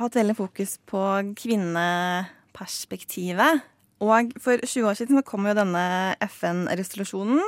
hatt 0.00 0.18
veldig 0.18 0.36
fokus 0.38 0.70
på 0.88 1.02
kvinneperspektivet. 1.40 3.54
Og 4.00 4.24
for 4.40 4.56
20 4.64 4.88
år 4.88 4.96
siden 4.96 5.18
så 5.18 5.28
kom 5.28 5.44
jo 5.44 5.52
denne 5.56 5.84
FN-resolusjonen 6.24 7.40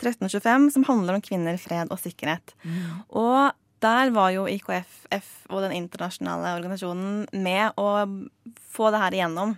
1325 0.00 0.70
som 0.76 0.86
handler 0.88 1.12
om 1.18 1.24
kvinner, 1.24 1.56
fred 1.60 1.86
og 1.92 1.98
sikkerhet. 2.00 2.46
Og 3.12 3.52
der 3.84 4.10
var 4.14 4.28
jo 4.34 4.48
IKFF 4.50 5.28
og 5.52 5.58
den 5.66 5.76
internasjonale 5.76 6.48
organisasjonen 6.56 7.12
med 7.44 7.64
å 7.78 7.88
få 8.72 8.84
det 8.94 9.02
her 9.04 9.14
igjennom. 9.18 9.50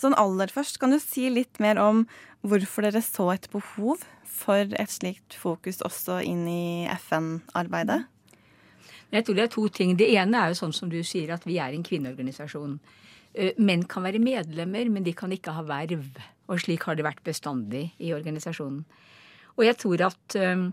Sånn 0.00 0.16
aller 0.20 0.50
først, 0.52 0.78
kan 0.80 0.92
du 0.92 0.98
si 1.00 1.28
litt 1.32 1.60
mer 1.62 1.80
om 1.80 2.04
hvorfor 2.50 2.86
dere 2.86 3.02
så 3.04 3.30
et 3.34 3.48
behov 3.52 4.04
for 4.26 4.76
et 4.78 4.92
slikt 4.92 5.36
fokus 5.38 5.82
også 5.86 6.20
inn 6.26 6.44
i 6.50 6.86
FN-arbeidet? 6.98 8.04
Jeg 9.14 9.24
tror 9.24 9.36
det 9.38 9.44
er 9.44 9.52
to 9.54 9.66
ting. 9.70 9.94
Det 9.98 10.08
ene 10.18 10.38
er 10.38 10.52
jo 10.52 10.60
sånn 10.60 10.74
som 10.74 10.90
du 10.90 10.98
sier, 11.06 11.30
at 11.34 11.46
vi 11.46 11.60
er 11.62 11.74
en 11.74 11.84
kvinneorganisasjon. 11.86 12.78
Eh, 13.34 13.58
Menn 13.62 13.84
kan 13.88 14.04
være 14.06 14.22
medlemmer, 14.22 14.90
men 14.90 15.06
de 15.06 15.14
kan 15.16 15.32
ikke 15.32 15.54
ha 15.54 15.62
verv. 15.66 16.08
Og 16.50 16.62
slik 16.62 16.86
har 16.88 16.98
det 16.98 17.06
vært 17.06 17.22
bestandig 17.26 17.90
i 18.02 18.12
organisasjonen. 18.16 18.82
Og 19.56 19.64
jeg 19.64 19.78
tror 19.80 20.02
at 20.10 20.36
um, 20.36 20.68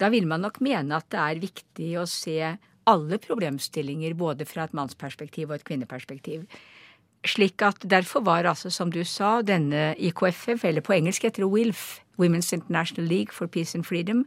da 0.00 0.08
vil 0.10 0.26
man 0.30 0.42
nok 0.42 0.58
mene 0.64 0.96
at 0.96 1.06
det 1.12 1.20
er 1.22 1.42
viktig 1.42 1.92
å 2.00 2.06
se 2.10 2.40
alle 2.88 3.18
problemstillinger 3.20 4.16
både 4.18 4.46
fra 4.48 4.64
et 4.66 4.74
mannsperspektiv 4.76 5.50
og 5.50 5.58
et 5.58 5.66
kvinneperspektiv. 5.68 6.44
Slik 7.26 7.62
at 7.62 7.82
Derfor 7.90 8.20
var 8.20 8.46
altså, 8.46 8.70
som 8.70 8.92
du 8.92 9.04
sa, 9.04 9.42
denne 9.42 9.94
IKFF, 9.98 10.64
eller 10.64 10.80
på 10.80 10.94
engelsk 10.94 11.22
heter 11.22 11.42
det 11.44 11.52
WILF, 11.52 12.00
Women's 12.18 12.52
International 12.52 13.06
League 13.08 13.32
for 13.32 13.46
Peace 13.46 13.74
and 13.74 13.84
Freedom, 13.84 14.24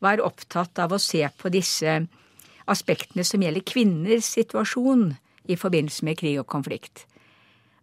var 0.00 0.22
opptatt 0.22 0.78
av 0.78 0.92
å 0.92 0.98
se 0.98 1.22
på 1.38 1.50
disse 1.54 2.00
aspektene 2.70 3.24
som 3.26 3.42
gjelder 3.42 3.64
kvinners 3.66 4.30
situasjon 4.34 5.12
i 5.50 5.56
forbindelse 5.58 6.06
med 6.06 6.18
krig 6.18 6.38
og 6.40 6.46
konflikt. 6.50 7.06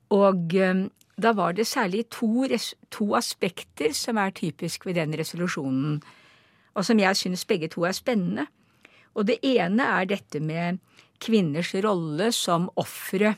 Og 0.10 0.56
um, 0.56 0.86
da 1.20 1.34
var 1.36 1.54
det 1.54 1.68
særlig 1.68 2.06
to, 2.12 2.48
to 2.92 3.14
aspekter 3.16 3.94
som 3.94 4.18
er 4.18 4.36
typisk 4.36 4.86
ved 4.86 4.96
den 4.96 5.16
resolusjonen, 5.20 6.00
og 6.74 6.86
som 6.86 7.00
jeg 7.00 7.18
syns 7.20 7.46
begge 7.46 7.68
to 7.68 7.84
er 7.84 7.96
spennende. 7.96 8.48
Og 9.16 9.28
det 9.28 9.40
ene 9.44 9.84
er 9.84 10.08
dette 10.08 10.40
med 10.40 10.80
kvinners 11.20 11.74
rolle 11.84 12.32
som 12.32 12.70
ofre 12.80 13.36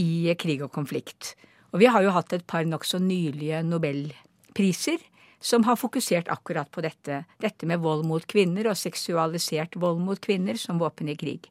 i 0.00 0.34
krig 0.40 0.64
og 0.64 0.72
konflikt. 0.74 1.34
Og 1.70 1.82
vi 1.82 1.90
har 1.92 2.02
jo 2.02 2.14
hatt 2.14 2.32
et 2.34 2.46
par 2.48 2.66
nokså 2.66 2.98
nylige 3.02 3.62
nobelpriser 3.66 4.98
som 5.40 5.64
har 5.64 5.78
fokusert 5.80 6.28
akkurat 6.32 6.68
på 6.72 6.82
dette. 6.84 7.22
Dette 7.40 7.68
med 7.68 7.80
vold 7.84 8.04
mot 8.08 8.24
kvinner 8.28 8.68
og 8.70 8.78
seksualisert 8.78 9.78
vold 9.80 10.02
mot 10.04 10.20
kvinner 10.20 10.58
som 10.60 10.80
våpen 10.80 11.08
i 11.12 11.16
krig. 11.20 11.48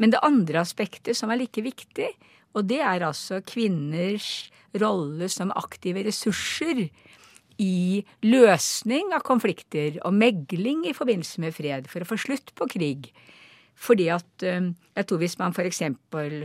Men 0.00 0.14
det 0.14 0.22
andre 0.24 0.62
aspektet 0.62 1.18
som 1.18 1.30
er 1.30 1.42
like 1.42 1.62
viktig, 1.62 2.08
og 2.56 2.66
det 2.66 2.80
er 2.82 3.04
altså 3.06 3.42
kvinners 3.46 4.50
rolle 4.80 5.28
som 5.30 5.52
aktive 5.58 6.02
ressurser 6.06 6.86
i 7.60 8.00
løsning 8.24 9.12
av 9.14 9.22
konflikter 9.26 9.98
og 10.06 10.16
megling 10.16 10.86
i 10.88 10.96
forbindelse 10.96 11.42
med 11.44 11.54
fred 11.54 11.90
for 11.90 12.02
å 12.02 12.08
få 12.08 12.18
slutt 12.18 12.54
på 12.56 12.68
krig. 12.72 13.10
Fordi 13.80 14.10
at 14.12 14.44
jeg 14.44 15.06
tror 15.08 15.22
hvis 15.22 15.38
man 15.40 15.54
f.eks. 15.56 15.82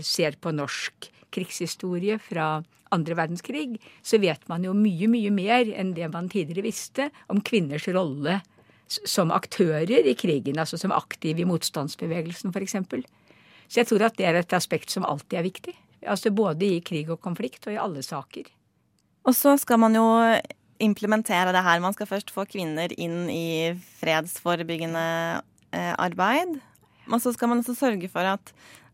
ser 0.08 0.38
på 0.40 0.54
norsk 0.56 1.10
krigshistorie 1.36 2.16
fra 2.24 2.64
andre 2.96 3.18
verdenskrig, 3.18 3.76
så 4.06 4.20
vet 4.24 4.46
man 4.48 4.64
jo 4.64 4.74
mye, 4.78 5.10
mye 5.12 5.32
mer 5.34 5.72
enn 5.76 5.94
det 5.98 6.08
man 6.14 6.30
tidligere 6.32 6.68
visste 6.68 7.10
om 7.32 7.42
kvinners 7.44 7.88
rolle 7.92 8.40
som 8.88 9.34
aktører 9.34 10.06
i 10.06 10.14
krigen, 10.18 10.60
altså 10.62 10.78
som 10.80 10.94
aktive 10.96 11.42
i 11.42 11.48
motstandsbevegelsen 11.50 12.54
f.eks. 12.54 12.78
Så 13.68 13.82
jeg 13.82 13.90
tror 13.90 14.06
at 14.08 14.20
det 14.20 14.28
er 14.30 14.38
et 14.40 14.54
aspekt 14.56 14.94
som 14.94 15.08
alltid 15.08 15.40
er 15.40 15.48
viktig. 15.48 15.74
Altså 16.06 16.30
både 16.30 16.68
i 16.68 16.84
krig 16.86 17.10
og 17.10 17.20
konflikt 17.24 17.66
og 17.66 17.74
i 17.74 17.82
alle 17.82 18.04
saker. 18.06 18.46
Og 19.26 19.34
så 19.34 19.56
skal 19.58 19.82
man 19.82 19.98
jo 19.98 20.06
implementere 20.84 21.54
det 21.56 21.64
her. 21.66 21.82
Man 21.82 21.96
skal 21.98 22.10
først 22.10 22.30
få 22.34 22.46
kvinner 22.46 22.94
inn 22.94 23.26
i 23.32 23.74
fredsforebyggende 23.98 25.42
arbeid. 25.74 26.60
Og 27.12 27.22
så 27.22 27.34
skal 27.36 27.52
man 27.52 27.62
også 27.62 27.78
sørge 27.78 28.10
for 28.12 28.26
at 28.28 28.54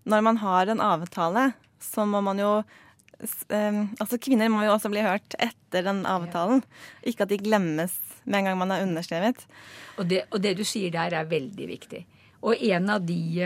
når 0.10 0.24
man 0.26 0.40
har 0.42 0.72
en 0.72 0.84
avtale, 0.84 1.52
så 1.80 2.06
må 2.06 2.24
man 2.26 2.42
jo 2.42 2.54
Altså 3.22 4.18
kvinner 4.18 4.50
må 4.50 4.64
jo 4.66 4.72
også 4.74 4.90
bli 4.90 5.04
hørt 5.06 5.36
etter 5.38 5.84
den 5.86 6.00
avtalen. 6.10 6.64
Ikke 7.06 7.28
at 7.28 7.30
de 7.30 7.38
glemmes 7.38 7.94
med 8.26 8.40
en 8.40 8.48
gang 8.48 8.58
man 8.58 8.74
har 8.74 8.82
underskrevet. 8.82 9.44
Og 10.02 10.10
det, 10.10 10.24
og 10.34 10.42
det 10.42 10.56
du 10.58 10.64
sier 10.66 10.90
der, 10.90 11.14
er 11.14 11.30
veldig 11.30 11.68
viktig. 11.70 12.02
Og 12.42 12.58
en 12.58 12.90
av 12.90 13.06
de 13.06 13.46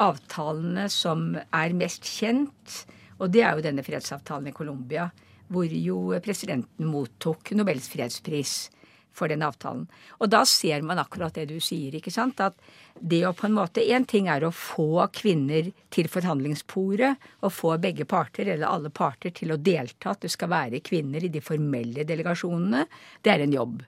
avtalene 0.00 0.86
som 0.88 1.34
er 1.36 1.76
mest 1.76 2.08
kjent, 2.08 2.78
og 3.20 3.28
det 3.34 3.44
er 3.44 3.58
jo 3.58 3.66
denne 3.68 3.84
fredsavtalen 3.84 4.48
i 4.48 4.56
Colombia, 4.56 5.10
hvor 5.52 5.68
jo 5.68 6.14
presidenten 6.24 6.88
mottok 6.88 7.52
Nobels 7.58 7.90
fredspris 7.92 8.70
for 9.16 9.30
den 9.30 9.42
avtalen. 9.42 9.86
Og 10.18 10.30
da 10.32 10.42
ser 10.48 10.82
man 10.86 11.00
akkurat 11.02 11.34
det 11.36 11.48
du 11.50 11.58
sier, 11.62 11.94
ikke 11.96 12.12
sant. 12.14 12.40
At 12.40 12.56
det 12.94 13.22
å 13.26 13.34
på 13.36 13.48
en 13.48 13.56
måte 13.56 13.84
Én 13.84 14.06
ting 14.08 14.28
er 14.28 14.44
å 14.44 14.52
få 14.54 15.06
kvinner 15.14 15.70
til 15.92 16.08
forhandlingsbordet, 16.10 17.14
og 17.42 17.54
få 17.54 17.76
begge 17.82 18.06
parter, 18.08 18.48
eller 18.48 18.68
alle 18.68 18.90
parter, 18.90 19.34
til 19.34 19.54
å 19.54 19.60
delta, 19.60 20.14
at 20.14 20.26
det 20.26 20.32
skal 20.32 20.52
være 20.52 20.82
kvinner 20.84 21.24
i 21.24 21.32
de 21.32 21.42
formelle 21.44 22.06
delegasjonene. 22.08 22.86
Det 23.22 23.34
er 23.34 23.46
en 23.46 23.56
jobb. 23.56 23.80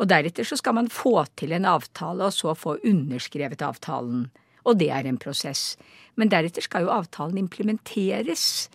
Og 0.00 0.08
deretter 0.08 0.46
så 0.46 0.56
skal 0.56 0.78
man 0.78 0.88
få 0.92 1.18
til 1.36 1.52
en 1.52 1.68
avtale, 1.68 2.30
og 2.30 2.34
så 2.34 2.54
få 2.56 2.78
underskrevet 2.88 3.64
avtalen. 3.66 4.28
Og 4.64 4.78
det 4.80 4.90
er 4.92 5.08
en 5.08 5.20
prosess. 5.20 5.74
Men 6.16 6.30
deretter 6.32 6.64
skal 6.64 6.86
jo 6.86 6.94
avtalen 6.94 7.40
implementeres. 7.40 8.70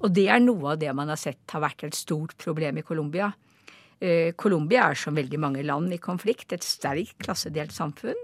Og 0.00 0.12
det 0.16 0.28
er 0.32 0.40
noe 0.40 0.74
av 0.74 0.80
det 0.80 0.92
man 0.96 1.12
har 1.12 1.20
sett 1.20 1.52
har 1.52 1.64
vært 1.64 1.84
et 1.84 1.96
stort 1.96 2.36
problem 2.40 2.80
i 2.80 2.86
Colombia. 2.86 3.32
Colombia 4.40 4.86
er 4.88 4.96
som 4.96 5.18
veldig 5.18 5.38
mange 5.42 5.62
land 5.66 5.92
i 5.92 6.00
konflikt 6.00 6.54
et 6.56 6.64
sterkt 6.64 7.18
klassedelt 7.20 7.74
samfunn. 7.76 8.16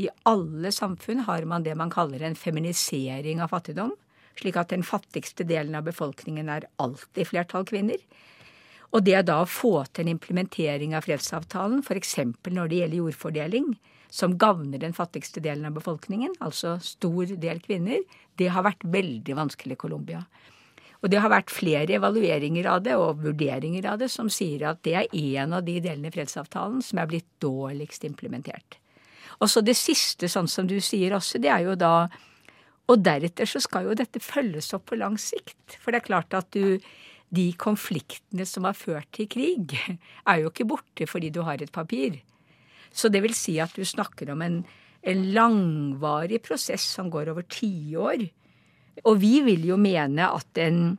I 0.00 0.08
alle 0.24 0.72
samfunn 0.72 1.26
har 1.26 1.44
man 1.44 1.66
det 1.66 1.74
man 1.76 1.92
kaller 1.92 2.22
en 2.24 2.38
feminisering 2.38 3.42
av 3.44 3.52
fattigdom, 3.52 3.92
slik 4.40 4.56
at 4.56 4.72
den 4.72 4.86
fattigste 4.86 5.44
delen 5.44 5.76
av 5.76 5.84
befolkningen 5.90 6.48
er 6.48 6.68
alltid 6.80 7.28
flertall 7.28 7.66
kvinner. 7.68 8.00
Og 8.90 9.04
det 9.06 9.20
da 9.28 9.42
å 9.42 9.48
få 9.48 9.84
til 9.92 10.06
en 10.06 10.16
implementering 10.16 10.96
av 10.98 11.04
fredsavtalen, 11.06 11.84
f.eks. 11.84 12.16
når 12.48 12.70
det 12.70 12.80
gjelder 12.80 13.02
jordfordeling, 13.02 13.74
som 14.10 14.34
gagner 14.40 14.80
den 14.82 14.96
fattigste 14.96 15.42
delen 15.44 15.68
av 15.68 15.76
befolkningen, 15.76 16.32
altså 16.42 16.78
stor 16.82 17.30
del 17.38 17.60
kvinner, 17.62 18.00
det 18.40 18.48
har 18.50 18.66
vært 18.66 18.82
veldig 18.82 19.36
vanskelig 19.38 19.76
i 19.76 19.82
Colombia. 19.84 20.24
Og 21.00 21.08
det 21.08 21.20
har 21.22 21.32
vært 21.32 21.52
flere 21.52 21.96
evalueringer 21.96 22.66
av 22.68 22.82
det 22.84 22.96
og 23.00 23.22
vurderinger 23.24 23.86
av 23.88 24.00
det 24.02 24.10
som 24.12 24.28
sier 24.32 24.66
at 24.68 24.82
det 24.84 24.96
er 24.98 25.14
en 25.40 25.56
av 25.56 25.64
de 25.64 25.78
delene 25.80 26.10
i 26.10 26.14
fredsavtalen 26.14 26.82
som 26.84 27.00
er 27.00 27.08
blitt 27.08 27.28
dårligst 27.40 28.04
implementert. 28.08 28.76
Og 29.40 29.48
så 29.48 29.62
det 29.64 29.76
siste, 29.78 30.28
sånn 30.28 30.48
som 30.50 30.68
du 30.68 30.76
sier 30.84 31.14
også, 31.16 31.40
det 31.40 31.52
er 31.52 31.64
jo 31.68 31.78
da 31.78 32.10
Og 32.90 32.98
deretter 32.98 33.46
så 33.46 33.60
skal 33.62 33.84
jo 33.86 33.92
dette 33.94 34.18
følges 34.18 34.72
opp 34.74 34.88
på 34.90 34.96
lang 34.98 35.14
sikt. 35.14 35.76
For 35.78 35.92
det 35.94 36.00
er 36.00 36.08
klart 36.08 36.34
at 36.34 36.48
du 36.50 36.80
De 37.30 37.52
konfliktene 37.54 38.42
som 38.42 38.64
har 38.66 38.74
ført 38.74 39.06
til 39.14 39.28
krig, 39.30 39.76
er 40.26 40.40
jo 40.42 40.50
ikke 40.50 40.66
borte 40.66 41.06
fordi 41.06 41.30
du 41.30 41.44
har 41.46 41.62
et 41.62 41.70
papir. 41.70 42.18
Så 42.90 43.08
det 43.08 43.22
vil 43.22 43.36
si 43.38 43.60
at 43.62 43.70
du 43.70 43.84
snakker 43.86 44.32
om 44.32 44.42
en, 44.42 44.64
en 45.06 45.22
langvarig 45.30 46.42
prosess 46.42 46.82
som 46.82 47.06
går 47.06 47.30
over 47.30 47.46
tiår. 47.46 48.26
Og 49.04 49.20
vi 49.22 49.38
vil 49.46 49.64
jo 49.70 49.78
mene 49.80 50.28
at 50.28 50.60
en, 50.60 50.98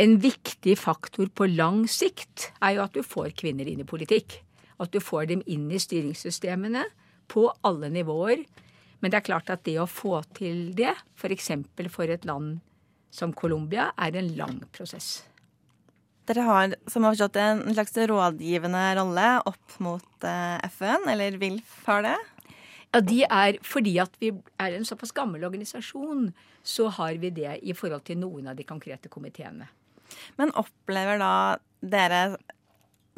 en 0.00 0.16
viktig 0.22 0.76
faktor 0.80 1.30
på 1.34 1.48
lang 1.50 1.84
sikt 1.90 2.50
er 2.58 2.78
jo 2.78 2.86
at 2.86 2.96
du 2.96 3.04
får 3.06 3.34
kvinner 3.38 3.68
inn 3.70 3.84
i 3.84 3.88
politikk. 3.88 4.40
At 4.80 4.94
du 4.94 5.00
får 5.04 5.28
dem 5.30 5.44
inn 5.50 5.68
i 5.70 5.80
styringssystemene 5.80 6.86
på 7.30 7.46
alle 7.66 7.90
nivåer. 7.92 8.44
Men 9.00 9.12
det 9.12 9.20
er 9.20 9.28
klart 9.30 9.52
at 9.52 9.64
det 9.64 9.78
å 9.80 9.88
få 9.88 10.20
til 10.36 10.70
det, 10.76 10.92
f.eks. 11.16 11.52
For, 11.76 11.92
for 11.92 12.12
et 12.12 12.26
land 12.28 12.58
som 13.14 13.32
Colombia, 13.34 13.90
er 13.98 14.16
en 14.18 14.34
lang 14.38 14.60
prosess. 14.74 15.22
Dere 16.28 16.44
har 16.46 16.74
som 16.90 17.02
har 17.02 17.16
forstått, 17.16 17.38
en 17.40 17.74
slags 17.74 17.96
rådgivende 18.10 18.82
rolle 19.00 19.30
opp 19.50 19.78
mot 19.82 20.26
FN, 20.68 21.08
eller 21.10 21.40
VILF 21.40 21.80
har 21.88 22.04
det? 22.06 22.18
Ja, 22.90 23.00
de 23.00 23.22
er, 23.22 23.58
Fordi 23.62 23.98
at 24.02 24.14
vi 24.20 24.32
er 24.58 24.74
en 24.74 24.86
såpass 24.86 25.12
gammel 25.14 25.44
organisasjon, 25.46 26.32
så 26.62 26.88
har 26.98 27.18
vi 27.22 27.30
det 27.30 27.58
i 27.62 27.74
forhold 27.76 28.04
til 28.08 28.18
noen 28.18 28.50
av 28.50 28.56
de 28.58 28.66
konkrete 28.66 29.08
komiteene. 29.08 29.68
Men 30.38 30.50
opplever 30.58 31.20
da 31.22 31.34
dere 31.80 32.38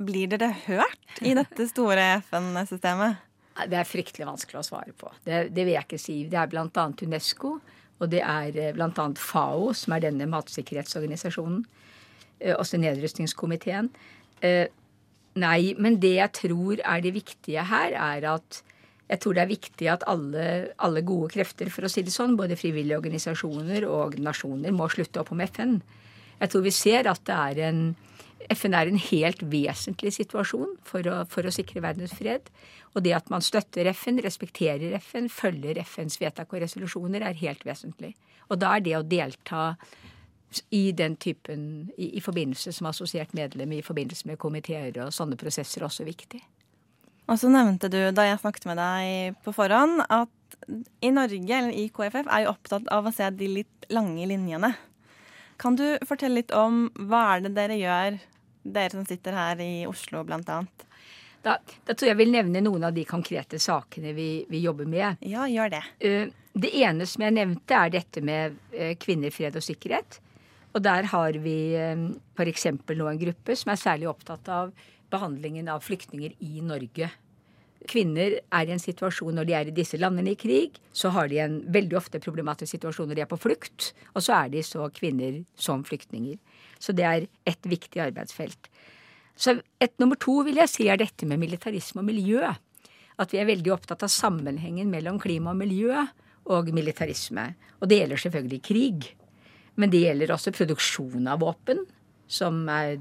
Blir 0.02 0.28
dere 0.28 0.48
hørt 0.66 1.20
i 1.22 1.34
dette 1.36 1.66
store 1.68 2.04
FN-systemet? 2.24 3.20
Det 3.68 3.76
er 3.76 3.86
fryktelig 3.86 4.24
vanskelig 4.26 4.58
å 4.58 4.64
svare 4.64 4.94
på. 4.96 5.10
Det, 5.22 5.52
det 5.52 5.66
vil 5.66 5.76
jeg 5.76 5.84
ikke 5.84 6.00
si. 6.00 6.14
Det 6.26 6.38
er 6.40 6.48
bl.a. 6.50 6.86
UNESCO, 7.04 7.52
og 8.00 8.10
det 8.10 8.22
er 8.24 8.72
bl.a. 8.74 9.04
FAO, 9.20 9.68
som 9.76 9.94
er 9.94 10.06
denne 10.06 10.26
matsikkerhetsorganisasjonen. 10.32 11.60
Også 12.56 12.80
nedrustningskomiteen. 12.80 13.92
Nei, 15.44 15.60
men 15.78 16.00
det 16.02 16.14
jeg 16.16 16.34
tror 16.40 16.80
er 16.80 17.04
det 17.04 17.14
viktige 17.20 17.68
her, 17.68 17.94
er 17.94 18.26
at 18.32 18.62
Jeg 19.12 19.20
tror 19.20 19.36
det 19.36 19.42
er 19.42 19.50
viktig 19.50 19.88
at 19.92 20.06
alle, 20.08 20.44
alle 20.80 21.02
gode 21.04 21.28
krefter, 21.34 21.68
for 21.72 21.84
å 21.84 21.90
si 21.92 22.04
det 22.04 22.14
sånn, 22.14 22.38
både 22.38 22.56
frivillige 22.56 22.96
organisasjoner 22.96 23.84
og 23.84 24.16
nasjoner, 24.24 24.72
må 24.72 24.88
slutte 24.88 25.20
opp 25.20 25.34
om 25.34 25.42
FN. 25.44 25.76
Jeg 26.40 26.52
tror 26.52 26.64
vi 26.64 26.72
ser 26.74 27.10
at 27.10 27.28
er 27.30 27.60
en 27.68 27.84
FN 28.50 28.74
er 28.74 28.90
en 28.90 28.98
helt 28.98 29.42
vesentlig 29.46 30.14
situasjon 30.16 30.76
for 30.86 31.06
å, 31.06 31.18
for 31.30 31.46
å 31.46 31.52
sikre 31.54 31.82
verdens 31.84 32.14
fred. 32.18 32.48
Og 32.96 33.04
det 33.06 33.14
at 33.16 33.30
man 33.32 33.44
støtter 33.44 33.88
FN, 33.92 34.18
respekterer 34.24 34.96
FN, 34.98 35.28
følger 35.32 35.78
FNs 35.84 36.18
vedtak 36.20 36.52
og 36.52 36.64
resolusjoner, 36.64 37.24
er 37.24 37.38
helt 37.40 37.62
vesentlig. 37.66 38.14
Og 38.50 38.58
da 38.60 38.74
er 38.76 38.84
det 38.84 38.96
å 38.98 39.04
delta 39.06 39.76
i 40.74 40.82
den 40.92 41.16
typen, 41.16 41.92
i, 41.96 42.10
i 42.18 42.24
forbindelse 42.24 42.74
som 42.76 42.90
assosiert 42.90 43.32
medlem, 43.36 43.72
i 43.72 43.84
forbindelse 43.84 44.28
med 44.28 44.40
komiteer 44.42 44.98
og 45.06 45.14
sånne 45.14 45.38
prosesser, 45.40 45.86
også 45.86 46.04
viktig. 46.08 46.42
Og 47.30 47.38
så 47.38 47.50
nevnte 47.52 47.90
du 47.92 48.00
da 48.14 48.26
jeg 48.26 48.40
snakket 48.42 48.66
med 48.68 48.80
deg 48.80 49.42
på 49.44 49.54
forhånd, 49.54 50.02
at 50.10 50.30
i 51.02 51.10
Norge, 51.14 51.58
eller 51.58 51.74
i 51.74 51.88
KFF, 51.92 52.26
er 52.26 52.44
jo 52.44 52.52
opptatt 52.52 52.88
av 52.92 53.06
å 53.06 53.12
se 53.14 53.28
de 53.34 53.48
litt 53.50 53.86
lange 53.92 54.26
linjene. 54.28 54.72
Kan 55.62 55.76
du 55.78 55.84
fortelle 56.08 56.40
litt 56.40 56.54
om 56.56 56.88
hva 57.08 57.22
er 57.36 57.44
det 57.44 57.54
dere 57.56 57.78
gjør, 57.78 58.18
dere 58.62 58.94
som 58.94 59.06
sitter 59.06 59.36
her 59.36 59.62
i 59.62 59.84
Oslo 59.90 60.24
blant 60.26 60.50
annet? 60.50 60.86
Da, 61.42 61.56
da 61.58 61.94
tror 61.94 62.06
jeg 62.06 62.14
jeg 62.14 62.20
vil 62.20 62.34
nevne 62.34 62.62
noen 62.62 62.86
av 62.86 62.94
de 62.94 63.02
konkrete 63.06 63.58
sakene 63.62 64.12
vi, 64.14 64.44
vi 64.50 64.60
jobber 64.62 64.86
med. 64.86 65.22
Ja, 65.26 65.48
gjør 65.50 65.72
det. 65.74 65.82
Eh, 65.98 66.28
det 66.52 66.70
ene 66.82 67.06
som 67.08 67.24
jeg 67.26 67.34
nevnte, 67.34 67.78
er 67.78 67.94
dette 67.94 68.22
med 68.22 68.58
eh, 68.70 68.94
kvinner, 69.00 69.34
fred 69.34 69.58
og 69.58 69.64
sikkerhet. 69.66 70.20
Og 70.72 70.82
der 70.84 71.08
har 71.10 71.36
vi 71.42 71.56
f.eks. 71.76 72.66
nå 72.72 73.08
en 73.08 73.20
gruppe 73.20 73.56
som 73.58 73.72
er 73.72 73.80
særlig 73.80 74.08
opptatt 74.08 74.48
av 74.48 74.70
behandlingen 75.12 75.68
av 75.70 75.84
flyktninger 75.84 76.34
i 76.40 76.62
Norge. 76.64 77.10
Kvinner 77.90 78.36
er 78.38 78.68
i 78.68 78.74
en 78.74 78.82
situasjon 78.82 79.34
når 79.34 79.48
de 79.48 79.54
er 79.58 79.68
i 79.68 79.74
disse 79.74 79.98
landene 79.98 80.34
i 80.34 80.38
krig, 80.38 80.76
så 80.94 81.10
har 81.14 81.30
de 81.30 81.40
en 81.42 81.58
veldig 81.74 81.98
ofte 81.98 82.20
problematisk 82.22 82.76
situasjon 82.76 83.10
når 83.10 83.18
de 83.18 83.24
er 83.24 83.30
på 83.30 83.40
flukt, 83.42 83.90
og 84.14 84.22
så 84.22 84.36
er 84.38 84.52
de 84.52 84.62
så 84.66 84.86
kvinner 84.94 85.40
som 85.58 85.82
flyktninger. 85.86 86.38
Så 86.78 86.94
det 86.94 87.06
er 87.08 87.26
et 87.48 87.68
viktig 87.68 88.02
arbeidsfelt. 88.04 88.70
Så 89.34 89.56
et 89.82 89.94
nummer 89.98 90.18
to 90.20 90.42
vil 90.46 90.60
jeg 90.60 90.70
si 90.70 90.86
er 90.90 91.00
dette 91.00 91.26
med 91.26 91.40
militarisme 91.42 92.02
og 92.02 92.08
miljø. 92.10 92.52
At 93.20 93.32
vi 93.32 93.40
er 93.40 93.48
veldig 93.48 93.72
opptatt 93.74 94.04
av 94.04 94.12
sammenhengen 94.12 94.90
mellom 94.92 95.18
klima 95.22 95.52
og 95.52 95.58
miljø 95.60 96.04
og 96.52 96.70
militarisme. 96.74 97.52
Og 97.80 97.90
det 97.90 98.02
gjelder 98.02 98.22
selvfølgelig 98.24 98.62
krig. 98.68 99.10
Men 99.80 99.90
det 99.92 100.04
gjelder 100.04 100.34
også 100.34 100.54
produksjon 100.54 101.26
av 101.32 101.42
våpen 101.42 101.82
som 102.32 102.62
er 102.72 102.96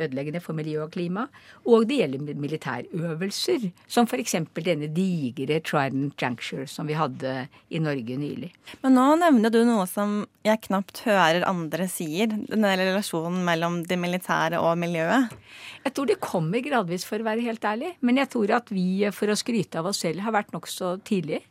ødeleggende 0.00 0.40
for 0.42 0.56
miljø 0.56 0.84
og 0.86 0.94
klima. 0.94 1.26
Og 1.68 1.86
det 1.90 2.00
gjelder 2.00 2.40
militærøvelser, 2.40 3.68
som 3.90 4.08
f.eks. 4.08 4.36
denne 4.56 4.88
digre 4.96 5.60
Trident 5.66 6.16
Juncture 6.20 6.66
som 6.70 6.88
vi 6.88 6.96
hadde 6.98 7.34
i 7.70 7.82
Norge 7.82 8.16
nylig. 8.20 8.52
Men 8.84 8.96
nå 8.96 9.06
nevner 9.20 9.52
du 9.52 9.60
noe 9.68 9.86
som 9.90 10.22
jeg 10.46 10.62
knapt 10.68 11.02
hører 11.04 11.44
andre 11.48 11.88
sier. 11.92 12.32
Denne 12.48 12.72
relasjonen 12.80 13.44
mellom 13.46 13.82
det 13.88 14.00
militære 14.00 14.60
og 14.62 14.78
miljøet. 14.80 15.36
Jeg 15.84 15.94
tror 15.96 16.08
det 16.08 16.20
kommer 16.24 16.64
gradvis, 16.64 17.04
for 17.08 17.20
å 17.20 17.28
være 17.28 17.44
helt 17.44 17.64
ærlig. 17.64 17.94
Men 18.00 18.20
jeg 18.22 18.32
tror 18.32 18.56
at 18.60 18.72
vi, 18.72 19.04
for 19.16 19.32
å 19.32 19.38
skryte 19.38 19.80
av 19.80 19.90
oss 19.90 20.02
selv, 20.04 20.24
har 20.24 20.36
vært 20.36 20.54
nokså 20.56 20.96
tidlig. 21.08 21.42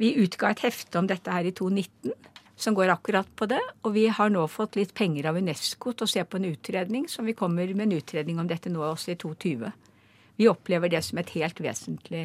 Vi 0.00 0.14
utga 0.22 0.54
et 0.54 0.62
hefte 0.64 0.96
om 0.96 1.08
dette 1.10 1.30
her 1.30 1.44
i 1.44 1.52
2019 1.52 2.29
som 2.60 2.74
går 2.74 2.88
akkurat 2.88 3.28
på 3.36 3.46
det. 3.46 3.60
Og 3.82 3.94
vi 3.94 4.06
har 4.08 4.30
nå 4.30 4.44
fått 4.48 4.76
litt 4.76 4.92
penger 4.96 5.30
av 5.30 5.38
Unesco 5.40 5.94
til 5.94 6.06
å 6.06 6.10
se 6.10 6.24
på 6.24 6.38
en 6.38 6.50
utredning, 6.50 7.08
som 7.08 7.28
vi 7.28 7.36
kommer 7.36 7.70
med 7.74 7.88
en 7.88 7.98
utredning 7.98 8.40
om 8.40 8.48
dette 8.48 8.72
nå 8.72 8.82
også 8.84 9.14
i 9.14 9.18
2020. 9.20 9.70
Vi 10.40 10.48
opplever 10.48 10.92
det 10.92 11.02
som 11.04 11.20
et 11.20 11.32
helt 11.36 11.60
vesentlig, 11.60 12.24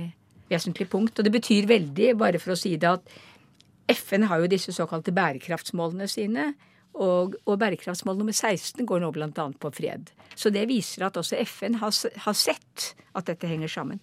vesentlig 0.52 0.90
punkt. 0.92 1.20
Og 1.20 1.28
det 1.28 1.34
betyr 1.36 1.70
veldig, 1.72 2.14
bare 2.20 2.42
for 2.44 2.56
å 2.56 2.60
si 2.60 2.76
det, 2.80 2.92
at 3.00 3.96
FN 3.96 4.28
har 4.30 4.42
jo 4.42 4.52
disse 4.52 4.74
såkalte 4.76 5.14
bærekraftsmålene 5.16 6.08
sine. 6.12 6.52
Og, 6.96 7.36
og 7.44 7.58
bærekraftsmål 7.60 8.20
nummer 8.20 8.36
16 8.36 8.86
går 8.88 9.02
nå 9.04 9.12
bl.a. 9.16 9.32
på 9.32 9.72
fred. 9.76 10.12
Så 10.36 10.52
det 10.52 10.64
viser 10.70 11.08
at 11.08 11.18
også 11.20 11.40
FN 11.44 11.80
har, 11.82 11.92
har, 12.24 12.38
sett 12.40 12.94
at 13.16 13.28
dette 13.28 13.48
henger 13.52 13.72
sammen. 13.72 14.00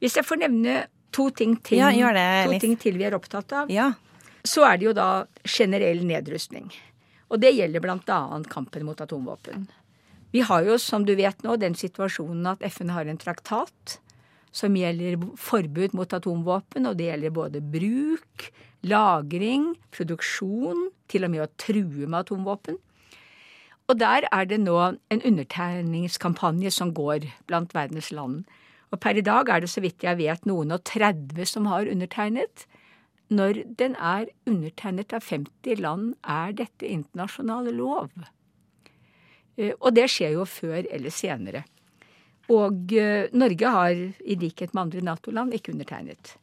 Hvis 0.00 0.16
jeg 0.16 0.24
får 0.24 0.40
nevne 0.40 0.78
to 1.12 1.28
ting 1.36 1.58
til, 1.60 1.82
ja, 1.82 2.12
det, 2.16 2.28
to 2.48 2.62
ting 2.62 2.78
til 2.80 2.96
vi 2.96 3.04
er 3.04 3.16
opptatt 3.16 3.52
av. 3.52 3.72
Ja 3.72 3.90
så 4.46 4.64
er 4.68 4.78
det 4.78 4.88
jo 4.88 4.94
da 4.96 5.08
generell 5.44 6.04
nedrustning. 6.06 6.70
Og 7.30 7.42
det 7.42 7.52
gjelder 7.54 7.82
bl.a. 7.82 8.20
kampen 8.50 8.86
mot 8.88 9.00
atomvåpen. 9.00 9.68
Vi 10.30 10.44
har 10.46 10.66
jo, 10.66 10.76
som 10.78 11.04
du 11.06 11.14
vet 11.18 11.42
nå, 11.42 11.56
den 11.58 11.74
situasjonen 11.78 12.46
at 12.52 12.62
FN 12.70 12.92
har 12.94 13.08
en 13.10 13.18
traktat 13.18 13.98
som 14.54 14.74
gjelder 14.74 15.18
forbud 15.38 15.94
mot 15.94 16.12
atomvåpen, 16.14 16.86
og 16.86 16.98
det 16.98 17.10
gjelder 17.10 17.34
både 17.34 17.62
bruk, 17.62 18.48
lagring, 18.86 19.72
produksjon, 19.94 20.88
til 21.10 21.26
og 21.26 21.34
med 21.34 21.44
å 21.44 21.50
true 21.60 22.06
med 22.06 22.20
atomvåpen. 22.22 22.78
Og 23.90 23.98
der 23.98 24.26
er 24.30 24.46
det 24.46 24.60
nå 24.62 24.76
en 24.78 25.22
undertegningskampanje 25.26 26.70
som 26.74 26.92
går 26.94 27.26
blant 27.50 27.74
verdens 27.74 28.12
land. 28.14 28.44
Og 28.90 29.00
per 29.02 29.18
i 29.18 29.24
dag 29.26 29.50
er 29.50 29.62
det 29.62 29.70
så 29.70 29.82
vidt 29.82 30.06
jeg 30.06 30.18
vet 30.18 30.46
noen 30.46 30.74
og 30.74 30.84
30 30.86 31.46
som 31.46 31.66
har 31.70 31.90
undertegnet. 31.90 32.66
Når 33.30 33.62
den 33.78 33.94
er 33.94 34.30
undertegnet 34.50 35.14
av 35.14 35.22
50 35.22 35.78
land, 35.82 36.14
er 36.26 36.54
dette 36.58 36.88
internasjonal 36.88 37.70
lov. 37.76 38.10
Eh, 39.56 39.74
og 39.78 39.94
det 39.94 40.08
skjer 40.10 40.34
jo 40.38 40.46
før 40.48 40.82
eller 40.82 41.14
senere. 41.14 41.64
Og 42.50 42.94
eh, 42.98 43.30
Norge 43.36 43.74
har, 43.76 44.04
i 44.20 44.38
likhet 44.38 44.74
med 44.74 44.88
andre 44.88 45.04
Nato-land, 45.12 45.54
ikke 45.54 45.74
undertegnet. 45.76 46.34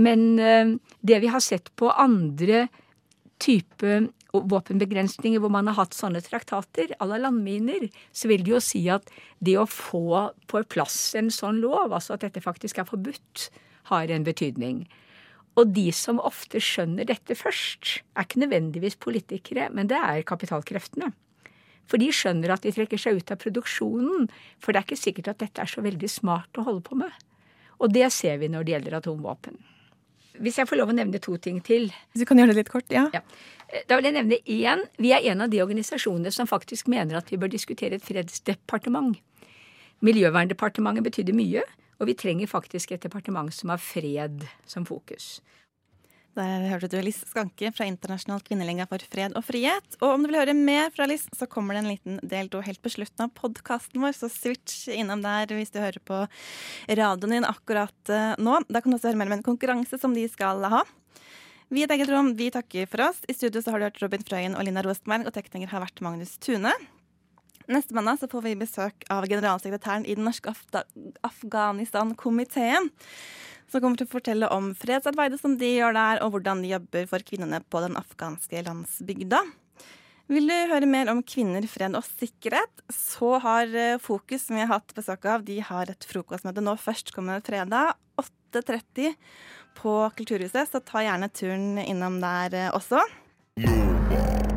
Men 0.00 0.38
eh, 0.38 0.76
det 1.00 1.20
vi 1.22 1.30
har 1.30 1.44
sett 1.44 1.70
på 1.78 1.92
andre 1.92 2.66
type 3.40 4.00
våpenbegrensninger 4.30 5.40
hvor 5.42 5.50
man 5.52 5.70
har 5.70 5.78
hatt 5.80 5.96
sånne 5.96 6.20
traktater, 6.22 6.92
à 6.98 7.06
la 7.08 7.18
landminer, 7.18 7.88
så 8.12 8.30
vil 8.30 8.44
det 8.46 8.52
jo 8.52 8.62
si 8.62 8.84
at 8.92 9.10
det 9.38 9.56
å 9.58 9.66
få 9.66 10.30
på 10.50 10.62
plass 10.70 11.14
en 11.18 11.32
sånn 11.34 11.62
lov, 11.62 11.94
altså 11.94 12.14
at 12.14 12.26
dette 12.26 12.42
faktisk 12.44 12.78
er 12.78 12.88
forbudt, 12.88 13.48
har 13.90 14.12
en 14.12 14.26
betydning. 14.26 14.84
Og 15.60 15.72
de 15.76 15.90
som 15.92 16.20
ofte 16.24 16.60
skjønner 16.62 17.08
dette 17.10 17.36
først, 17.36 17.98
er 18.16 18.24
ikke 18.24 18.40
nødvendigvis 18.40 18.96
politikere, 19.00 19.68
men 19.74 19.90
det 19.90 19.98
er 19.98 20.22
kapitalkreftene. 20.24 21.10
For 21.90 22.00
de 22.00 22.08
skjønner 22.14 22.54
at 22.54 22.64
de 22.64 22.72
trekker 22.72 23.00
seg 23.00 23.18
ut 23.18 23.32
av 23.34 23.40
produksjonen, 23.42 24.28
for 24.62 24.72
det 24.72 24.80
er 24.80 24.86
ikke 24.86 25.00
sikkert 25.00 25.32
at 25.34 25.42
dette 25.42 25.64
er 25.64 25.70
så 25.70 25.82
veldig 25.84 26.08
smart 26.08 26.60
å 26.60 26.64
holde 26.68 26.84
på 26.86 26.96
med. 27.00 27.12
Og 27.80 27.92
det 27.92 28.06
ser 28.14 28.38
vi 28.40 28.48
når 28.52 28.64
det 28.64 28.74
gjelder 28.76 28.98
atomvåpen. 29.00 29.58
Hvis 30.40 30.60
jeg 30.60 30.68
får 30.70 30.78
lov 30.80 30.92
å 30.92 30.96
nevne 30.96 31.20
to 31.20 31.34
ting 31.42 31.58
til 31.60 31.90
Hvis 31.90 32.22
du 32.22 32.28
kan 32.28 32.38
gjøre 32.38 32.54
det 32.54 32.62
litt 32.62 32.72
kort, 32.72 32.88
ja. 32.94 33.08
ja. 33.12 33.20
Da 33.90 33.98
vil 33.98 34.08
jeg 34.08 34.16
nevne 34.16 34.38
én. 34.40 34.84
Vi 34.96 35.10
er 35.12 35.26
en 35.32 35.44
av 35.44 35.50
de 35.52 35.60
organisasjonene 35.60 36.32
som 36.32 36.48
faktisk 36.48 36.88
mener 36.88 37.18
at 37.18 37.28
vi 37.28 37.38
bør 37.40 37.50
diskutere 37.52 37.98
et 37.98 38.06
fredsdepartement. 38.06 39.18
Miljøverndepartementet 40.06 41.04
betydde 41.04 41.36
mye, 41.36 41.66
og 42.00 42.08
vi 42.08 42.16
trenger 42.16 42.50
faktisk 42.50 42.94
et 42.94 43.04
departement 43.04 43.52
som 43.54 43.72
har 43.74 43.82
fred 43.82 44.46
som 44.68 44.86
fokus. 44.88 45.38
Der 46.38 46.62
hørte 46.70 46.88
du 46.88 47.00
Liss 47.02 47.24
Skanke 47.26 47.72
fra 47.74 47.88
Internasjonal 47.90 48.42
kvinnelenga 48.46 48.86
for 48.88 49.02
fred 49.10 49.34
og 49.36 49.42
frihet. 49.44 49.96
Og 49.98 50.12
om 50.14 50.22
du 50.22 50.30
vil 50.30 50.38
høre 50.38 50.54
mer 50.54 50.92
fra 50.94 51.08
Liss, 51.10 51.26
så 51.34 51.48
kommer 51.50 51.74
det 51.74 51.82
en 51.82 51.90
liten 51.90 52.20
del 52.22 52.48
to 52.52 52.62
helt 52.62 52.80
på 52.84 52.92
slutten 52.94 53.26
av 53.26 53.32
podkasten 53.34 53.98
vår, 54.04 54.14
så 54.14 54.30
switch 54.30 54.86
innom 54.94 55.24
der 55.24 55.50
hvis 55.56 55.74
du 55.74 55.80
hører 55.82 55.98
på 56.06 56.22
radioen 56.86 57.34
din 57.34 57.48
akkurat 57.48 58.14
eh, 58.14 58.38
nå. 58.38 58.60
Da 58.70 58.80
kan 58.80 58.94
du 58.94 59.00
også 59.00 59.10
høre 59.10 59.20
mer 59.20 59.32
om 59.32 59.36
en 59.40 59.46
konkurranse 59.50 59.98
som 60.00 60.14
de 60.14 60.28
skal 60.30 60.62
ha. 60.70 60.84
Vi 61.70 61.82
i 61.82 61.90
Eget 61.90 62.10
Rom 62.10 62.32
vi 62.38 62.48
takker 62.54 62.86
for 62.90 63.10
oss. 63.10 63.20
I 63.26 63.34
studio 63.34 63.62
så 63.62 63.74
har 63.74 63.82
du 63.82 63.88
hørt 63.88 64.00
Robin 64.02 64.24
Frøyen 64.26 64.56
og 64.58 64.64
Lina 64.66 64.86
Rostberg, 64.86 65.26
og 65.26 65.34
tekniker 65.34 65.74
har 65.74 65.82
vært 65.82 66.02
Magnus 66.02 66.38
Tune. 66.38 66.72
Neste 67.70 67.94
mandag 67.94 68.18
får 68.30 68.42
vi 68.42 68.56
besøk 68.58 69.04
av 69.14 69.28
generalsekretæren 69.30 70.02
i 70.02 70.16
den 70.18 70.26
norske 70.26 70.50
Afghanistan-komiteen. 71.22 72.90
Som 73.70 73.84
kommer 73.84 74.00
til 74.00 74.08
å 74.08 74.10
fortelle 74.10 74.48
om 74.50 74.72
fredsarbeidet 74.74 75.38
som 75.38 75.54
de 75.58 75.68
gjør 75.76 75.94
der, 75.94 76.22
og 76.24 76.34
hvordan 76.34 76.64
de 76.64 76.72
jobber 76.72 77.06
for 77.06 77.22
kvinnene 77.22 77.62
på 77.70 77.84
den 77.84 77.94
afghanske 78.00 78.64
landsbygda. 78.66 79.44
Vil 80.30 80.50
du 80.50 80.56
høre 80.72 80.90
mer 80.90 81.12
om 81.14 81.22
kvinner, 81.22 81.62
fred 81.70 81.94
og 81.98 82.06
sikkerhet, 82.06 82.82
så 82.90 83.38
har 83.42 83.70
eh, 83.70 83.96
Fokus, 84.02 84.48
som 84.48 84.58
vi 84.58 84.66
har 84.66 84.74
hatt 84.74 84.94
besøk 84.94 85.30
av, 85.30 85.46
de 85.46 85.58
har 85.62 85.90
et 85.90 86.06
frokostmøte 86.10 86.62
nå 86.62 86.74
førstkommende 86.78 87.42
fredag 87.46 87.94
8.30 88.18 89.14
på 89.78 89.96
Kulturhuset, 90.18 90.70
så 90.70 90.82
ta 90.82 91.06
gjerne 91.06 91.30
turen 91.30 91.78
innom 91.82 92.18
der 92.22 92.72
også. 92.74 93.02
også. 93.06 94.49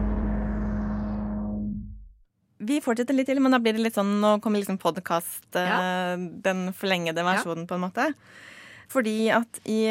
Vi 2.63 2.79
fortsetter 2.83 3.15
litt 3.15 3.27
til, 3.29 3.41
men 3.43 3.53
da 3.53 3.59
blir 3.61 3.75
det 3.75 3.83
litt 3.83 3.97
sånn 3.97 4.15
Nå 4.23 4.37
kommer 4.43 4.61
liksom 4.61 4.79
podkast, 4.81 5.45
ja. 5.55 5.79
Eh, 6.13 6.27
den 6.45 6.69
forlengede 6.77 7.25
versjonen, 7.25 7.65
ja. 7.65 7.69
på 7.69 7.77
en 7.77 7.85
måte. 7.87 8.07
Fordi 8.93 9.17
at 9.33 9.59
i 9.69 9.81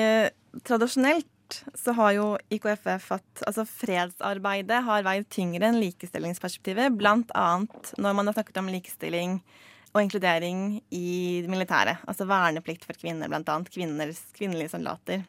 Tradisjonelt 0.68 1.28
så 1.74 1.92
har 1.96 2.12
jo 2.16 2.26
IKFF 2.52 3.10
at 3.16 3.42
altså 3.48 3.64
fredsarbeidet 3.68 4.78
har 4.86 5.04
veid 5.04 5.28
tyngre 5.32 5.68
enn 5.68 5.80
likestillingsperspektivet. 5.80 6.94
Blant 6.96 7.32
annet 7.36 7.92
når 8.00 8.16
man 8.16 8.28
har 8.28 8.36
snakket 8.36 8.60
om 8.62 8.70
likestilling 8.72 9.38
og 9.92 10.00
inkludering 10.00 10.80
i 10.94 11.42
det 11.44 11.52
militære. 11.52 11.98
Altså 12.08 12.26
verneplikt 12.28 12.86
for 12.88 12.96
kvinner, 12.96 13.28
blant 13.32 13.48
annet. 13.52 13.72
Kvinners, 13.72 14.22
kvinnelige 14.36 14.72
soldater. 14.72 15.26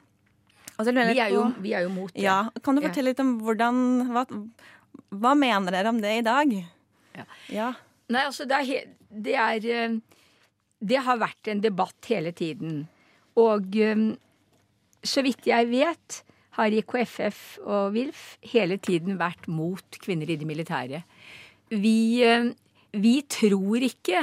Og 0.77 0.87
så 0.87 0.93
lurer 0.93 1.11
jeg 1.11 1.17
Vi 1.17 1.23
er 1.25 1.33
jo, 1.35 1.43
vi 1.61 1.73
er 1.75 1.83
jo 1.85 1.91
mot 1.93 2.13
det. 2.13 2.23
Ja, 2.23 2.37
Kan 2.63 2.77
du 2.77 2.83
fortelle 2.85 3.11
litt 3.11 3.21
om 3.21 3.35
hvordan 3.43 3.75
Hva, 4.13 4.23
hva 5.13 5.33
mener 5.37 5.75
dere 5.75 5.91
om 5.91 5.99
det 6.01 6.15
i 6.19 6.25
dag? 6.25 6.55
Ja. 7.53 7.71
Nei, 8.11 8.25
altså 8.27 8.45
det 8.49 8.59
er, 8.59 8.91
det 9.09 9.37
er 9.39 9.69
eh, 9.71 9.95
Det 10.83 10.99
har 11.05 11.21
vært 11.21 11.47
en 11.47 11.61
debatt 11.63 12.09
hele 12.11 12.33
tiden. 12.35 12.83
Og 13.39 13.75
eh, 13.79 14.05
så 15.03 15.23
vidt 15.23 15.47
jeg 15.47 15.69
vet, 15.71 16.19
har 16.53 16.75
IKFF 16.75 17.39
og 17.65 17.95
WILF 17.95 18.23
hele 18.53 18.77
tiden 18.77 19.17
vært 19.17 19.47
mot 19.49 19.97
kvinner 20.03 20.29
i 20.29 20.37
det 20.37 20.47
militære. 20.47 21.01
Vi, 21.73 22.21
eh, 22.25 22.51
vi 22.93 23.15
tror 23.25 23.83
ikke 23.83 24.21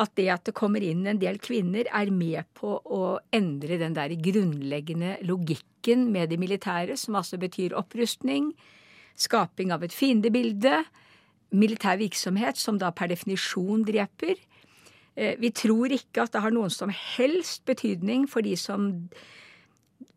at 0.00 0.14
det 0.18 0.28
at 0.32 0.46
det 0.46 0.54
kommer 0.56 0.82
inn 0.86 1.02
en 1.10 1.18
del 1.20 1.40
kvinner, 1.42 1.86
er 1.90 2.10
med 2.14 2.46
på 2.54 2.76
å 2.78 3.18
endre 3.34 3.78
den 3.80 3.96
der 3.96 4.14
grunnleggende 4.22 5.16
logikken 5.26 6.06
med 6.14 6.30
det 6.30 6.38
militære, 6.38 6.96
som 6.96 7.18
altså 7.18 7.40
betyr 7.42 7.74
opprustning, 7.78 8.52
skaping 9.18 9.74
av 9.74 9.84
et 9.84 9.94
fiendebilde, 9.94 10.84
militær 11.50 11.98
virksomhet 12.00 12.58
som 12.60 12.78
da 12.78 12.90
per 12.94 13.10
definisjon 13.12 13.84
dreper. 13.86 14.36
Eh, 15.16 15.36
Vi 15.38 15.50
tror 15.50 15.92
ikke 15.92 16.24
at 16.24 16.32
det 16.32 16.42
har 16.42 16.50
noen 16.54 16.70
som 16.70 16.90
helst 16.90 17.64
betydning 17.64 18.28
for 18.28 18.42
de 18.42 18.56
som 18.56 19.10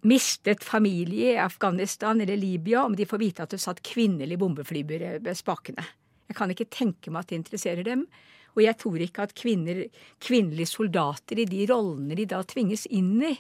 mistet 0.04 0.64
familie 0.64 1.34
i 1.34 1.40
Afghanistan 1.40 2.20
eller 2.22 2.38
Libya, 2.38 2.84
om 2.86 2.96
de 2.96 3.06
får 3.06 3.20
vite 3.20 3.44
at 3.44 3.56
det 3.56 3.62
satt 3.64 3.84
kvinnelige 3.84 4.38
bombeflyber 4.38 5.20
ved 5.24 5.36
spakene. 5.38 5.86
Jeg 6.28 6.36
kan 6.36 6.52
ikke 6.52 6.72
tenke 6.72 7.12
meg 7.12 7.24
at 7.24 7.32
det 7.32 7.40
interesserer 7.40 7.84
dem. 7.84 8.08
Og 8.54 8.62
jeg 8.64 8.78
tror 8.78 9.02
ikke 9.02 9.26
at 9.26 9.34
kvinner, 9.38 9.86
kvinnelige 10.22 10.70
soldater 10.70 11.40
i 11.42 11.48
de 11.50 11.66
rollene 11.72 12.18
de 12.20 12.28
da 12.30 12.44
tvinges 12.46 12.86
inn 12.86 13.18
i 13.26 13.34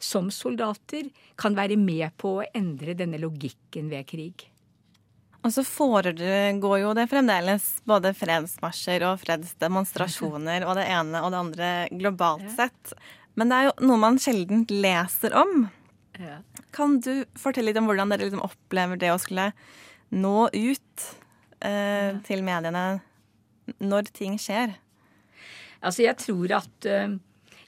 som 0.00 0.30
soldater, 0.32 1.10
kan 1.36 1.56
være 1.56 1.76
med 1.76 2.14
på 2.16 2.38
å 2.38 2.46
endre 2.56 2.94
denne 2.96 3.20
logikken 3.20 3.90
ved 3.92 4.06
krig. 4.08 4.49
Og 5.40 5.52
så 5.54 5.64
foregår 5.64 6.76
jo 6.82 6.92
det 6.96 7.06
fremdeles 7.08 7.66
både 7.88 8.12
fredsmarsjer 8.16 9.06
og 9.08 9.22
fredsdemonstrasjoner 9.22 10.66
og 10.68 10.76
det 10.76 10.84
ene 10.92 11.22
og 11.24 11.32
det 11.32 11.40
andre 11.40 11.70
globalt 11.96 12.50
sett. 12.58 12.92
Men 13.40 13.48
det 13.48 13.56
er 13.56 13.68
jo 13.70 13.88
noe 13.88 14.00
man 14.02 14.20
sjelden 14.20 14.66
leser 14.68 15.36
om. 15.40 15.70
Kan 16.76 16.98
du 17.00 17.24
fortelle 17.40 17.70
litt 17.70 17.80
om 17.80 17.88
hvordan 17.88 18.12
dere 18.12 18.26
liksom 18.26 18.44
opplever 18.44 19.00
det 19.00 19.14
å 19.14 19.20
skulle 19.22 19.48
nå 20.12 20.50
ut 20.52 21.08
eh, 21.64 22.20
til 22.26 22.44
mediene 22.44 22.84
når 23.80 24.12
ting 24.12 24.36
skjer? 24.40 24.76
Altså, 25.80 26.04
jeg 26.04 26.18
tror 26.20 26.58
at 26.58 26.88
eh, 26.90 27.16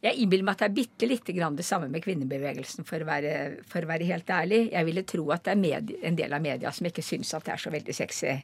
Jeg 0.03 0.19
innbiller 0.19 0.47
meg 0.47 0.57
at 0.57 0.65
det 0.65 0.67
er 0.67 0.75
bitte 0.81 1.07
lite 1.07 1.35
grann 1.37 1.55
det 1.55 1.67
samme 1.67 1.87
med 1.91 2.03
kvinnebevegelsen, 2.03 2.87
for 2.89 3.05
å 3.05 3.07
være, 3.07 3.63
for 3.71 3.85
å 3.85 3.91
være 3.91 4.09
helt 4.09 4.31
ærlig. 4.35 4.65
Jeg 4.73 4.89
ville 4.89 5.05
tro 5.07 5.29
at 5.31 5.45
det 5.47 5.53
er 5.55 5.61
medie, 5.63 6.01
en 6.03 6.19
del 6.19 6.35
av 6.35 6.43
media 6.43 6.73
som 6.75 6.89
ikke 6.91 7.05
syns 7.07 7.31
at 7.39 7.47
det 7.47 7.55
er 7.55 7.63
så 7.63 7.71
veldig 7.71 7.95
sexy. 7.95 8.35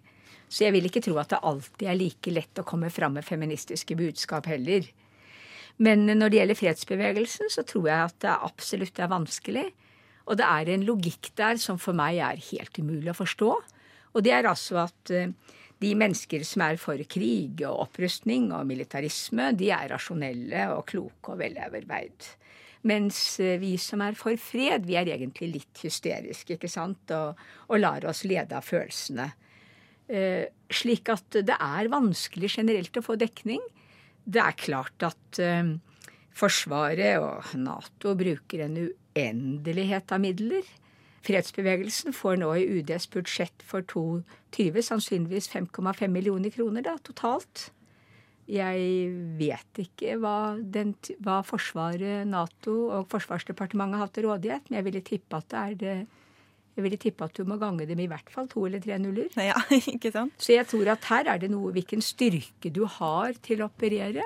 Så 0.49 0.65
jeg 0.65 0.77
vil 0.77 0.87
ikke 0.89 1.03
tro 1.05 1.17
at 1.21 1.33
det 1.35 1.43
alltid 1.51 1.91
er 1.91 1.99
like 1.99 2.33
lett 2.33 2.63
å 2.63 2.67
komme 2.69 2.93
fram 2.95 3.19
med 3.19 3.27
feministiske 3.27 3.99
budskap 3.99 4.47
heller. 4.49 4.87
Men 5.83 6.07
når 6.07 6.31
det 6.31 6.41
gjelder 6.41 6.59
fredsbevegelsen, 6.59 7.51
så 7.51 7.67
tror 7.67 7.91
jeg 7.91 8.07
at 8.07 8.17
det 8.23 8.39
absolutt 8.49 9.03
er 9.03 9.11
vanskelig. 9.11 9.67
Og 10.29 10.39
det 10.39 10.47
er 10.47 10.71
en 10.73 10.87
logikk 10.87 11.33
der 11.39 11.59
som 11.59 11.79
for 11.81 11.97
meg 11.97 12.21
er 12.23 12.41
helt 12.53 12.79
umulig 12.79 13.13
å 13.13 13.19
forstå. 13.19 13.51
Og 14.15 14.25
det 14.25 14.35
er 14.35 14.49
altså 14.49 14.85
at 14.87 15.13
eh, 15.15 15.35
de 15.83 15.95
mennesker 15.99 16.43
som 16.47 16.65
er 16.67 16.79
for 16.81 17.01
krig 17.11 17.63
og 17.67 17.85
opprustning 17.87 18.51
og 18.55 18.67
militarisme, 18.67 19.53
de 19.59 19.71
er 19.75 19.93
rasjonelle 19.93 20.67
og 20.75 20.87
kloke 20.91 21.35
og 21.35 21.41
veloverveid. 21.43 22.31
Mens 22.89 23.19
eh, 23.43 23.59
vi 23.63 23.75
som 23.81 24.03
er 24.05 24.17
for 24.19 24.39
fred, 24.41 24.87
vi 24.87 24.97
er 24.99 25.11
egentlig 25.11 25.51
litt 25.57 25.83
hysteriske, 25.83 26.57
ikke 26.57 26.71
sant, 26.71 27.11
og, 27.15 27.39
og 27.69 27.83
lar 27.83 28.07
oss 28.11 28.25
lede 28.27 28.55
av 28.59 28.67
følelsene. 28.67 29.29
Eh, 30.09 30.47
slik 30.73 31.11
at 31.13 31.43
det 31.45 31.59
er 31.59 31.91
vanskelig 31.93 32.53
generelt 32.59 32.97
å 32.97 33.05
få 33.05 33.19
dekning. 33.21 33.63
Det 34.25 34.41
er 34.43 34.59
klart 34.59 35.07
at 35.07 35.43
eh, 35.43 35.77
Forsvaret 36.39 37.19
og 37.19 37.55
Nato 37.59 38.15
bruker 38.19 38.63
en 38.67 38.77
uendelighet 38.85 40.15
av 40.15 40.23
midler. 40.23 40.67
Fredsbevegelsen 41.27 42.15
får 42.15 42.39
nå 42.41 42.53
i 42.59 42.67
UDs 42.79 43.09
budsjett 43.13 43.65
for 43.67 43.87
2020 43.91 44.85
sannsynligvis 44.87 45.51
5,5 45.53 46.07
millioner 46.13 46.55
kroner 46.55 46.87
da, 46.87 46.95
totalt. 47.05 47.69
Jeg 48.49 49.11
vet 49.37 49.83
ikke 49.83 50.15
hva, 50.23 50.57
den, 50.57 50.95
hva 51.21 51.43
Forsvaret, 51.45 52.25
Nato 52.29 52.87
og 52.97 53.11
Forsvarsdepartementet 53.13 53.99
har 53.99 54.07
hatt 54.07 54.15
til 54.17 54.29
rådighet, 54.29 54.71
men 54.71 54.79
jeg 54.79 54.87
ville 54.87 55.05
tippe 55.05 55.43
at 55.43 55.51
det 55.53 55.65
er 55.65 55.77
det 55.83 55.99
jeg 56.79 56.85
ville 56.85 56.99
tippe 57.03 57.27
at 57.27 57.35
du 57.35 57.43
må 57.43 57.57
gange 57.59 57.89
dem 57.91 57.99
i 57.99 58.07
hvert 58.07 58.29
fall 58.31 58.47
to 58.47 58.63
eller 58.69 58.79
tre 58.79 58.95
nuller. 59.03 59.27
Ja, 59.35 59.59
ikke 59.93 60.13
sant? 60.15 60.37
Så 60.39 60.55
jeg 60.55 60.69
tror 60.71 60.93
at 60.95 61.09
her 61.11 61.27
er 61.35 61.41
det 61.43 61.51
noe 61.51 61.73
hvilken 61.75 62.05
styrke 62.07 62.71
du 62.71 62.85
har 62.87 63.35
til 63.43 63.65
å 63.65 63.67
operere. 63.67 64.23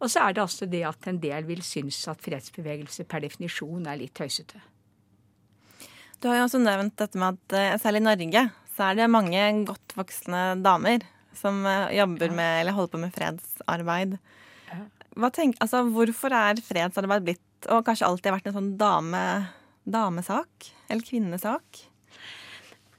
Og 0.00 0.08
så 0.08 0.24
er 0.24 0.32
det 0.32 0.40
altså 0.46 0.64
det 0.64 0.80
at 0.88 1.10
en 1.10 1.20
del 1.20 1.44
vil 1.44 1.60
synes 1.60 1.98
at 2.08 2.22
fredsbevegelse 2.24 3.04
per 3.04 3.20
definisjon 3.26 3.84
er 3.84 4.00
litt 4.00 4.14
tøysete. 4.16 4.62
Du 6.20 6.28
har 6.28 6.36
jo 6.36 6.46
også 6.46 6.60
nevnt 6.60 6.98
dette 7.00 7.16
med 7.20 7.38
at 7.38 7.54
eh, 7.56 7.78
særlig 7.80 8.02
i 8.02 8.04
Norge 8.04 8.42
så 8.74 8.90
er 8.90 8.98
det 8.98 9.12
mange 9.12 9.44
godt 9.68 9.94
voksne 9.96 10.42
damer 10.60 11.04
som 11.36 11.62
eh, 11.64 11.94
jobber 11.96 12.34
med 12.36 12.60
eller 12.60 12.76
holder 12.76 12.92
på 12.92 13.00
med 13.00 13.14
fredsarbeid. 13.14 14.18
Tenk, 15.34 15.56
altså, 15.64 15.82
hvorfor 15.90 16.34
er 16.36 16.60
fredsarbeid 16.64 17.24
blitt, 17.24 17.46
og 17.72 17.86
kanskje 17.88 18.06
alltid 18.06 18.30
har 18.30 18.36
vært 18.36 18.50
en 18.50 18.58
sånn 18.58 18.74
dame, 18.80 19.22
damesak? 19.88 20.68
Eller 20.92 21.08
kvinnesak? 21.08 21.80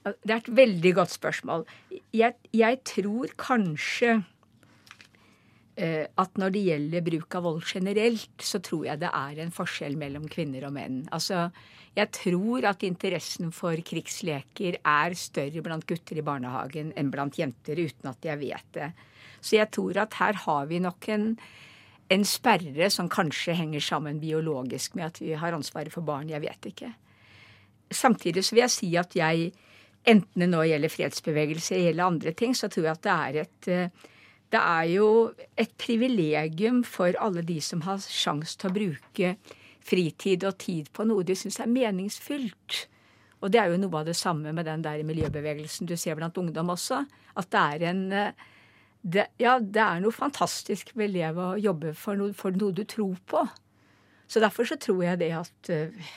Det 0.02 0.34
er 0.34 0.40
et 0.40 0.52
veldig 0.58 0.92
godt 0.98 1.14
spørsmål. 1.14 1.64
Jeg, 2.14 2.34
jeg 2.50 2.80
tror 2.90 3.32
kanskje 3.38 4.18
at 5.72 6.36
når 6.36 6.50
det 6.52 6.60
gjelder 6.66 7.04
bruk 7.06 7.34
av 7.38 7.46
vold 7.46 7.62
generelt, 7.64 8.34
så 8.44 8.58
tror 8.60 8.82
jeg 8.90 9.00
det 9.00 9.08
er 9.08 9.38
en 9.40 9.54
forskjell 9.56 9.94
mellom 9.96 10.26
kvinner 10.28 10.66
og 10.68 10.74
menn. 10.76 10.98
Altså, 11.16 11.46
jeg 11.96 12.08
tror 12.16 12.64
at 12.70 12.84
interessen 12.86 13.50
for 13.52 13.76
krigsleker 13.84 14.78
er 14.80 15.16
større 15.18 15.62
blant 15.64 15.84
gutter 15.88 16.20
i 16.20 16.24
barnehagen 16.24 16.92
enn 16.96 17.10
blant 17.12 17.36
jenter, 17.36 17.76
uten 17.76 18.08
at 18.08 18.24
jeg 18.24 18.40
vet 18.40 18.68
det. 18.76 18.92
Så 19.42 19.58
jeg 19.58 19.68
tror 19.74 19.98
at 20.00 20.16
her 20.20 20.38
har 20.44 20.70
vi 20.70 20.80
nok 20.80 21.08
en, 21.12 21.26
en 22.12 22.24
sperre 22.24 22.88
som 22.92 23.10
kanskje 23.12 23.56
henger 23.58 23.84
sammen 23.84 24.22
biologisk 24.22 24.96
med 24.96 25.10
at 25.10 25.20
vi 25.20 25.34
har 25.36 25.56
ansvaret 25.56 25.92
for 25.92 26.06
barn. 26.06 26.30
Jeg 26.32 26.40
vet 26.44 26.70
ikke. 26.72 26.92
Samtidig 27.92 28.44
så 28.46 28.56
vil 28.56 28.64
jeg 28.64 28.76
si 28.76 28.88
at 28.96 29.16
jeg, 29.18 29.50
enten 30.08 30.46
det 30.46 30.48
nå 30.48 30.62
gjelder 30.64 30.92
fredsbevegelse 30.92 31.76
eller 31.90 32.08
andre 32.08 32.32
ting, 32.32 32.56
så 32.56 32.72
tror 32.72 32.88
jeg 32.88 32.96
at 32.96 33.04
det 33.04 33.18
er 33.18 33.40
et 33.42 33.68
eh, 33.68 34.08
det 34.52 34.60
er 34.60 34.86
jo 34.92 35.08
et 35.56 35.72
privilegium 35.80 36.82
for 36.84 37.16
alle 37.20 37.44
de 37.46 37.56
som 37.64 37.82
har 37.86 38.02
sjanse 38.04 38.58
til 38.60 38.68
å 38.68 38.76
bruke 38.76 39.34
fritid 39.82 40.44
og 40.46 40.58
tid 40.62 40.90
på 40.94 41.06
noe 41.08 41.24
de 41.26 41.36
syns 41.38 41.58
er 41.62 41.70
meningsfylt. 41.72 42.82
Og 43.42 43.50
det 43.50 43.58
er 43.58 43.72
jo 43.72 43.80
noe 43.82 44.02
av 44.02 44.10
det 44.10 44.16
samme 44.18 44.52
med 44.54 44.68
den 44.68 44.84
der 44.84 45.02
miljøbevegelsen 45.06 45.88
du 45.90 45.96
ser 45.98 46.18
blant 46.18 46.36
ungdom 46.38 46.70
også. 46.74 47.00
At 47.34 47.48
det 47.50 47.62
er 47.62 47.86
en 47.90 48.02
eh, 48.12 48.50
det, 49.02 49.26
Ja, 49.42 49.56
det 49.58 49.82
er 49.82 50.02
noe 50.04 50.14
fantastisk 50.14 50.92
ved 50.94 51.10
å 51.10 51.14
leve 51.16 51.46
og 51.54 51.64
jobbe 51.64 51.94
for 51.98 52.20
noe, 52.20 52.36
for 52.36 52.54
noe 52.54 52.76
du 52.76 52.84
tror 52.86 53.16
på. 53.26 53.42
Så 54.30 54.40
derfor 54.40 54.68
så 54.68 54.78
tror 54.80 55.02
jeg 55.04 55.18
det 55.24 55.32
at 55.40 55.72
eh, 55.72 56.12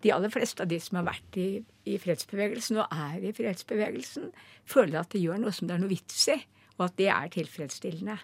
de 0.00 0.14
aller 0.14 0.32
fleste 0.32 0.64
av 0.64 0.70
de 0.70 0.78
som 0.80 0.96
har 1.00 1.10
vært 1.10 1.36
i, 1.36 1.48
i 1.90 1.98
fredsbevegelsen 2.00 2.80
og 2.80 2.94
er 2.94 3.28
i 3.28 3.34
fredsbevegelsen, 3.36 4.30
føler 4.64 5.02
at 5.02 5.12
det 5.12 5.20
gjør 5.20 5.42
noe 5.42 5.52
som 5.52 5.68
det 5.68 5.76
er 5.76 5.82
noe 5.82 5.92
vits 5.92 6.24
i, 6.32 6.38
og 6.80 6.88
at 6.88 6.96
det 6.98 7.10
er 7.12 7.32
tilfredsstillende. 7.34 8.16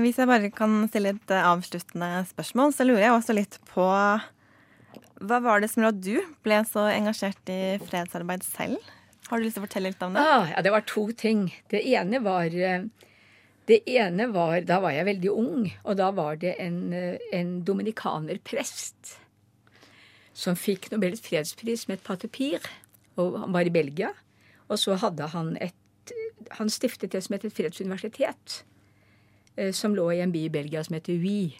Hvis 0.00 0.18
jeg 0.18 0.28
bare 0.28 0.50
kan 0.50 0.80
stille 0.90 1.12
et 1.14 1.32
eh, 1.34 1.46
avsluttende 1.46 2.24
spørsmål, 2.30 2.72
så 2.74 2.86
lurer 2.88 3.06
jeg 3.06 3.14
også 3.14 3.36
litt 3.36 3.58
på 3.70 3.84
Hva 5.22 5.38
var 5.44 5.62
det 5.62 5.70
som 5.70 5.84
gjorde 5.84 6.00
at 6.00 6.06
du 6.06 6.34
ble 6.42 6.58
så 6.66 6.88
engasjert 6.90 7.52
i 7.52 7.60
fredsarbeid 7.84 8.44
selv? 8.46 8.80
Har 9.28 9.38
du 9.38 9.46
lyst 9.46 9.56
til 9.56 9.62
å 9.62 9.68
fortelle 9.68 9.92
litt 9.92 10.02
om 10.04 10.16
det? 10.16 10.24
Ah, 10.24 10.50
ja, 10.50 10.64
det 10.64 10.72
var 10.74 10.84
to 10.88 11.06
ting. 11.16 11.46
Det 11.70 11.84
ene 11.92 12.18
var 12.24 12.52
eh, 12.52 12.88
det 13.70 13.78
ene 13.86 14.26
var 14.34 14.64
Da 14.66 14.80
var 14.82 14.90
jeg 14.96 15.06
veldig 15.06 15.30
ung, 15.30 15.68
og 15.84 15.98
da 16.00 16.10
var 16.14 16.40
det 16.42 16.56
en, 16.60 16.80
eh, 16.96 17.22
en 17.32 17.60
dominikanerprest 17.64 19.18
som 20.32 20.56
fikk 20.56 20.90
Nobels 20.90 21.20
fredspris 21.20 21.86
med 21.88 22.00
et 22.00 22.06
patepir. 22.06 22.64
Og 23.20 23.36
han 23.38 23.52
var 23.52 23.68
i 23.68 23.74
Belgia. 23.74 24.14
Og 24.72 24.80
så 24.80 24.96
hadde 24.96 25.28
han 25.34 25.54
et 25.60 25.76
Han 26.58 26.68
stiftet 26.70 27.12
det 27.12 27.22
som 27.24 27.34
het 27.36 27.44
et 27.44 27.54
fredsuniversitet. 27.54 28.64
eh, 29.56 29.72
Som 29.72 29.94
lå 29.94 30.10
i 30.12 30.20
en 30.20 30.32
by 30.32 30.46
i 30.46 30.48
Belgia 30.52 30.82
som 30.84 30.94
heter 30.94 31.16
Huy. 31.22 31.52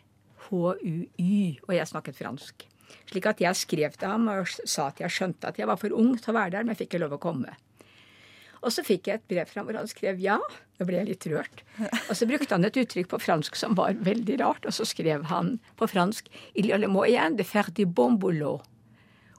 H-u-y. 0.48 1.58
Og 1.68 1.74
jeg 1.74 1.86
snakket 1.88 2.16
fransk. 2.18 2.66
Slik 3.08 3.26
at 3.26 3.40
jeg 3.40 3.56
skrev 3.56 3.92
til 3.96 4.08
ham 4.08 4.28
og 4.28 4.48
sa 4.48 4.88
at 4.88 5.00
jeg 5.00 5.10
skjønte 5.10 5.48
at 5.48 5.58
jeg 5.58 5.66
var 5.66 5.76
for 5.80 5.94
ung 5.96 6.16
til 6.18 6.32
å 6.32 6.36
være 6.36 6.50
der, 6.50 6.64
men 6.64 6.74
jeg 6.74 6.82
fikk 6.82 6.94
ikke 6.94 7.04
lov 7.06 7.14
å 7.16 7.20
komme. 7.22 7.54
Og 8.62 8.70
så 8.70 8.84
fikk 8.86 9.08
jeg 9.08 9.18
et 9.18 9.24
brev 9.30 9.48
fra 9.48 9.60
ham 9.60 9.66
hvor 9.70 9.78
han 9.80 9.88
skrev 9.90 10.20
ja. 10.22 10.36
Da 10.78 10.84
ble 10.86 10.98
jeg 11.00 11.08
litt 11.08 11.26
rørt. 11.30 11.62
Og 12.08 12.14
så 12.18 12.26
brukte 12.30 12.54
han 12.54 12.64
et 12.66 12.76
uttrykk 12.78 13.08
på 13.10 13.18
fransk 13.22 13.56
som 13.58 13.74
var 13.78 13.96
veldig 13.98 14.36
rart, 14.42 14.66
og 14.66 14.74
så 14.76 14.86
skrev 14.86 15.24
han 15.32 15.56
på 15.78 15.88
fransk 15.90 16.28
Il 16.54 16.68
le 16.70 16.86
moyen 16.90 17.36
de 17.36 17.44
faire 17.44 17.72
du 17.74 17.84
bon 17.86 18.18
boulot. 18.18 18.62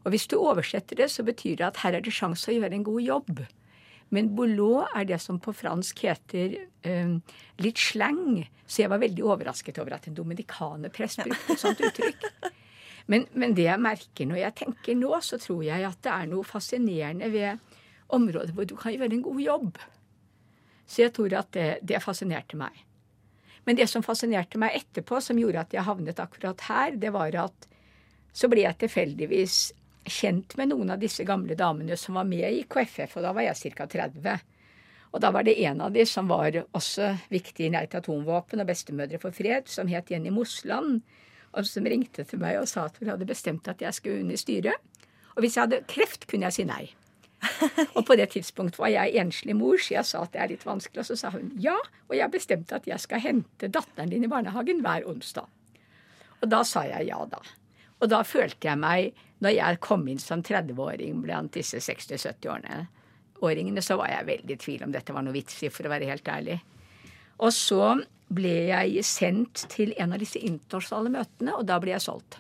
Og 0.04 0.12
hvis 0.12 0.28
du 0.28 0.36
oversetter 0.40 0.96
det, 1.00 1.10
så 1.12 1.24
betyr 1.24 1.56
det 1.62 1.68
at 1.70 1.78
her 1.86 1.94
er 1.96 2.02
det 2.04 2.12
sjanse 2.12 2.50
å 2.52 2.56
gjøre 2.58 2.74
en 2.76 2.84
god 2.84 3.02
jobb. 3.02 3.46
Men 4.14 4.30
boulot 4.38 4.94
er 4.94 5.08
det 5.10 5.20
som 5.22 5.40
på 5.42 5.54
fransk 5.58 6.04
heter 6.06 6.58
um, 6.86 7.16
litt 7.64 7.82
slang. 7.82 8.44
Så 8.66 8.84
jeg 8.84 8.92
var 8.92 9.02
veldig 9.02 9.26
overrasket 9.26 9.80
over 9.82 9.96
at 9.98 10.06
en 10.10 10.18
dominikanerprest 10.18 11.24
brukte 11.26 11.56
et 11.56 11.62
sånt 11.62 11.82
uttrykk. 11.82 12.28
Men, 13.12 13.26
men 13.36 13.52
det 13.58 13.66
jeg 13.66 13.84
merker 13.84 14.30
når 14.30 14.38
jeg 14.40 14.56
tenker 14.62 14.96
nå, 14.96 15.12
så 15.26 15.36
tror 15.42 15.64
jeg 15.66 15.84
at 15.84 16.00
det 16.06 16.14
er 16.14 16.30
noe 16.32 16.48
fascinerende 16.48 17.28
ved 17.34 17.60
områder 18.14 18.54
hvor 18.56 18.70
du 18.70 18.78
kan 18.80 18.94
gjøre 18.96 19.18
en 19.18 19.26
god 19.26 19.42
jobb. 19.44 19.82
Så 20.88 21.04
jeg 21.04 21.14
tror 21.16 21.36
at 21.40 21.52
det, 21.56 21.68
det 21.84 22.04
fascinerte 22.04 22.60
meg. 22.60 22.78
Men 23.68 23.80
det 23.80 23.88
som 23.92 24.04
fascinerte 24.04 24.60
meg 24.60 24.76
etterpå, 24.80 25.20
som 25.24 25.40
gjorde 25.40 25.64
at 25.64 25.76
jeg 25.76 25.88
havnet 25.88 26.20
akkurat 26.20 26.64
her, 26.68 26.98
det 27.00 27.12
var 27.16 27.36
at 27.46 27.68
så 28.34 28.50
ble 28.52 28.66
jeg 28.66 28.80
tilfeldigvis 28.82 29.58
kjent 30.06 30.56
med 30.60 30.72
noen 30.72 30.94
av 30.94 31.02
disse 31.02 31.26
gamle 31.28 31.56
damene 31.60 31.98
som 32.00 32.20
var 32.20 32.28
med 32.28 32.48
i 32.48 32.64
KFF, 32.70 33.18
og 33.18 33.26
da 33.26 33.34
var 33.36 33.48
jeg 33.48 33.76
ca. 33.78 33.88
30. 33.90 34.40
Og 35.14 35.22
da 35.22 35.30
var 35.34 35.46
det 35.46 35.60
en 35.62 35.84
av 35.86 35.94
de 35.94 36.06
som 36.10 36.30
var 36.30 36.56
også 36.74 37.12
viktig 37.30 37.68
i 37.68 37.74
Nei 37.74 37.86
til 37.86 38.02
atomvåpen 38.02 38.64
og 38.64 38.70
Bestemødre 38.70 39.20
for 39.22 39.36
fred, 39.36 39.70
som 39.70 39.92
het 39.92 40.10
Jenny 40.10 40.34
Mosland, 40.34 41.04
og 41.54 41.70
som 41.70 41.86
ringte 41.86 42.26
til 42.26 42.42
meg 42.42 42.58
og 42.58 42.68
sa 42.72 42.88
at 42.90 42.98
hun 42.98 43.12
hadde 43.14 43.30
bestemt 43.30 43.70
at 43.70 43.82
jeg 43.84 43.94
skulle 43.94 44.24
inn 44.24 44.34
i 44.34 44.40
styret. 44.42 44.82
Og 45.36 45.46
hvis 45.46 45.58
jeg 45.58 45.68
hadde 45.68 45.84
kreft, 45.90 46.26
kunne 46.30 46.50
jeg 46.50 46.58
si 46.58 46.66
nei. 46.70 46.84
Og 47.98 48.06
på 48.08 48.16
det 48.16 48.30
tidspunktet 48.32 48.80
var 48.80 48.92
jeg 48.94 49.18
enslig 49.20 49.56
mor, 49.58 49.76
så 49.82 49.98
jeg 49.98 50.08
sa 50.08 50.22
at 50.24 50.34
det 50.34 50.42
er 50.42 50.52
litt 50.54 50.66
vanskelig. 50.66 51.02
Og 51.04 51.10
så 51.10 51.18
sa 51.20 51.32
hun 51.34 51.52
ja, 51.62 51.76
og 52.08 52.16
jeg 52.16 52.32
bestemte 52.32 52.78
at 52.78 52.88
jeg 52.88 53.02
skal 53.04 53.20
hente 53.24 53.68
datteren 53.68 54.14
din 54.14 54.24
i 54.24 54.30
barnehagen 54.32 54.80
hver 54.86 55.08
onsdag. 55.10 55.50
Og 56.40 56.52
da 56.52 56.62
sa 56.68 56.86
jeg 56.88 57.10
ja, 57.10 57.20
da. 57.30 57.42
Og 58.04 58.10
da 58.12 58.20
følte 58.28 58.68
jeg 58.68 58.82
meg, 58.82 59.14
når 59.44 59.56
jeg 59.56 59.80
kom 59.84 60.04
inn 60.12 60.20
som 60.20 60.44
30-åring 60.44 61.22
blant 61.24 61.56
disse 61.56 61.80
60-70-åringene, 61.80 63.84
så 63.84 63.96
var 64.00 64.12
jeg 64.12 64.28
veldig 64.28 64.56
i 64.56 64.60
tvil 64.60 64.84
om 64.86 64.92
dette 64.92 65.16
var 65.16 65.24
noe 65.24 65.36
vits 65.36 65.64
i, 65.64 65.72
for 65.72 65.88
å 65.88 65.94
være 65.94 66.10
helt 66.12 66.28
ærlig. 66.28 66.60
Og 67.40 67.52
så 67.56 67.96
ble 68.34 68.54
jeg 68.70 69.04
sendt 69.08 69.66
til 69.72 69.94
en 70.00 70.16
av 70.16 70.22
disse 70.22 70.40
internasjonale 70.40 71.14
møtene, 71.16 71.56
og 71.56 71.68
da 71.70 71.80
ble 71.82 71.96
jeg 71.96 72.06
solgt. 72.06 72.40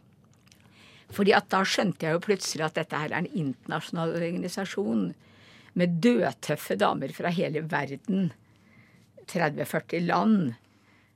Fordi 1.13 1.33
at 1.37 1.49
da 1.53 1.61
skjønte 1.67 2.07
jeg 2.07 2.15
jo 2.15 2.23
plutselig 2.23 2.65
at 2.65 2.79
dette 2.79 2.99
her 2.99 3.11
er 3.11 3.21
en 3.21 3.29
internasjonal 3.29 4.15
organisasjon 4.17 5.11
med 5.79 5.99
dødtøffe 6.03 6.77
damer 6.81 7.13
fra 7.15 7.31
hele 7.33 7.63
verden. 7.69 8.31
30-40 9.29 10.07
land. 10.07 10.53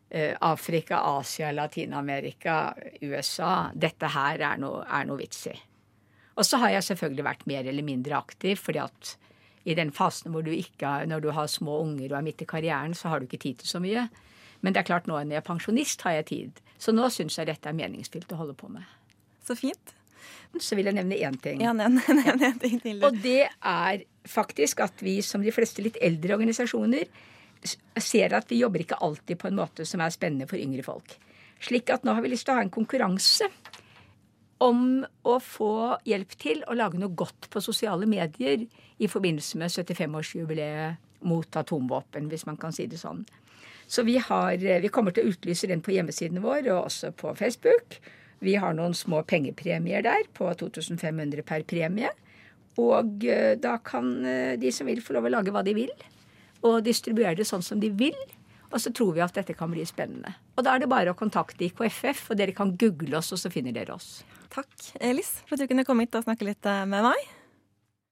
Eh, 0.09 0.35
Afrika, 0.39 1.01
Asia, 1.19 1.51
Latin-Amerika, 1.51 2.73
USA. 3.01 3.71
Dette 3.75 4.07
her 4.13 4.39
er 4.53 4.61
noe, 4.61 4.85
er 4.87 5.07
noe 5.09 5.19
vits 5.19 5.49
i. 5.51 5.55
Og 6.37 6.45
så 6.47 6.59
har 6.61 6.71
jeg 6.77 6.85
selvfølgelig 6.91 7.25
vært 7.25 7.47
mer 7.49 7.67
eller 7.67 7.83
mindre 7.83 8.15
aktiv, 8.15 8.55
fordi 8.61 8.79
at 8.85 9.17
i 9.67 9.75
den 9.75 9.91
fasen 9.91 10.31
hvor 10.31 10.45
du 10.45 10.53
ikke 10.53 10.87
har, 10.87 11.09
når 11.09 11.25
du 11.25 11.29
har 11.35 11.49
små 11.51 11.81
unger 11.83 12.13
og 12.13 12.21
er 12.21 12.27
midt 12.29 12.45
i 12.45 12.47
karrieren, 12.47 12.95
så 12.95 13.11
har 13.11 13.19
du 13.19 13.27
ikke 13.27 13.41
tid 13.43 13.59
til 13.59 13.67
så 13.73 13.83
mye. 13.83 14.05
Men 14.61 14.73
det 14.73 14.81
er 14.81 14.87
klart 14.87 15.09
nå 15.09 15.17
når 15.17 15.35
jeg 15.35 15.41
er 15.41 15.49
pensjonist, 15.49 16.07
har 16.07 16.15
jeg 16.21 16.29
tid. 16.31 16.63
Så 16.79 16.93
nå 16.95 17.09
syns 17.11 17.35
jeg 17.37 17.49
dette 17.49 17.67
er 17.67 17.75
meningsfylt 17.75 18.31
å 18.31 18.39
holde 18.39 18.55
på 18.55 18.71
med. 18.71 18.87
Så 19.43 19.57
fint. 19.59 19.95
Så 20.55 20.77
vil 20.79 20.87
jeg 20.87 20.95
nevne 20.95 21.17
én 21.19 21.35
ting. 21.41 21.59
Ja, 21.65 21.73
nevn, 21.81 21.99
nevn 21.99 22.47
en 22.47 22.61
ting 22.61 22.79
til. 22.79 23.03
Og 23.03 23.17
det 23.23 23.49
er 23.59 24.05
faktisk 24.27 24.85
at 24.87 25.03
vi 25.03 25.19
som 25.25 25.43
de 25.43 25.51
fleste 25.51 25.83
litt 25.83 25.99
eldre 25.99 26.37
organisasjoner 26.37 27.09
ser 27.63 28.35
at 28.37 28.51
vi 28.51 28.61
jobber 28.61 28.83
ikke 28.83 28.99
alltid 29.03 29.39
på 29.41 29.49
en 29.49 29.57
måte 29.57 29.85
som 29.87 30.03
er 30.03 30.13
spennende 30.13 30.47
for 30.49 30.59
yngre 30.61 30.85
folk. 30.85 31.17
Slik 31.63 31.89
at 31.93 32.05
nå 32.05 32.13
har 32.13 32.23
vi 32.23 32.31
lyst 32.31 32.47
til 32.47 32.53
å 32.53 32.59
ha 32.59 32.65
en 32.65 32.73
konkurranse 32.73 33.49
om 34.63 35.05
å 35.27 35.37
få 35.43 35.97
hjelp 36.07 36.33
til 36.41 36.63
å 36.65 36.75
lage 36.77 36.99
noe 37.01 37.13
godt 37.17 37.49
på 37.53 37.61
sosiale 37.61 38.07
medier 38.09 38.63
i 38.97 39.09
forbindelse 39.09 39.59
med 39.61 39.73
75-årsjubileet 39.73 41.25
mot 41.27 41.59
atomvåpen, 41.59 42.29
hvis 42.29 42.45
man 42.49 42.57
kan 42.61 42.73
si 42.73 42.87
det 42.89 42.99
sånn. 43.01 43.23
Så 43.87 44.03
vi, 44.03 44.17
har, 44.19 44.57
vi 44.57 44.91
kommer 44.93 45.15
til 45.15 45.25
å 45.25 45.33
utlyse 45.33 45.69
den 45.69 45.81
på 45.81 45.93
hjemmesiden 45.95 46.41
vår 46.43 46.67
og 46.73 46.87
også 46.89 47.13
på 47.17 47.33
Facebook. 47.39 47.99
Vi 48.43 48.57
har 48.59 48.75
noen 48.77 48.93
små 48.97 49.23
pengepremier 49.25 50.03
der 50.05 50.27
på 50.35 50.49
2500 50.59 51.45
per 51.47 51.63
premie. 51.69 52.11
Og 52.77 53.23
eh, 53.25 53.55
da 53.57 53.77
kan 53.81 54.11
eh, 54.27 54.57
de 54.59 54.71
som 54.75 54.89
vil, 54.89 55.01
få 55.01 55.15
lov 55.15 55.29
å 55.29 55.33
lage 55.33 55.53
hva 55.53 55.63
de 55.65 55.73
vil. 55.77 55.93
Og 56.65 56.81
distribuere 56.85 57.37
det 57.37 57.47
sånn 57.49 57.65
som 57.65 57.81
de 57.81 57.91
vil. 57.93 58.17
Og 58.67 58.81
så 58.83 58.91
tror 58.91 59.13
vi 59.15 59.23
at 59.23 59.35
dette 59.37 59.55
kan 59.55 59.71
bli 59.71 59.85
spennende. 59.87 60.33
Og 60.57 60.65
da 60.65 60.75
er 60.75 60.83
det 60.83 60.91
bare 60.91 61.13
å 61.13 61.17
kontakte 61.17 61.69
IKFF, 61.69 62.25
og 62.33 62.39
dere 62.39 62.55
kan 62.55 62.73
google 62.79 63.21
oss, 63.21 63.31
og 63.31 63.39
så 63.39 63.51
finner 63.53 63.75
dere 63.75 63.95
oss. 63.95 64.25
Takk, 64.51 64.73
Elis, 64.99 65.37
for 65.47 65.55
at 65.55 65.63
du 65.63 65.71
kunne 65.71 65.85
komme 65.87 66.03
hit 66.03 66.17
og 66.19 66.25
snakke 66.27 66.47
litt 66.47 66.67
eh, 66.67 66.83
med 66.89 67.05
meg. 67.07 67.29